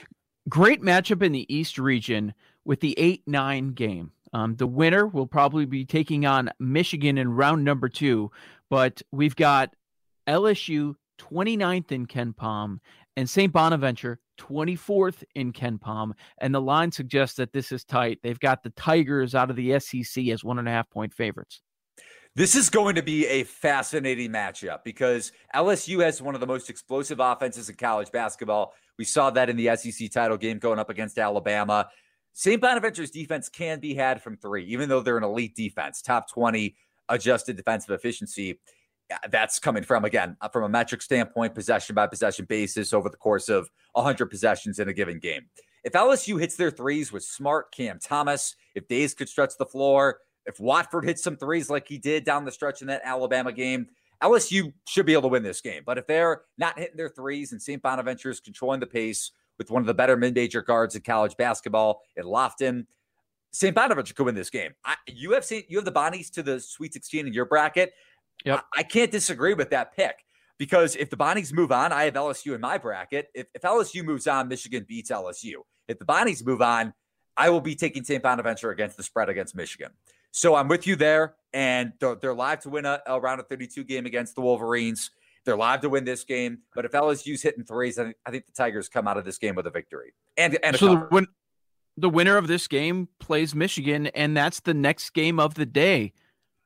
Great 0.48 0.82
matchup 0.82 1.22
in 1.22 1.32
the 1.32 1.52
East 1.52 1.78
region 1.78 2.34
with 2.64 2.80
the 2.80 2.98
8 2.98 3.22
9 3.26 3.68
game. 3.72 4.12
Um, 4.32 4.56
the 4.56 4.66
winner 4.66 5.06
will 5.06 5.26
probably 5.26 5.64
be 5.64 5.84
taking 5.84 6.26
on 6.26 6.50
Michigan 6.58 7.18
in 7.18 7.28
round 7.28 7.64
number 7.64 7.88
two, 7.88 8.30
but 8.68 9.00
we've 9.12 9.36
got 9.36 9.74
LSU 10.26 10.96
29th 11.18 11.92
in 11.92 12.06
KenPom 12.06 12.80
and 13.16 13.28
St. 13.28 13.52
Bonaventure 13.52 14.18
24th 14.38 15.22
in 15.34 15.52
KenPom. 15.52 16.12
And 16.38 16.54
the 16.54 16.60
line 16.60 16.90
suggests 16.90 17.36
that 17.36 17.52
this 17.52 17.72
is 17.72 17.84
tight. 17.84 18.18
They've 18.22 18.38
got 18.38 18.62
the 18.62 18.70
Tigers 18.70 19.34
out 19.34 19.50
of 19.50 19.56
the 19.56 19.78
SEC 19.78 20.28
as 20.28 20.44
one 20.44 20.58
and 20.58 20.68
a 20.68 20.70
half 20.70 20.90
point 20.90 21.14
favorites. 21.14 21.62
This 22.36 22.56
is 22.56 22.68
going 22.68 22.96
to 22.96 23.02
be 23.02 23.26
a 23.28 23.44
fascinating 23.44 24.32
matchup 24.32 24.82
because 24.82 25.30
LSU 25.54 26.02
has 26.02 26.20
one 26.20 26.34
of 26.34 26.40
the 26.40 26.48
most 26.48 26.68
explosive 26.68 27.20
offenses 27.20 27.68
in 27.68 27.76
college 27.76 28.10
basketball. 28.10 28.74
We 28.98 29.04
saw 29.04 29.30
that 29.30 29.48
in 29.48 29.56
the 29.56 29.76
SEC 29.76 30.10
title 30.10 30.36
game 30.36 30.58
going 30.58 30.80
up 30.80 30.90
against 30.90 31.16
Alabama. 31.16 31.88
St. 32.32 32.60
Bonaventure's 32.60 33.12
defense 33.12 33.48
can 33.48 33.78
be 33.78 33.94
had 33.94 34.20
from 34.20 34.36
three, 34.36 34.64
even 34.64 34.88
though 34.88 35.00
they're 35.00 35.16
an 35.16 35.22
elite 35.22 35.54
defense, 35.54 36.02
top 36.02 36.28
20 36.28 36.74
adjusted 37.08 37.56
defensive 37.56 37.90
efficiency. 37.90 38.58
That's 39.30 39.58
coming 39.58 39.82
from, 39.82 40.04
again, 40.04 40.36
uh, 40.40 40.48
from 40.48 40.64
a 40.64 40.68
metric 40.68 41.02
standpoint, 41.02 41.54
possession 41.54 41.94
by 41.94 42.06
possession 42.06 42.46
basis 42.46 42.92
over 42.92 43.08
the 43.08 43.16
course 43.16 43.48
of 43.48 43.68
100 43.92 44.26
possessions 44.26 44.78
in 44.78 44.88
a 44.88 44.92
given 44.92 45.18
game. 45.18 45.42
If 45.84 45.92
LSU 45.92 46.40
hits 46.40 46.56
their 46.56 46.70
threes 46.70 47.12
with 47.12 47.22
Smart, 47.22 47.72
Cam 47.72 47.98
Thomas, 48.02 48.56
if 48.74 48.88
Days 48.88 49.12
could 49.12 49.28
stretch 49.28 49.52
the 49.58 49.66
floor, 49.66 50.20
if 50.46 50.58
Watford 50.58 51.04
hits 51.04 51.22
some 51.22 51.36
threes 51.36 51.68
like 51.68 51.86
he 51.86 51.98
did 51.98 52.24
down 52.24 52.44
the 52.44 52.52
stretch 52.52 52.80
in 52.80 52.88
that 52.88 53.02
Alabama 53.04 53.52
game, 53.52 53.88
LSU 54.22 54.72
should 54.88 55.04
be 55.04 55.12
able 55.12 55.22
to 55.22 55.28
win 55.28 55.42
this 55.42 55.60
game. 55.60 55.82
But 55.84 55.98
if 55.98 56.06
they're 56.06 56.42
not 56.56 56.78
hitting 56.78 56.96
their 56.96 57.10
threes 57.10 57.52
and 57.52 57.60
St. 57.60 57.82
Bonaventure 57.82 58.30
is 58.30 58.40
controlling 58.40 58.80
the 58.80 58.86
pace 58.86 59.32
with 59.58 59.70
one 59.70 59.82
of 59.82 59.86
the 59.86 59.94
better 59.94 60.16
mid-major 60.16 60.62
guards 60.62 60.94
in 60.94 61.02
college 61.02 61.36
basketball 61.36 62.02
in 62.16 62.24
Lofton, 62.24 62.86
St. 63.52 63.74
Bonaventure 63.74 64.14
could 64.14 64.26
win 64.26 64.34
this 64.34 64.50
game. 64.50 64.72
I, 64.84 64.96
you 65.06 65.32
have 65.32 65.44
seen 65.44 65.62
you 65.68 65.78
have 65.78 65.84
the 65.84 65.92
Bonnies 65.92 66.30
to 66.32 66.42
the 66.42 66.58
Sweet 66.58 66.92
16 66.92 67.26
in 67.26 67.32
your 67.32 67.44
bracket. 67.44 67.92
Yep. 68.44 68.64
I, 68.74 68.80
I 68.80 68.82
can't 68.82 69.10
disagree 69.10 69.54
with 69.54 69.70
that 69.70 69.96
pick 69.96 70.16
because 70.58 70.96
if 70.96 71.10
the 71.10 71.16
Bonnies 71.16 71.52
move 71.52 71.72
on, 71.72 71.92
I 71.92 72.04
have 72.04 72.14
LSU 72.14 72.54
in 72.54 72.60
my 72.60 72.78
bracket. 72.78 73.28
If, 73.34 73.46
if 73.54 73.62
LSU 73.62 74.04
moves 74.04 74.26
on, 74.26 74.48
Michigan 74.48 74.84
beats 74.88 75.10
LSU. 75.10 75.54
If 75.88 75.98
the 75.98 76.04
Bonnies 76.04 76.44
move 76.44 76.62
on, 76.62 76.92
I 77.36 77.50
will 77.50 77.60
be 77.60 77.74
taking 77.74 78.04
St. 78.04 78.22
Bonaventure 78.22 78.70
against 78.70 78.96
the 78.96 79.02
spread 79.02 79.28
against 79.28 79.56
Michigan. 79.56 79.90
So 80.30 80.54
I'm 80.54 80.68
with 80.68 80.86
you 80.86 80.96
there. 80.96 81.34
And 81.52 81.92
they're, 82.00 82.16
they're 82.16 82.34
live 82.34 82.60
to 82.60 82.68
win 82.68 82.84
a, 82.84 83.00
a, 83.06 83.20
round 83.20 83.40
of 83.40 83.48
32 83.48 83.84
game 83.84 84.06
against 84.06 84.34
the 84.34 84.40
Wolverines. 84.40 85.10
They're 85.44 85.56
live 85.56 85.80
to 85.82 85.88
win 85.88 86.04
this 86.04 86.24
game. 86.24 86.58
But 86.74 86.84
if 86.84 86.92
LSU's 86.92 87.42
hitting 87.42 87.64
threes, 87.64 87.98
I 87.98 88.04
think, 88.04 88.16
I 88.26 88.30
think 88.30 88.46
the 88.46 88.52
Tigers 88.52 88.88
come 88.88 89.06
out 89.06 89.16
of 89.16 89.24
this 89.24 89.38
game 89.38 89.54
with 89.54 89.66
a 89.66 89.70
victory. 89.70 90.14
And, 90.36 90.58
and 90.64 90.76
so 90.76 90.88
the, 90.88 91.08
win- 91.12 91.28
the 91.96 92.08
winner 92.08 92.36
of 92.36 92.48
this 92.48 92.66
game 92.66 93.08
plays 93.20 93.54
Michigan, 93.54 94.08
and 94.08 94.36
that's 94.36 94.60
the 94.60 94.74
next 94.74 95.10
game 95.10 95.38
of 95.38 95.54
the 95.54 95.66
day 95.66 96.12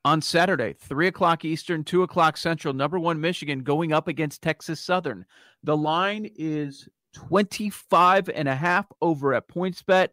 on 0.05 0.23
Saturday, 0.23 0.75
3 0.81 1.09
o'clock 1.09 1.45
Eastern, 1.45 1.85
2 1.85 2.03
o'clock 2.03 2.37
Central. 2.37 2.75
Number 2.75 2.99
one, 2.99 3.21
Michigan 3.21 3.63
going 3.63 3.93
up 3.93 4.09
against 4.09 4.43
Texas 4.43 4.81
Southern. 4.81 5.25
The 5.63 5.77
line 5.77 6.31
is 6.37 6.89
25 7.15 8.31
and 8.31 8.49
a 8.49 8.55
half 8.55 8.87
over 9.01 9.35
at 9.35 9.49
PointsBet. 9.49 10.09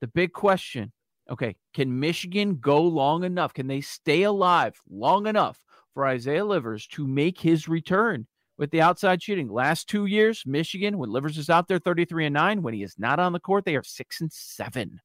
The 0.00 0.08
big 0.08 0.32
question 0.32 0.92
Okay, 1.30 1.54
can 1.74 2.00
Michigan 2.00 2.56
go 2.56 2.82
long 2.82 3.22
enough? 3.22 3.54
Can 3.54 3.68
they 3.68 3.80
stay 3.80 4.24
alive 4.24 4.74
long 4.90 5.28
enough 5.28 5.62
for 5.94 6.04
Isaiah 6.04 6.44
Livers 6.44 6.88
to 6.88 7.06
make 7.06 7.38
his 7.38 7.68
return 7.68 8.26
with 8.58 8.72
the 8.72 8.80
outside 8.80 9.22
shooting? 9.22 9.48
Last 9.48 9.88
two 9.88 10.06
years, 10.06 10.42
Michigan, 10.44 10.98
when 10.98 11.08
Livers 11.08 11.38
is 11.38 11.48
out 11.48 11.68
there 11.68 11.78
33 11.78 12.26
and 12.26 12.34
9, 12.34 12.62
when 12.62 12.74
he 12.74 12.82
is 12.82 12.96
not 12.98 13.20
on 13.20 13.32
the 13.32 13.38
court, 13.38 13.64
they 13.64 13.76
are 13.76 13.84
6 13.84 14.20
and 14.20 14.32
7. 14.32 15.00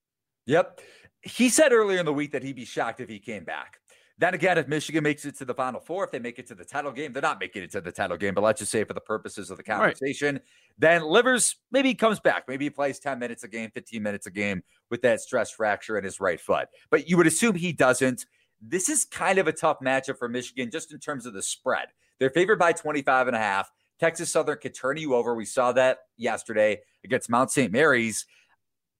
Yep. 0.47 0.81
He 1.21 1.49
said 1.49 1.71
earlier 1.71 1.99
in 1.99 2.05
the 2.05 2.13
week 2.13 2.31
that 2.31 2.43
he'd 2.43 2.55
be 2.55 2.65
shocked 2.65 3.01
if 3.01 3.09
he 3.09 3.19
came 3.19 3.43
back. 3.43 3.77
Then 4.17 4.33
again, 4.33 4.57
if 4.57 4.67
Michigan 4.67 5.03
makes 5.03 5.25
it 5.25 5.37
to 5.39 5.45
the 5.45 5.53
Final 5.53 5.81
Four, 5.81 6.05
if 6.05 6.11
they 6.11 6.19
make 6.19 6.39
it 6.39 6.47
to 6.47 6.55
the 6.55 6.63
title 6.63 6.91
game, 6.91 7.11
they're 7.11 7.21
not 7.21 7.39
making 7.39 7.63
it 7.63 7.71
to 7.71 7.81
the 7.81 7.91
title 7.91 8.15
game, 8.15 8.33
but 8.33 8.43
let's 8.43 8.59
just 8.59 8.71
say 8.71 8.83
for 8.85 8.93
the 8.93 9.01
purposes 9.01 9.51
of 9.51 9.57
the 9.57 9.63
conversation, 9.63 10.35
right. 10.35 10.43
then 10.77 11.03
Livers 11.03 11.57
maybe 11.71 11.89
he 11.89 11.95
comes 11.95 12.21
back. 12.21 12.45
Maybe 12.47 12.65
he 12.65 12.69
plays 12.69 12.99
10 12.99 13.19
minutes 13.19 13.43
a 13.43 13.49
game, 13.49 13.71
15 13.73 14.01
minutes 14.01 14.25
a 14.25 14.31
game 14.31 14.63
with 14.89 15.01
that 15.01 15.19
stress 15.19 15.51
fracture 15.51 15.97
in 15.97 16.03
his 16.03 16.21
right 16.21 16.39
foot. 16.39 16.69
But 16.89 17.09
you 17.09 17.17
would 17.17 17.27
assume 17.27 17.55
he 17.55 17.73
doesn't. 17.73 18.25
This 18.61 18.87
is 18.87 19.03
kind 19.03 19.37
of 19.37 19.47
a 19.47 19.51
tough 19.51 19.79
matchup 19.81 20.17
for 20.17 20.29
Michigan 20.29 20.71
just 20.71 20.93
in 20.93 20.99
terms 20.99 21.25
of 21.25 21.33
the 21.33 21.41
spread. 21.41 21.87
They're 22.19 22.29
favored 22.29 22.57
by 22.57 22.71
25 22.71 23.27
and 23.27 23.35
a 23.35 23.39
half. 23.39 23.69
Texas 23.99 24.31
Southern 24.31 24.57
could 24.57 24.73
turn 24.73 24.97
you 24.97 25.13
over. 25.13 25.35
We 25.35 25.45
saw 25.45 25.71
that 25.73 25.99
yesterday 26.17 26.81
against 27.03 27.29
Mount 27.29 27.51
St. 27.51 27.71
Mary's. 27.71 28.25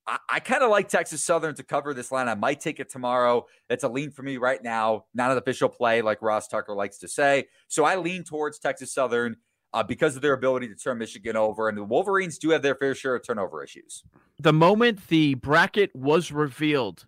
I, 0.08 0.18
I 0.30 0.40
kind 0.40 0.64
of 0.64 0.70
like 0.70 0.88
Texas 0.88 1.24
Southern 1.24 1.56
to 1.56 1.64
cover 1.64 1.94
this 1.94 2.12
line. 2.12 2.28
I 2.28 2.36
might 2.36 2.60
take 2.60 2.80
it 2.80 2.90
tomorrow. 2.90 3.46
That's 3.70 3.84
a 3.84 3.90
lean 3.90 4.12
for 4.12 4.24
me 4.24 4.38
right 4.38 4.62
now. 4.64 5.06
Not 5.14 5.32
an 5.32 5.38
official 5.38 5.70
play, 5.70 6.02
like 6.02 6.22
Ross 6.22 6.48
Tucker 6.48 6.76
likes 6.76 6.98
to 7.00 7.08
say. 7.08 7.48
So 7.68 7.84
I 7.84 7.96
lean 7.96 8.24
towards 8.24 8.60
Texas 8.60 8.94
Southern 8.94 9.38
uh, 9.74 9.84
because 9.84 10.16
of 10.16 10.22
their 10.22 10.34
ability 10.34 10.68
to 10.70 10.76
turn 10.76 10.98
Michigan 10.98 11.36
over. 11.36 11.68
And 11.68 11.78
the 11.78 11.84
Wolverines 11.84 12.38
do 12.38 12.52
have 12.52 12.62
their 12.62 12.76
fair 12.76 12.96
share 12.96 13.16
of 13.16 13.26
turnover 13.26 13.64
issues. 13.64 14.04
The 14.40 14.54
moment 14.54 15.08
the 15.08 15.36
bracket 15.36 15.96
was 15.96 16.32
revealed 16.32 17.06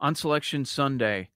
on 0.00 0.14
Selection 0.14 0.64
Sunday, 0.64 1.30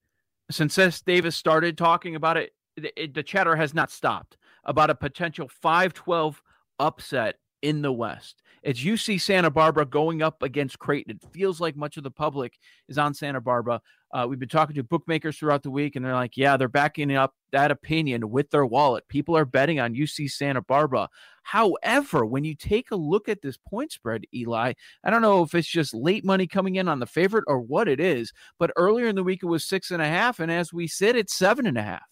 since 0.50 0.78
S. 0.78 1.00
Davis 1.00 1.36
started 1.36 1.76
talking 1.78 2.14
about 2.14 2.36
it, 2.36 2.52
it, 2.76 2.92
it 2.96 3.14
the 3.14 3.22
chatter 3.22 3.56
has 3.56 3.74
not 3.74 3.90
stopped 3.90 4.36
about 4.64 4.90
a 4.90 4.94
potential 4.94 5.48
5 5.48 5.92
12 5.92 6.42
upset 6.78 7.36
in 7.62 7.82
the 7.82 7.92
West. 7.92 8.42
It's 8.62 8.82
UC 8.82 9.20
Santa 9.22 9.50
Barbara 9.50 9.86
going 9.86 10.20
up 10.20 10.42
against 10.42 10.78
Creighton. 10.78 11.16
It 11.16 11.32
feels 11.32 11.60
like 11.60 11.76
much 11.76 11.96
of 11.96 12.02
the 12.02 12.10
public 12.10 12.58
is 12.88 12.98
on 12.98 13.14
Santa 13.14 13.40
Barbara. 13.40 13.80
Uh, 14.12 14.26
we've 14.28 14.38
been 14.38 14.48
talking 14.48 14.74
to 14.74 14.82
bookmakers 14.82 15.38
throughout 15.38 15.62
the 15.62 15.70
week, 15.70 15.96
and 15.96 16.04
they're 16.04 16.14
like, 16.14 16.36
yeah, 16.36 16.56
they're 16.56 16.68
backing 16.68 17.14
up 17.16 17.34
that 17.52 17.70
opinion 17.70 18.28
with 18.28 18.50
their 18.50 18.66
wallet. 18.66 19.06
People 19.08 19.36
are 19.36 19.44
betting 19.44 19.80
on 19.80 19.94
UC 19.94 20.30
Santa 20.30 20.60
Barbara. 20.60 21.08
However, 21.42 22.26
when 22.26 22.44
you 22.44 22.54
take 22.54 22.90
a 22.90 22.96
look 22.96 23.28
at 23.28 23.40
this 23.40 23.56
point 23.56 23.92
spread, 23.92 24.24
Eli, 24.34 24.74
I 25.04 25.10
don't 25.10 25.22
know 25.22 25.42
if 25.42 25.54
it's 25.54 25.68
just 25.68 25.94
late 25.94 26.24
money 26.24 26.46
coming 26.46 26.76
in 26.76 26.88
on 26.88 27.00
the 27.00 27.06
favorite 27.06 27.44
or 27.46 27.60
what 27.60 27.88
it 27.88 28.00
is, 28.00 28.32
but 28.58 28.72
earlier 28.76 29.06
in 29.06 29.16
the 29.16 29.24
week 29.24 29.42
it 29.42 29.46
was 29.46 29.64
six 29.64 29.90
and 29.90 30.02
a 30.02 30.08
half, 30.08 30.38
and 30.38 30.50
as 30.52 30.72
we 30.72 30.86
said, 30.86 31.16
it's 31.16 31.34
seven 31.34 31.66
and 31.66 31.78
a 31.78 31.82
half. 31.82 32.09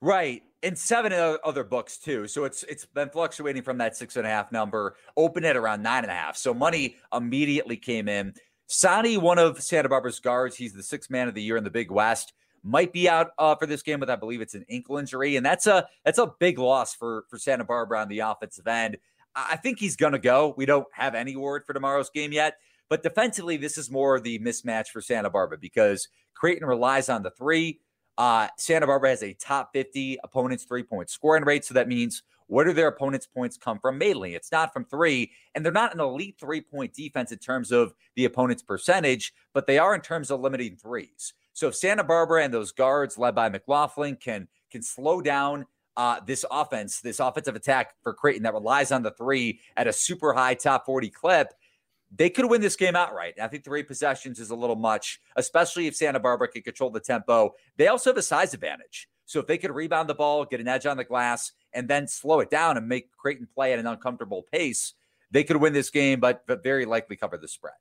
Right 0.00 0.42
and 0.64 0.78
seven 0.78 1.12
other 1.44 1.62
books 1.62 1.98
too. 1.98 2.26
So 2.26 2.44
it's 2.44 2.62
it's 2.64 2.86
been 2.86 3.10
fluctuating 3.10 3.62
from 3.62 3.78
that 3.78 3.96
six 3.96 4.16
and 4.16 4.26
a 4.26 4.30
half 4.30 4.50
number, 4.50 4.96
open 5.16 5.44
at 5.44 5.56
around 5.56 5.82
nine 5.82 6.02
and 6.04 6.10
a 6.10 6.14
half. 6.14 6.36
So 6.36 6.54
money 6.54 6.96
immediately 7.12 7.76
came 7.76 8.08
in. 8.08 8.34
Sanni, 8.66 9.18
one 9.18 9.38
of 9.38 9.62
Santa 9.62 9.90
Barbara's 9.90 10.20
guards, 10.20 10.56
he's 10.56 10.72
the 10.72 10.82
sixth 10.82 11.10
man 11.10 11.28
of 11.28 11.34
the 11.34 11.42
year 11.42 11.58
in 11.58 11.64
the 11.64 11.70
Big 11.70 11.90
West, 11.90 12.32
might 12.62 12.94
be 12.94 13.08
out 13.08 13.32
uh, 13.38 13.54
for 13.54 13.66
this 13.66 13.82
game, 13.82 14.00
but 14.00 14.08
I 14.08 14.16
believe 14.16 14.40
it's 14.40 14.54
an 14.54 14.64
ankle 14.70 14.96
injury, 14.96 15.36
and 15.36 15.44
that's 15.44 15.66
a 15.66 15.86
that's 16.04 16.18
a 16.18 16.32
big 16.38 16.58
loss 16.58 16.94
for 16.94 17.24
for 17.28 17.38
Santa 17.38 17.64
Barbara 17.64 18.00
on 18.00 18.08
the 18.08 18.20
offensive 18.20 18.66
end. 18.66 18.96
I 19.36 19.56
think 19.56 19.78
he's 19.78 19.96
gonna 19.96 20.18
go. 20.18 20.54
We 20.56 20.64
don't 20.64 20.86
have 20.92 21.14
any 21.14 21.36
word 21.36 21.66
for 21.66 21.74
tomorrow's 21.74 22.10
game 22.10 22.32
yet. 22.32 22.54
But 22.90 23.02
defensively, 23.02 23.56
this 23.56 23.78
is 23.78 23.90
more 23.90 24.20
the 24.20 24.38
mismatch 24.38 24.88
for 24.88 25.00
Santa 25.00 25.30
Barbara 25.30 25.58
because 25.58 26.08
Creighton 26.34 26.66
relies 26.66 27.08
on 27.08 27.22
the 27.22 27.30
three. 27.30 27.80
Uh, 28.16 28.48
Santa 28.56 28.86
Barbara 28.86 29.10
has 29.10 29.22
a 29.22 29.34
top 29.34 29.70
50 29.72 30.18
opponents 30.22 30.64
three 30.64 30.82
point 30.82 31.10
scoring 31.10 31.44
rate. 31.44 31.64
So 31.64 31.74
that 31.74 31.88
means 31.88 32.22
where 32.46 32.64
do 32.64 32.72
their 32.72 32.88
opponents' 32.88 33.26
points 33.26 33.56
come 33.56 33.78
from? 33.78 33.98
Mainly, 33.98 34.34
it's 34.34 34.52
not 34.52 34.72
from 34.72 34.84
three, 34.84 35.32
and 35.54 35.64
they're 35.64 35.72
not 35.72 35.94
an 35.94 36.00
elite 36.00 36.36
three 36.38 36.60
point 36.60 36.92
defense 36.92 37.32
in 37.32 37.38
terms 37.38 37.72
of 37.72 37.94
the 38.16 38.24
opponent's 38.24 38.62
percentage, 38.62 39.32
but 39.52 39.66
they 39.66 39.78
are 39.78 39.94
in 39.94 40.00
terms 40.00 40.30
of 40.30 40.40
limiting 40.40 40.76
threes. 40.76 41.32
So 41.52 41.68
if 41.68 41.76
Santa 41.76 42.04
Barbara 42.04 42.44
and 42.44 42.52
those 42.52 42.72
guards 42.72 43.16
led 43.16 43.34
by 43.34 43.48
McLaughlin 43.48 44.16
can 44.16 44.48
can 44.70 44.82
slow 44.82 45.20
down 45.20 45.66
uh, 45.96 46.20
this 46.26 46.44
offense, 46.50 47.00
this 47.00 47.20
offensive 47.20 47.54
attack 47.54 47.94
for 48.02 48.12
Creighton 48.12 48.42
that 48.42 48.52
relies 48.52 48.90
on 48.92 49.02
the 49.02 49.12
three 49.12 49.60
at 49.76 49.86
a 49.86 49.92
super 49.92 50.32
high 50.32 50.54
top 50.54 50.84
40 50.84 51.10
clip, 51.10 51.54
they 52.16 52.30
could 52.30 52.48
win 52.48 52.60
this 52.60 52.76
game 52.76 52.96
outright. 52.96 53.34
I 53.40 53.48
think 53.48 53.64
three 53.64 53.82
possessions 53.82 54.38
is 54.38 54.50
a 54.50 54.54
little 54.54 54.76
much, 54.76 55.20
especially 55.36 55.86
if 55.86 55.96
Santa 55.96 56.20
Barbara 56.20 56.48
can 56.48 56.62
control 56.62 56.90
the 56.90 57.00
tempo. 57.00 57.54
They 57.76 57.88
also 57.88 58.10
have 58.10 58.16
a 58.16 58.22
size 58.22 58.54
advantage. 58.54 59.08
So 59.26 59.40
if 59.40 59.46
they 59.46 59.58
could 59.58 59.70
rebound 59.70 60.08
the 60.08 60.14
ball, 60.14 60.44
get 60.44 60.60
an 60.60 60.68
edge 60.68 60.86
on 60.86 60.96
the 60.96 61.04
glass, 61.04 61.52
and 61.72 61.88
then 61.88 62.06
slow 62.06 62.40
it 62.40 62.50
down 62.50 62.76
and 62.76 62.86
make 62.86 63.10
Creighton 63.16 63.48
play 63.52 63.72
at 63.72 63.78
an 63.78 63.86
uncomfortable 63.86 64.44
pace, 64.52 64.94
they 65.30 65.44
could 65.44 65.56
win 65.56 65.72
this 65.72 65.90
game, 65.90 66.20
but, 66.20 66.46
but 66.46 66.62
very 66.62 66.84
likely 66.84 67.16
cover 67.16 67.36
the 67.36 67.48
spread. 67.48 67.74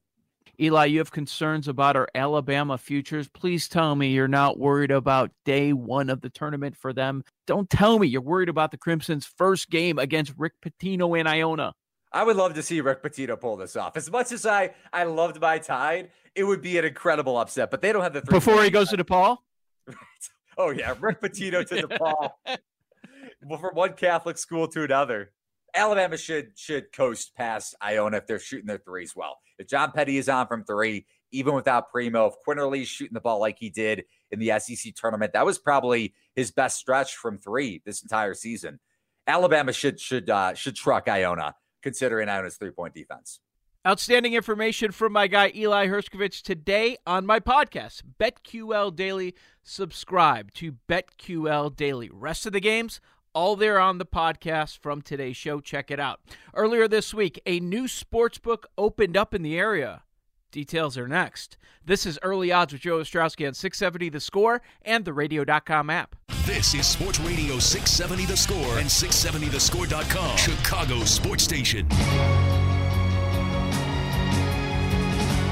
Eli, 0.59 0.86
you 0.86 0.99
have 0.99 1.11
concerns 1.11 1.67
about 1.67 1.95
our 1.95 2.07
Alabama 2.13 2.77
futures. 2.77 3.27
Please 3.27 3.67
tell 3.67 3.95
me 3.95 4.09
you're 4.09 4.27
not 4.27 4.59
worried 4.59 4.91
about 4.91 5.31
day 5.45 5.73
one 5.73 6.09
of 6.09 6.21
the 6.21 6.29
tournament 6.29 6.77
for 6.77 6.93
them. 6.93 7.23
Don't 7.47 7.69
tell 7.69 7.97
me 7.97 8.07
you're 8.07 8.21
worried 8.21 8.49
about 8.49 8.69
the 8.71 8.77
Crimson's 8.77 9.25
first 9.25 9.69
game 9.69 9.97
against 9.97 10.34
Rick 10.38 10.53
Pitino 10.63 11.19
and 11.19 11.27
Iona. 11.27 11.73
I 12.14 12.24
would 12.24 12.36
love 12.36 12.53
to 12.53 12.64
see 12.64 12.80
Rick 12.80 13.01
Pitino 13.01 13.39
pull 13.39 13.57
this 13.57 13.76
off. 13.76 13.97
As 13.97 14.09
much 14.09 14.32
as 14.32 14.45
I 14.45 14.76
I 14.91 15.05
loved 15.05 15.41
my 15.41 15.57
Tide, 15.57 16.11
it 16.36 16.43
would 16.43 16.61
be 16.61 16.78
an 16.78 16.86
incredible 16.86 17.38
upset. 17.38 17.72
But 17.72 17.82
they 17.82 17.91
don't 17.91 18.03
have 18.03 18.14
the 18.14 18.22
three 18.22 18.38
before 18.38 18.64
he 18.64 18.70
goes 18.70 18.89
to 18.89 18.97
DePaul. 18.97 19.38
Right. 19.88 19.97
Oh 20.55 20.70
yeah, 20.70 20.93
Rick 20.99 21.20
Pitino 21.20 21.68
to 21.68 21.88
DePaul. 21.88 22.30
well, 23.43 23.57
from 23.57 23.74
one 23.74 23.93
Catholic 23.93 24.38
school 24.38 24.68
to 24.68 24.84
another. 24.84 25.32
Alabama 25.74 26.16
should 26.16 26.51
should 26.55 26.91
coast 26.93 27.34
past 27.36 27.74
Iona 27.82 28.18
if 28.18 28.28
they're 28.28 28.38
shooting 28.38 28.68
their 28.68 28.78
threes 28.78 29.16
well. 29.16 29.39
If 29.57 29.68
John 29.68 29.91
Petty 29.91 30.20
is 30.20 30.30
on 30.30 30.45
from 30.45 30.64
three, 30.64 31.07
even 31.32 31.55
without 31.55 31.89
Primo, 31.89 32.28
if 32.28 32.36
Quinerly's 32.47 32.88
shooting 32.88 33.16
the 33.16 33.20
ball 33.20 33.39
like 33.39 33.57
he 33.57 33.72
did 33.72 34.03
in 34.30 34.38
the 34.38 34.59
SEC 34.59 34.93
tournament, 34.93 35.34
that 35.34 35.43
was 35.43 35.57
probably 35.57 36.14
his 36.36 36.51
best 36.51 36.78
stretch 36.78 37.16
from 37.16 37.39
three 37.39 37.82
this 37.84 38.03
entire 38.03 38.36
season. 38.36 38.80
Alabama 39.26 39.74
should 39.74 39.99
should 39.99 40.30
uh, 40.30 40.53
should 40.53 40.76
truck 40.76 41.07
Iona 41.07 41.55
considering 41.84 42.29
Iona's 42.29 42.55
three 42.55 42.71
point 42.71 42.95
defense. 42.95 43.39
Outstanding 43.86 44.34
information 44.34 44.93
from 44.93 45.11
my 45.11 45.27
guy 45.27 45.51
Eli 45.53 45.88
Hershkovich 45.88 46.41
today 46.41 46.95
on 47.05 47.25
my 47.25 47.41
podcast, 47.41 48.01
BetQL 48.17 48.95
Daily. 48.95 49.36
Subscribe 49.61 50.53
to 50.53 50.77
BetQL 50.88 51.75
Daily. 51.75 52.09
Rest 52.09 52.45
of 52.45 52.53
the 52.53 52.61
games, 52.61 53.01
all 53.34 53.57
there 53.57 53.81
on 53.81 53.97
the 53.97 54.05
podcast 54.05 54.77
from 54.77 55.01
today's 55.01 55.36
show. 55.36 55.59
Check 55.59 55.91
it 55.91 55.99
out. 55.99 56.21
Earlier 56.53 56.88
this 56.88 57.13
week, 57.13 57.41
a 57.45 57.59
new 57.59 57.89
sports 57.89 58.38
book 58.38 58.67
opened 58.77 59.17
up 59.17 59.34
in 59.34 59.41
the 59.41 59.57
area. 59.57 60.03
Details 60.53 60.97
are 60.97 61.07
next. 61.09 61.57
This 61.84 62.05
is 62.05 62.17
Early 62.21 62.53
Odds 62.53 62.71
with 62.71 62.84
Joe 62.84 62.99
Ostrowski 62.99 63.45
on 63.45 63.53
670 63.53 64.07
The 64.07 64.21
Score 64.21 64.61
and 64.84 65.03
the 65.03 65.11
Radio.com 65.11 65.89
app. 65.89 66.15
This 66.45 66.73
is 66.73 66.85
Sports 66.85 67.21
Radio 67.21 67.57
670 67.57 68.25
The 68.25 68.35
Score 68.35 68.77
and 68.77 68.89
670thescore.com, 68.89 70.35
Chicago 70.35 70.99
Sports 71.05 71.45
Station. 71.45 71.87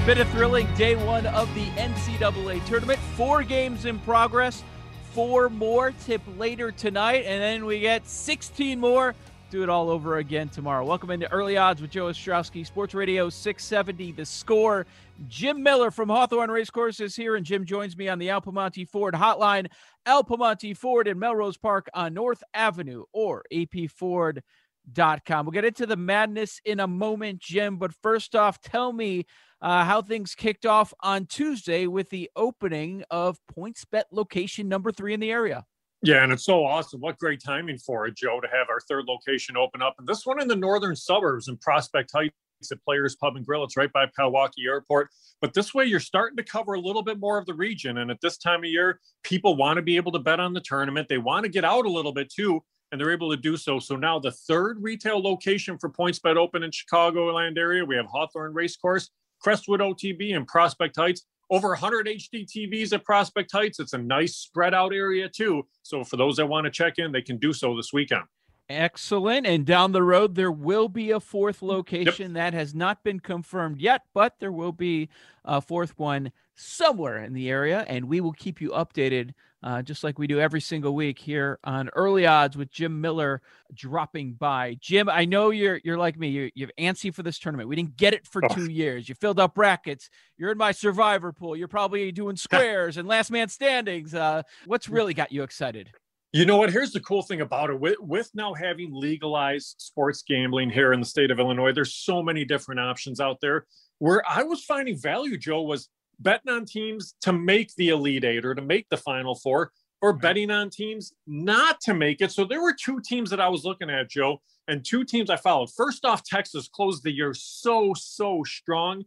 Been 0.06 0.18
a 0.18 0.26
thrilling 0.34 0.68
day 0.76 0.98
one 0.98 1.28
of 1.28 1.48
the 1.56 1.68
NCAA 1.78 2.66
tournament. 2.66 3.00
Four 3.16 3.44
games 3.44 3.86
in 3.86 4.00
progress, 4.00 4.66
four 5.14 5.48
more 5.48 5.94
tip 6.04 6.22
later 6.38 6.74
tonight, 6.74 7.24
and 7.26 7.42
then 7.42 7.66
we 7.66 7.80
get 7.80 8.06
16 8.06 8.78
more. 8.78 9.16
Do 9.52 9.64
it 9.64 9.70
all 9.70 9.90
over 9.90 10.20
again 10.20 10.48
tomorrow. 10.48 10.86
Welcome 10.86 11.12
into 11.12 11.30
Early 11.30 11.58
Odds 11.58 11.82
with 11.82 11.92
Joe 11.92 12.06
Ostrowski, 12.06 12.66
Sports 12.66 12.94
Radio 12.94 13.30
670, 13.30 14.14
The 14.14 14.26
Score. 14.26 14.86
Jim 15.28 15.62
Miller 15.62 15.92
from 15.92 16.08
Hawthorne 16.08 16.50
Racecourse 16.50 17.02
is 17.02 17.18
here, 17.18 17.36
and 17.36 17.46
Jim 17.46 17.66
joins 17.66 17.98
me 17.98 18.08
on 18.08 18.18
the 18.18 18.30
Al 18.30 18.40
Piemonte 18.40 18.88
Ford 18.88 19.14
hotline. 19.14 19.68
Al 20.06 20.24
Piemonte 20.24 20.78
Ford 20.78 21.06
in 21.10 21.20
Melrose 21.20 21.58
Park 21.58 21.90
on 21.94 22.14
North 22.14 22.42
Avenue 22.54 23.04
or 23.12 23.44
apford.com. 23.52 25.46
We'll 25.46 25.52
get 25.52 25.66
into 25.66 25.86
the 25.86 25.98
madness 25.98 26.62
in 26.64 26.80
a 26.80 26.88
moment, 26.88 27.40
Jim, 27.40 27.76
but 27.76 27.92
first 28.02 28.38
off, 28.38 28.62
tell 28.62 28.94
me 28.94 29.26
uh, 29.62 29.84
how 29.84 30.02
things 30.02 30.34
kicked 30.34 30.66
off 30.66 30.94
on 31.02 31.26
Tuesday 31.26 31.88
with 31.88 32.10
the 32.10 32.32
opening 32.38 33.04
of 33.12 33.38
PointsBet 33.54 34.04
location 34.14 34.70
number 34.70 34.94
three 34.94 35.14
in 35.14 35.20
the 35.20 35.30
area. 35.30 35.66
Yeah, 36.04 36.24
and 36.24 36.34
it's 36.34 36.46
so 36.46 36.66
awesome. 36.66 37.00
What 37.00 37.20
great 37.20 37.44
timing 37.44 37.78
for 37.78 38.08
it, 38.08 38.16
Joe, 38.16 38.40
to 38.40 38.48
have 38.48 38.68
our 38.70 38.80
third 38.80 39.06
location 39.08 39.56
open 39.56 39.84
up. 39.84 39.96
And 40.00 40.08
this 40.08 40.26
one 40.26 40.42
in 40.42 40.48
the 40.48 40.56
northern 40.56 40.96
suburbs 40.96 41.48
in 41.48 41.58
Prospect 41.58 42.12
Heights 42.12 42.34
at 42.72 42.84
Players 42.84 43.16
Pub 43.16 43.36
and 43.36 43.46
Grill. 43.46 43.64
It's 43.64 43.78
right 43.78 43.92
by 43.92 44.08
Palwaukee 44.08 44.66
Airport. 44.66 45.10
But 45.42 45.54
this 45.54 45.76
way, 45.76 45.86
you're 45.86 46.00
starting 46.00 46.38
to 46.38 46.44
cover 46.44 46.74
a 46.74 46.80
little 46.80 47.04
bit 47.04 47.20
more 47.20 47.38
of 47.38 47.46
the 47.46 47.54
region. 47.54 48.00
And 48.00 48.10
at 48.10 48.20
this 48.22 48.38
time 48.38 48.60
of 48.60 48.70
year, 48.70 49.00
people 49.24 49.56
want 49.56 49.78
to 49.78 49.84
be 49.84 49.96
able 49.96 50.12
to 50.14 50.20
bet 50.20 50.40
on 50.40 50.54
the 50.54 50.62
tournament. 50.62 51.08
They 51.08 51.20
want 51.20 51.44
to 51.44 51.52
get 51.52 51.66
out 51.66 51.86
a 51.86 51.92
little 51.92 52.14
bit 52.14 52.32
too, 52.32 52.64
and 52.92 53.00
they're 53.00 53.12
able 53.12 53.30
to 53.30 53.38
do 53.38 53.56
so. 53.56 53.78
So 53.78 53.96
now 53.96 54.18
the 54.18 54.32
third 54.32 54.78
retail 54.82 55.22
location 55.22 55.78
for 55.78 55.90
PointsBet 55.90 56.36
open 56.36 56.64
in 56.64 56.72
Chicagoland 56.72 57.58
area. 57.58 57.86
We 57.86 57.96
have 57.96 58.08
Hawthorne 58.08 58.54
Racecourse 58.54 59.12
Crestwood 59.42 59.82
OTB 59.82 60.36
and 60.36 60.48
Prospect 60.48 60.96
Heights. 60.96 61.26
Over 61.52 61.70
100 61.70 62.08
HD 62.08 62.46
TVs 62.46 62.94
at 62.94 63.04
Prospect 63.04 63.52
Heights. 63.52 63.80
It's 63.82 63.92
a 63.92 63.98
nice 63.98 64.38
spread 64.38 64.74
out 64.74 64.94
area 64.94 65.28
too. 65.28 65.68
So 65.84 66.02
for 66.06 66.16
those 66.16 66.38
that 66.38 66.46
want 66.46 66.64
to 66.64 66.72
check 66.72 66.94
in, 66.98 67.12
they 67.12 67.22
can 67.22 67.38
do 67.38 67.52
so 67.52 67.76
this 67.76 67.92
weekend. 67.92 68.24
Excellent. 68.70 69.46
And 69.46 69.66
down 69.66 69.92
the 69.92 70.04
road, 70.04 70.36
there 70.36 70.52
will 70.52 70.88
be 70.88 71.12
a 71.12 71.20
fourth 71.20 71.62
location 71.62 72.36
yep. 72.36 72.52
that 72.52 72.54
has 72.54 72.74
not 72.74 73.04
been 73.04 73.20
confirmed 73.20 73.82
yet, 73.82 74.04
but 74.14 74.36
there 74.40 74.52
will 74.52 74.72
be 74.72 75.10
a 75.44 75.62
fourth 75.62 75.98
one 75.98 76.32
somewhere 76.56 77.24
in 77.24 77.34
the 77.34 77.50
area. 77.50 77.86
And 77.88 78.06
we 78.06 78.22
will 78.22 78.32
keep 78.32 78.62
you 78.62 78.70
updated 78.70 79.34
uh, 79.64 79.82
just 79.82 80.04
like 80.04 80.18
we 80.18 80.28
do 80.28 80.40
every 80.40 80.62
single 80.62 80.96
week 80.96 81.20
here 81.20 81.60
on 81.64 81.90
Early 81.90 82.26
Odds 82.26 82.58
with 82.58 82.72
Jim 82.72 83.00
Miller 83.00 83.42
dropping 83.74 84.34
by. 84.34 84.78
Jim, 84.80 85.08
I 85.08 85.26
know 85.26 85.52
you're 85.52 85.80
you're 85.84 85.98
like 85.98 86.18
me. 86.18 86.30
You're, 86.30 86.50
you're 86.56 86.70
antsy 86.80 87.14
for 87.14 87.22
this 87.24 87.38
tournament. 87.38 87.70
We 87.70 87.76
didn't 87.76 87.98
get 87.98 88.14
it 88.14 88.26
for 88.26 88.44
oh. 88.44 88.48
two 88.48 88.72
years. 88.72 89.08
You 89.08 89.16
filled 89.16 89.40
up 89.40 89.54
brackets. 89.54 90.10
You're 90.38 90.52
in 90.52 90.58
my 90.58 90.72
survivor 90.72 91.32
pool. 91.32 91.56
You're 91.56 91.68
probably 91.68 92.12
doing 92.12 92.36
squares 92.38 92.98
and 92.98 93.08
last 93.08 93.30
man 93.32 93.50
standings. 93.50 94.16
Uh, 94.16 94.44
what's 94.66 94.90
really 94.90 95.14
got 95.14 95.32
you 95.32 95.44
excited? 95.44 95.92
You 96.34 96.46
know 96.46 96.56
what? 96.56 96.72
Here's 96.72 96.92
the 96.92 97.02
cool 97.02 97.24
thing 97.24 97.42
about 97.42 97.70
it. 97.70 97.80
With, 97.80 98.00
with 98.00 98.30
now 98.34 98.54
having 98.54 98.94
legalized 98.94 99.76
sports 99.80 100.24
gambling 100.26 100.70
here 100.70 100.94
in 100.94 101.02
the 101.02 101.06
state 101.06 101.30
of 101.30 101.40
Illinois, 101.40 101.74
there's 101.74 101.94
so 101.94 102.24
many 102.24 102.46
different 102.46 102.80
options 102.80 103.20
out 103.20 103.40
there. 103.42 103.66
Where 104.00 104.24
I 104.28 104.44
was 104.44 104.64
finding 104.64 104.98
value, 104.98 105.38
Joe, 105.38 105.62
was 105.64 105.90
betting 106.20 106.54
on 106.54 106.66
teams 106.66 107.16
to 107.22 107.34
make 107.34 107.76
the 107.76 107.90
Elite 107.90 108.24
Eight 108.24 108.46
or 108.46 108.56
to 108.56 108.62
make 108.62 108.88
the 108.90 108.98
Final 108.98 109.36
Four, 109.36 109.72
or 110.02 110.14
betting 110.14 110.52
on 110.52 110.70
teams 110.70 111.14
not 111.28 111.82
to 111.82 111.94
make 111.94 112.22
it. 112.22 112.32
So 112.32 112.46
there 112.46 112.62
were 112.62 112.74
two 112.74 113.02
teams 113.02 113.30
that 113.30 113.42
I 113.42 113.50
was 113.50 113.66
looking 113.66 113.90
at, 113.90 114.10
Joe, 114.10 114.42
and 114.68 114.86
two 114.86 115.04
teams 115.04 115.30
I 115.30 115.36
followed. 115.36 115.70
First 115.76 116.06
off, 116.06 116.24
Texas 116.24 116.68
closed 116.68 117.04
the 117.04 117.12
year 117.12 117.34
so, 117.34 117.94
so 117.94 118.44
strong. 118.46 119.04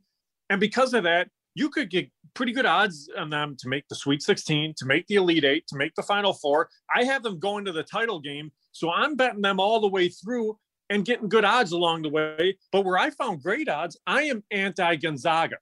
And 0.50 0.60
because 0.60 0.92
of 0.92 1.04
that, 1.04 1.28
you 1.54 1.70
could 1.70 1.90
get 1.90 2.10
pretty 2.34 2.52
good 2.52 2.66
odds 2.66 3.08
on 3.16 3.30
them 3.30 3.56
to 3.58 3.68
make 3.68 3.86
the 3.88 3.94
Sweet 3.94 4.22
16, 4.22 4.74
to 4.76 4.86
make 4.86 5.06
the 5.06 5.16
Elite 5.16 5.44
Eight, 5.44 5.66
to 5.68 5.76
make 5.76 5.94
the 5.94 6.02
Final 6.02 6.32
Four. 6.32 6.68
I 6.94 7.04
have 7.04 7.22
them 7.22 7.38
going 7.38 7.64
to 7.64 7.72
the 7.72 7.82
title 7.82 8.20
game. 8.20 8.50
So 8.72 8.90
I'm 8.90 9.14
betting 9.14 9.42
them 9.42 9.60
all 9.60 9.80
the 9.80 9.88
way 9.88 10.08
through 10.08 10.58
and 10.90 11.04
getting 11.04 11.28
good 11.28 11.44
odds 11.44 11.72
along 11.72 12.02
the 12.02 12.08
way. 12.08 12.58
But 12.72 12.84
where 12.84 12.98
I 12.98 13.10
found 13.10 13.42
great 13.42 13.68
odds, 13.68 13.96
I 14.06 14.22
am 14.22 14.42
anti 14.50 14.96
Gonzaga. 14.96 15.56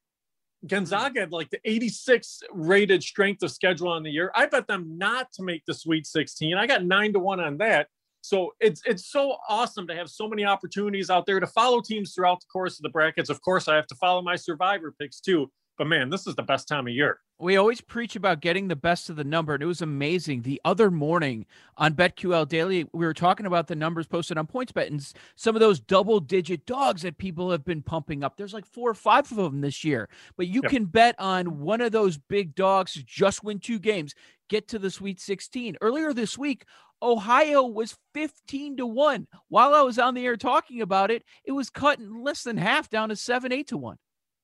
Gonzaga 0.67 1.21
had 1.21 1.33
like 1.33 1.51
the 1.51 1.61
86 1.65 2.43
rated 2.53 3.03
strength 3.03 3.43
of 3.43 3.51
schedule 3.51 3.89
on 3.89 4.03
the 4.03 4.11
year. 4.11 4.31
I 4.35 4.47
bet 4.47 4.69
them 4.69 4.97
not 4.97 5.33
to 5.35 5.43
make 5.43 5.65
the 5.67 5.75
Sweet 5.75 6.07
16. 6.07 6.57
I 6.57 6.67
got 6.67 6.85
nine 6.85 7.13
to 7.13 7.19
one 7.19 7.41
on 7.41 7.59
that. 7.59 7.89
So 8.23 8.55
it's 8.61 8.81
it's 8.87 9.11
so 9.11 9.37
awesome 9.49 9.89
to 9.89 9.97
have 9.97 10.09
so 10.09 10.29
many 10.29 10.45
opportunities 10.45 11.11
out 11.11 11.27
there 11.27 11.41
to 11.41 11.47
follow 11.47 11.81
teams 11.81 12.15
throughout 12.15 12.41
the 12.41 12.47
course 12.47 12.79
of 12.79 12.85
the 12.85 12.89
brackets. 12.89 13.29
Of 13.29 13.43
course, 13.43 13.67
I 13.67 13.75
have 13.75 13.89
to 13.89 13.97
follow 13.97 14.23
my 14.23 14.37
survivor 14.37 14.95
picks 14.97 15.21
too. 15.21 15.51
But 15.79 15.87
man, 15.87 16.11
this 16.11 16.27
is 16.27 16.35
the 16.35 16.43
best 16.43 16.69
time 16.69 16.87
of 16.87 16.93
year. 16.93 17.21
We 17.39 17.57
always 17.57 17.81
preach 17.81 18.15
about 18.15 18.41
getting 18.41 18.69
the 18.69 18.77
best 18.77 19.11
of 19.11 19.17
the 19.17 19.25
number, 19.25 19.55
and 19.55 19.63
it 19.63 19.67
was 19.67 19.83
amazing. 19.83 20.43
The 20.43 20.61
other 20.65 20.91
morning 20.93 21.45
on 21.77 21.95
BetQL 21.95 22.47
Daily, 22.47 22.85
we 22.93 23.05
were 23.05 23.15
talking 23.15 23.47
about 23.47 23.67
the 23.67 23.75
numbers 23.75 24.07
posted 24.07 24.39
on 24.39 24.47
PointsBet 24.47 24.87
and 24.87 25.13
some 25.35 25.57
of 25.57 25.61
those 25.61 25.81
double-digit 25.81 26.67
dogs 26.67 27.03
that 27.03 27.19
people 27.19 27.51
have 27.51 27.65
been 27.65 27.83
pumping 27.83 28.23
up. 28.23 28.37
There's 28.37 28.55
like 28.55 28.67
four 28.67 28.91
or 28.91 28.95
five 28.95 29.29
of 29.33 29.39
them 29.39 29.61
this 29.61 29.83
year, 29.83 30.09
but 30.37 30.47
you 30.47 30.61
yep. 30.63 30.71
can 30.71 30.85
bet 30.85 31.17
on 31.19 31.59
one 31.61 31.81
of 31.81 31.91
those 31.91 32.17
big 32.17 32.55
dogs 32.55 32.95
just 33.05 33.43
win 33.43 33.59
two 33.59 33.81
games, 33.81 34.15
get 34.49 34.69
to 34.69 34.79
the 34.79 34.91
Sweet 34.91 35.19
16. 35.19 35.79
Earlier 35.81 36.13
this 36.13 36.39
week, 36.39 36.65
Ohio 37.03 37.65
was 37.65 37.97
15 38.15 38.77
to 38.77 38.87
1. 38.87 39.27
While 39.49 39.75
I 39.75 39.81
was 39.81 39.99
on 39.99 40.15
the 40.15 40.25
air 40.25 40.37
talking 40.37 40.81
about 40.81 41.11
it, 41.11 41.25
it 41.45 41.53
was 41.53 41.71
cut 41.71 41.99
in 41.99 42.23
less 42.23 42.45
than 42.45 42.57
half 42.57 42.89
down 42.89 43.09
to 43.09 43.17
7 43.17 43.51
8 43.51 43.67
to 43.69 43.77
1. 43.77 43.99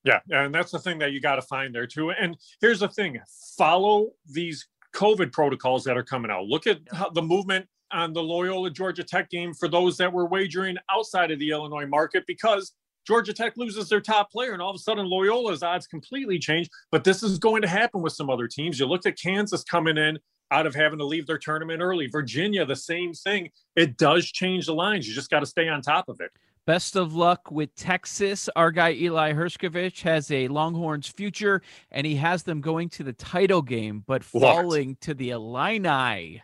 Yeah, 0.04 0.20
and 0.30 0.54
that's 0.54 0.70
the 0.70 0.78
thing 0.78 0.98
that 0.98 1.12
you 1.12 1.20
got 1.20 1.36
to 1.36 1.42
find 1.42 1.74
there 1.74 1.86
too. 1.86 2.10
And 2.10 2.36
here's 2.60 2.80
the 2.80 2.88
thing: 2.88 3.18
follow 3.56 4.10
these 4.30 4.66
COVID 4.94 5.32
protocols 5.32 5.84
that 5.84 5.96
are 5.96 6.04
coming 6.04 6.30
out. 6.30 6.44
Look 6.44 6.66
at 6.66 6.78
the 7.14 7.22
movement 7.22 7.66
on 7.92 8.12
the 8.12 8.22
Loyola 8.22 8.70
Georgia 8.70 9.04
Tech 9.04 9.30
game 9.30 9.54
for 9.54 9.68
those 9.68 9.96
that 9.96 10.12
were 10.12 10.26
wagering 10.26 10.76
outside 10.90 11.30
of 11.30 11.38
the 11.38 11.50
Illinois 11.50 11.86
market 11.86 12.24
because 12.26 12.72
Georgia 13.06 13.32
Tech 13.32 13.56
loses 13.56 13.88
their 13.88 14.00
top 14.00 14.30
player, 14.30 14.52
and 14.52 14.60
all 14.60 14.70
of 14.70 14.76
a 14.76 14.78
sudden 14.78 15.06
Loyola's 15.06 15.62
odds 15.62 15.86
completely 15.86 16.38
change. 16.38 16.68
But 16.90 17.04
this 17.04 17.22
is 17.22 17.38
going 17.38 17.62
to 17.62 17.68
happen 17.68 18.02
with 18.02 18.12
some 18.12 18.28
other 18.28 18.46
teams. 18.46 18.78
You 18.78 18.86
looked 18.86 19.06
at 19.06 19.18
Kansas 19.18 19.64
coming 19.64 19.96
in 19.96 20.18
out 20.50 20.66
of 20.66 20.74
having 20.74 20.98
to 20.98 21.04
leave 21.04 21.26
their 21.26 21.38
tournament 21.38 21.80
early. 21.82 22.06
Virginia, 22.06 22.64
the 22.64 22.76
same 22.76 23.12
thing. 23.12 23.50
It 23.76 23.96
does 23.96 24.30
change 24.30 24.66
the 24.66 24.74
lines. 24.74 25.08
You 25.08 25.14
just 25.14 25.30
got 25.30 25.40
to 25.40 25.46
stay 25.46 25.68
on 25.68 25.82
top 25.82 26.08
of 26.08 26.20
it. 26.20 26.30
Best 26.68 26.96
of 26.96 27.14
luck 27.14 27.50
with 27.50 27.74
Texas. 27.76 28.50
Our 28.54 28.70
guy 28.70 28.92
Eli 28.92 29.32
Hershkovich 29.32 30.02
has 30.02 30.30
a 30.30 30.48
Longhorns 30.48 31.08
future, 31.08 31.62
and 31.90 32.06
he 32.06 32.16
has 32.16 32.42
them 32.42 32.60
going 32.60 32.90
to 32.90 33.02
the 33.02 33.14
title 33.14 33.62
game, 33.62 34.04
but 34.06 34.22
falling 34.22 34.90
what? 34.90 35.00
to 35.00 35.14
the 35.14 35.30
Illini. 35.30 36.42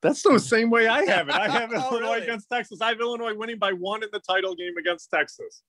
That's 0.00 0.22
the 0.22 0.38
same 0.38 0.70
way 0.70 0.86
I 0.86 1.04
have 1.04 1.28
it. 1.28 1.34
I 1.34 1.50
have 1.50 1.70
oh, 1.74 1.90
Illinois 1.90 2.12
really? 2.14 2.22
against 2.22 2.48
Texas. 2.48 2.80
I 2.80 2.88
have 2.88 3.00
Illinois 3.00 3.34
winning 3.34 3.58
by 3.58 3.74
one 3.74 4.02
in 4.02 4.08
the 4.10 4.20
title 4.20 4.54
game 4.54 4.78
against 4.78 5.10
Texas. 5.10 5.62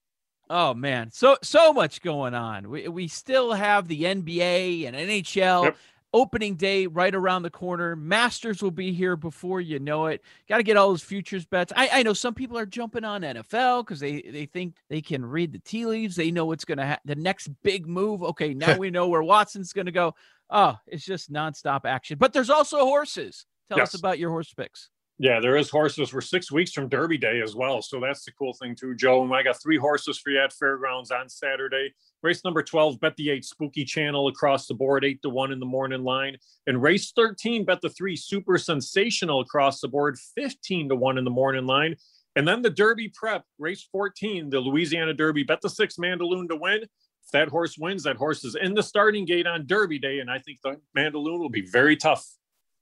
Oh 0.49 0.73
man, 0.73 1.11
so 1.11 1.35
so 1.43 1.73
much 1.73 2.01
going 2.01 2.33
on. 2.33 2.69
We 2.69 2.87
we 2.87 3.09
still 3.09 3.51
have 3.51 3.89
the 3.89 4.03
NBA 4.03 4.87
and 4.87 4.95
NHL. 4.95 5.65
Yep. 5.65 5.77
Opening 6.11 6.55
day 6.55 6.87
right 6.87 7.13
around 7.13 7.43
the 7.43 7.49
corner. 7.49 7.95
Masters 7.95 8.63
will 8.63 8.71
be 8.71 8.91
here 8.91 9.15
before 9.15 9.61
you 9.61 9.79
know 9.79 10.07
it. 10.07 10.23
Got 10.47 10.57
to 10.57 10.63
get 10.63 10.75
all 10.75 10.89
those 10.89 11.03
futures 11.03 11.45
bets. 11.45 11.71
I, 11.75 11.89
I 11.93 12.03
know 12.03 12.13
some 12.13 12.33
people 12.33 12.57
are 12.57 12.65
jumping 12.65 13.03
on 13.03 13.21
NFL 13.21 13.85
because 13.85 13.99
they, 13.99 14.21
they 14.21 14.45
think 14.45 14.75
they 14.89 15.01
can 15.01 15.23
read 15.23 15.51
the 15.51 15.59
tea 15.59 15.85
leaves. 15.85 16.15
They 16.15 16.31
know 16.31 16.45
what's 16.45 16.65
going 16.65 16.79
to 16.79 16.85
happen. 16.85 17.03
The 17.05 17.21
next 17.21 17.49
big 17.63 17.87
move. 17.87 18.23
Okay, 18.23 18.53
now 18.53 18.77
we 18.79 18.89
know 18.89 19.07
where 19.07 19.23
Watson's 19.23 19.73
going 19.73 19.85
to 19.85 19.91
go. 19.91 20.15
Oh, 20.49 20.75
it's 20.87 21.05
just 21.05 21.31
nonstop 21.31 21.81
action. 21.85 22.17
But 22.17 22.33
there's 22.33 22.49
also 22.49 22.79
horses. 22.79 23.45
Tell 23.67 23.77
yes. 23.77 23.93
us 23.93 23.99
about 23.99 24.17
your 24.17 24.31
horse 24.31 24.51
picks. 24.51 24.89
Yeah, 25.21 25.41
there 25.41 25.57
is 25.57 25.69
horses. 25.69 26.13
We're 26.13 26.21
six 26.21 26.49
weeks 26.49 26.71
from 26.71 26.87
Derby 26.87 27.17
Day 27.17 27.41
as 27.41 27.53
well. 27.53 27.81
So 27.81 27.99
that's 27.99 28.23
the 28.23 28.31
cool 28.31 28.53
thing 28.53 28.73
too, 28.73 28.95
Joe. 28.95 29.21
And 29.21 29.33
I 29.33 29.43
got 29.43 29.61
three 29.61 29.77
horses 29.77 30.17
for 30.17 30.29
you 30.29 30.41
at 30.41 30.53
Fairgrounds 30.53 31.11
on 31.11 31.27
Saturday. 31.27 31.93
Race 32.23 32.45
number 32.45 32.63
12, 32.63 33.01
bet 33.01 33.17
the 33.17 33.29
eight 33.29 33.43
spooky 33.43 33.83
channel 33.83 34.29
across 34.29 34.65
the 34.65 34.73
board, 34.73 35.03
eight 35.03 35.21
to 35.23 35.29
one 35.29 35.51
in 35.51 35.59
the 35.59 35.65
morning 35.65 36.05
line. 36.05 36.37
And 36.67 36.81
race 36.81 37.11
13, 37.13 37.65
bet 37.65 37.81
the 37.81 37.89
three 37.89 38.15
super 38.15 38.57
sensational 38.57 39.41
across 39.41 39.81
the 39.81 39.89
board, 39.89 40.17
15 40.37 40.87
to 40.87 40.95
one 40.95 41.17
in 41.17 41.25
the 41.25 41.31
morning 41.31 41.65
line. 41.65 41.97
And 42.37 42.47
then 42.47 42.61
the 42.61 42.69
Derby 42.69 43.11
prep, 43.13 43.43
race 43.57 43.85
14, 43.91 44.49
the 44.49 44.61
Louisiana 44.61 45.13
Derby, 45.13 45.43
bet 45.43 45.59
the 45.59 45.69
six 45.69 45.97
Mandaloun 45.97 46.47
to 46.47 46.55
win. 46.55 46.83
If 46.83 47.31
that 47.33 47.49
horse 47.49 47.77
wins, 47.77 48.03
that 48.03 48.15
horse 48.15 48.45
is 48.45 48.55
in 48.55 48.73
the 48.73 48.83
starting 48.83 49.25
gate 49.25 49.47
on 49.47 49.67
Derby 49.67 49.99
Day. 49.99 50.19
And 50.19 50.31
I 50.31 50.39
think 50.39 50.59
the 50.63 50.77
Mandaloun 50.97 51.39
will 51.39 51.49
be 51.49 51.67
very 51.69 51.97
tough 51.97 52.25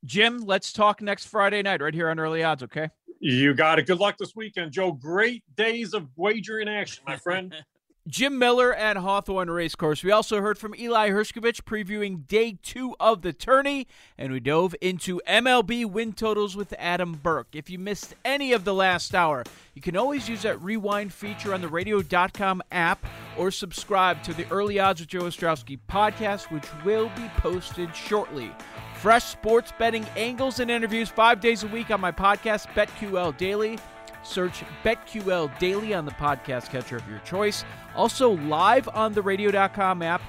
Jim, 0.06 0.40
let's 0.40 0.72
talk 0.72 1.02
next 1.02 1.26
Friday 1.26 1.62
night 1.62 1.82
right 1.82 1.94
here 1.94 2.10
on 2.10 2.20
Early 2.20 2.44
Odds, 2.44 2.64
okay? 2.64 2.90
You 3.20 3.54
got 3.54 3.80
it. 3.80 3.88
Good 3.88 4.00
luck 4.00 4.18
this 4.18 4.36
weekend, 4.36 4.72
Joe. 4.72 4.92
Great 4.92 5.44
days 5.56 5.94
of 5.94 6.08
wagering 6.16 6.70
action, 6.70 7.04
my 7.08 7.16
friend. 7.16 7.54
Jim 8.08 8.40
Miller 8.40 8.74
at 8.74 8.96
Hawthorne 8.96 9.50
Racecourse. 9.50 10.02
We 10.02 10.12
also 10.12 10.40
heard 10.40 10.58
from 10.58 10.74
Eli 10.76 11.10
Hershkovich 11.10 11.64
previewing 11.64 12.26
day 12.26 12.58
two 12.64 12.96
of 13.02 13.22
the 13.22 13.34
tourney, 13.34 13.86
and 14.18 14.32
we 14.32 14.40
dove 14.40 14.74
into 14.80 15.20
MLB 15.28 15.86
win 15.86 16.14
totals 16.14 16.56
with 16.56 16.74
Adam 16.80 17.20
Burke. 17.22 17.50
If 17.52 17.70
you 17.70 17.78
missed 17.78 18.16
any 18.24 18.54
of 18.54 18.64
the 18.64 18.74
last 18.74 19.14
hour, 19.14 19.44
you 19.74 19.82
can 19.82 19.98
always 19.98 20.30
use 20.30 20.44
that 20.44 20.62
rewind 20.62 21.12
feature 21.12 21.54
on 21.54 21.60
the 21.60 21.68
radio.com 21.68 22.62
app 22.72 23.06
or 23.38 23.52
subscribe 23.52 24.24
to 24.24 24.34
the 24.34 24.50
Early 24.50 24.80
Odds 24.80 25.02
with 25.02 25.10
Joe 25.10 25.24
Ostrowski 25.24 25.78
podcast, 25.90 26.50
which 26.50 26.66
will 26.86 27.12
be 27.18 27.28
posted 27.36 27.94
shortly. 27.94 28.54
Fresh 28.98 29.26
sports 29.26 29.72
betting 29.78 30.06
angles 30.16 30.60
and 30.60 30.72
interviews 30.72 31.08
five 31.08 31.40
days 31.40 31.64
a 31.64 31.68
week 31.68 31.92
on 31.92 32.02
my 32.02 32.12
podcast, 32.12 32.66
BetQL 32.74 33.38
Daily. 33.38 33.78
Search 34.24 34.64
BetQL 34.84 35.58
Daily 35.60 35.94
on 35.94 36.04
the 36.04 36.12
podcast 36.12 36.70
catcher 36.70 36.98
of 36.98 37.08
your 37.08 37.20
choice. 37.20 37.64
Also, 37.96 38.32
live 38.32 38.90
on 38.90 39.14
the 39.14 39.22
radio.com 39.22 40.02
app 40.02 40.22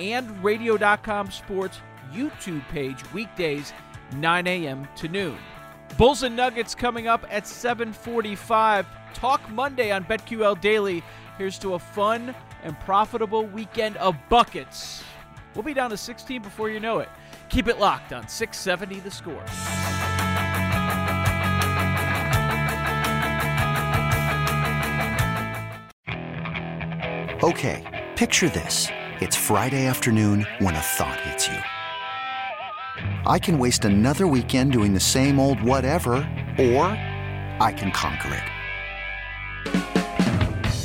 and 0.00 0.42
radio.com 0.42 1.30
sports 1.30 1.80
YouTube 2.14 2.66
page 2.68 2.98
weekdays, 3.12 3.74
9 4.16 4.46
a.m. 4.46 4.88
to 4.96 5.08
noon. 5.08 5.36
Bulls 5.98 6.22
and 6.22 6.34
Nuggets 6.34 6.74
coming 6.74 7.06
up 7.06 7.26
at 7.30 7.44
7:45. 7.44 8.86
Talk 9.12 9.48
Monday 9.50 9.92
on 9.92 10.02
BetQL 10.04 10.58
Daily. 10.62 11.02
Here's 11.36 11.58
to 11.58 11.74
a 11.74 11.78
fun 11.78 12.34
and 12.62 12.78
profitable 12.80 13.44
weekend 13.44 13.98
of 13.98 14.16
buckets. 14.30 15.04
We'll 15.54 15.62
be 15.62 15.74
down 15.74 15.90
to 15.90 15.96
16 15.96 16.40
before 16.40 16.70
you 16.70 16.80
know 16.80 17.00
it. 17.00 17.08
Keep 17.48 17.68
it 17.68 17.78
locked 17.78 18.12
on 18.12 18.28
670 18.28 19.00
The 19.00 19.10
Score. 19.10 19.44
Okay, 27.42 27.82
picture 28.16 28.48
this. 28.48 28.88
It's 29.20 29.36
Friday 29.36 29.86
afternoon 29.86 30.46
when 30.58 30.74
a 30.74 30.80
thought 30.80 31.20
hits 31.20 31.46
you. 31.46 31.58
I 33.26 33.38
can 33.38 33.58
waste 33.58 33.84
another 33.84 34.26
weekend 34.26 34.72
doing 34.72 34.94
the 34.94 35.00
same 35.00 35.38
old 35.38 35.60
whatever, 35.62 36.14
or 36.58 36.86
I 37.60 37.74
can 37.76 37.90
conquer 37.90 38.34
it. 38.34 38.42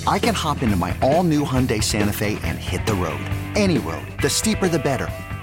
I 0.07 0.19
can 0.19 0.33
hop 0.33 0.63
into 0.63 0.75
my 0.75 0.97
all 1.01 1.23
new 1.23 1.45
Hyundai 1.45 1.83
Santa 1.83 2.13
Fe 2.13 2.39
and 2.43 2.57
hit 2.57 2.85
the 2.85 2.95
road. 2.95 3.21
Any 3.55 3.77
road. 3.77 4.05
The 4.21 4.29
steeper, 4.29 4.67
the 4.67 4.79
better 4.79 5.09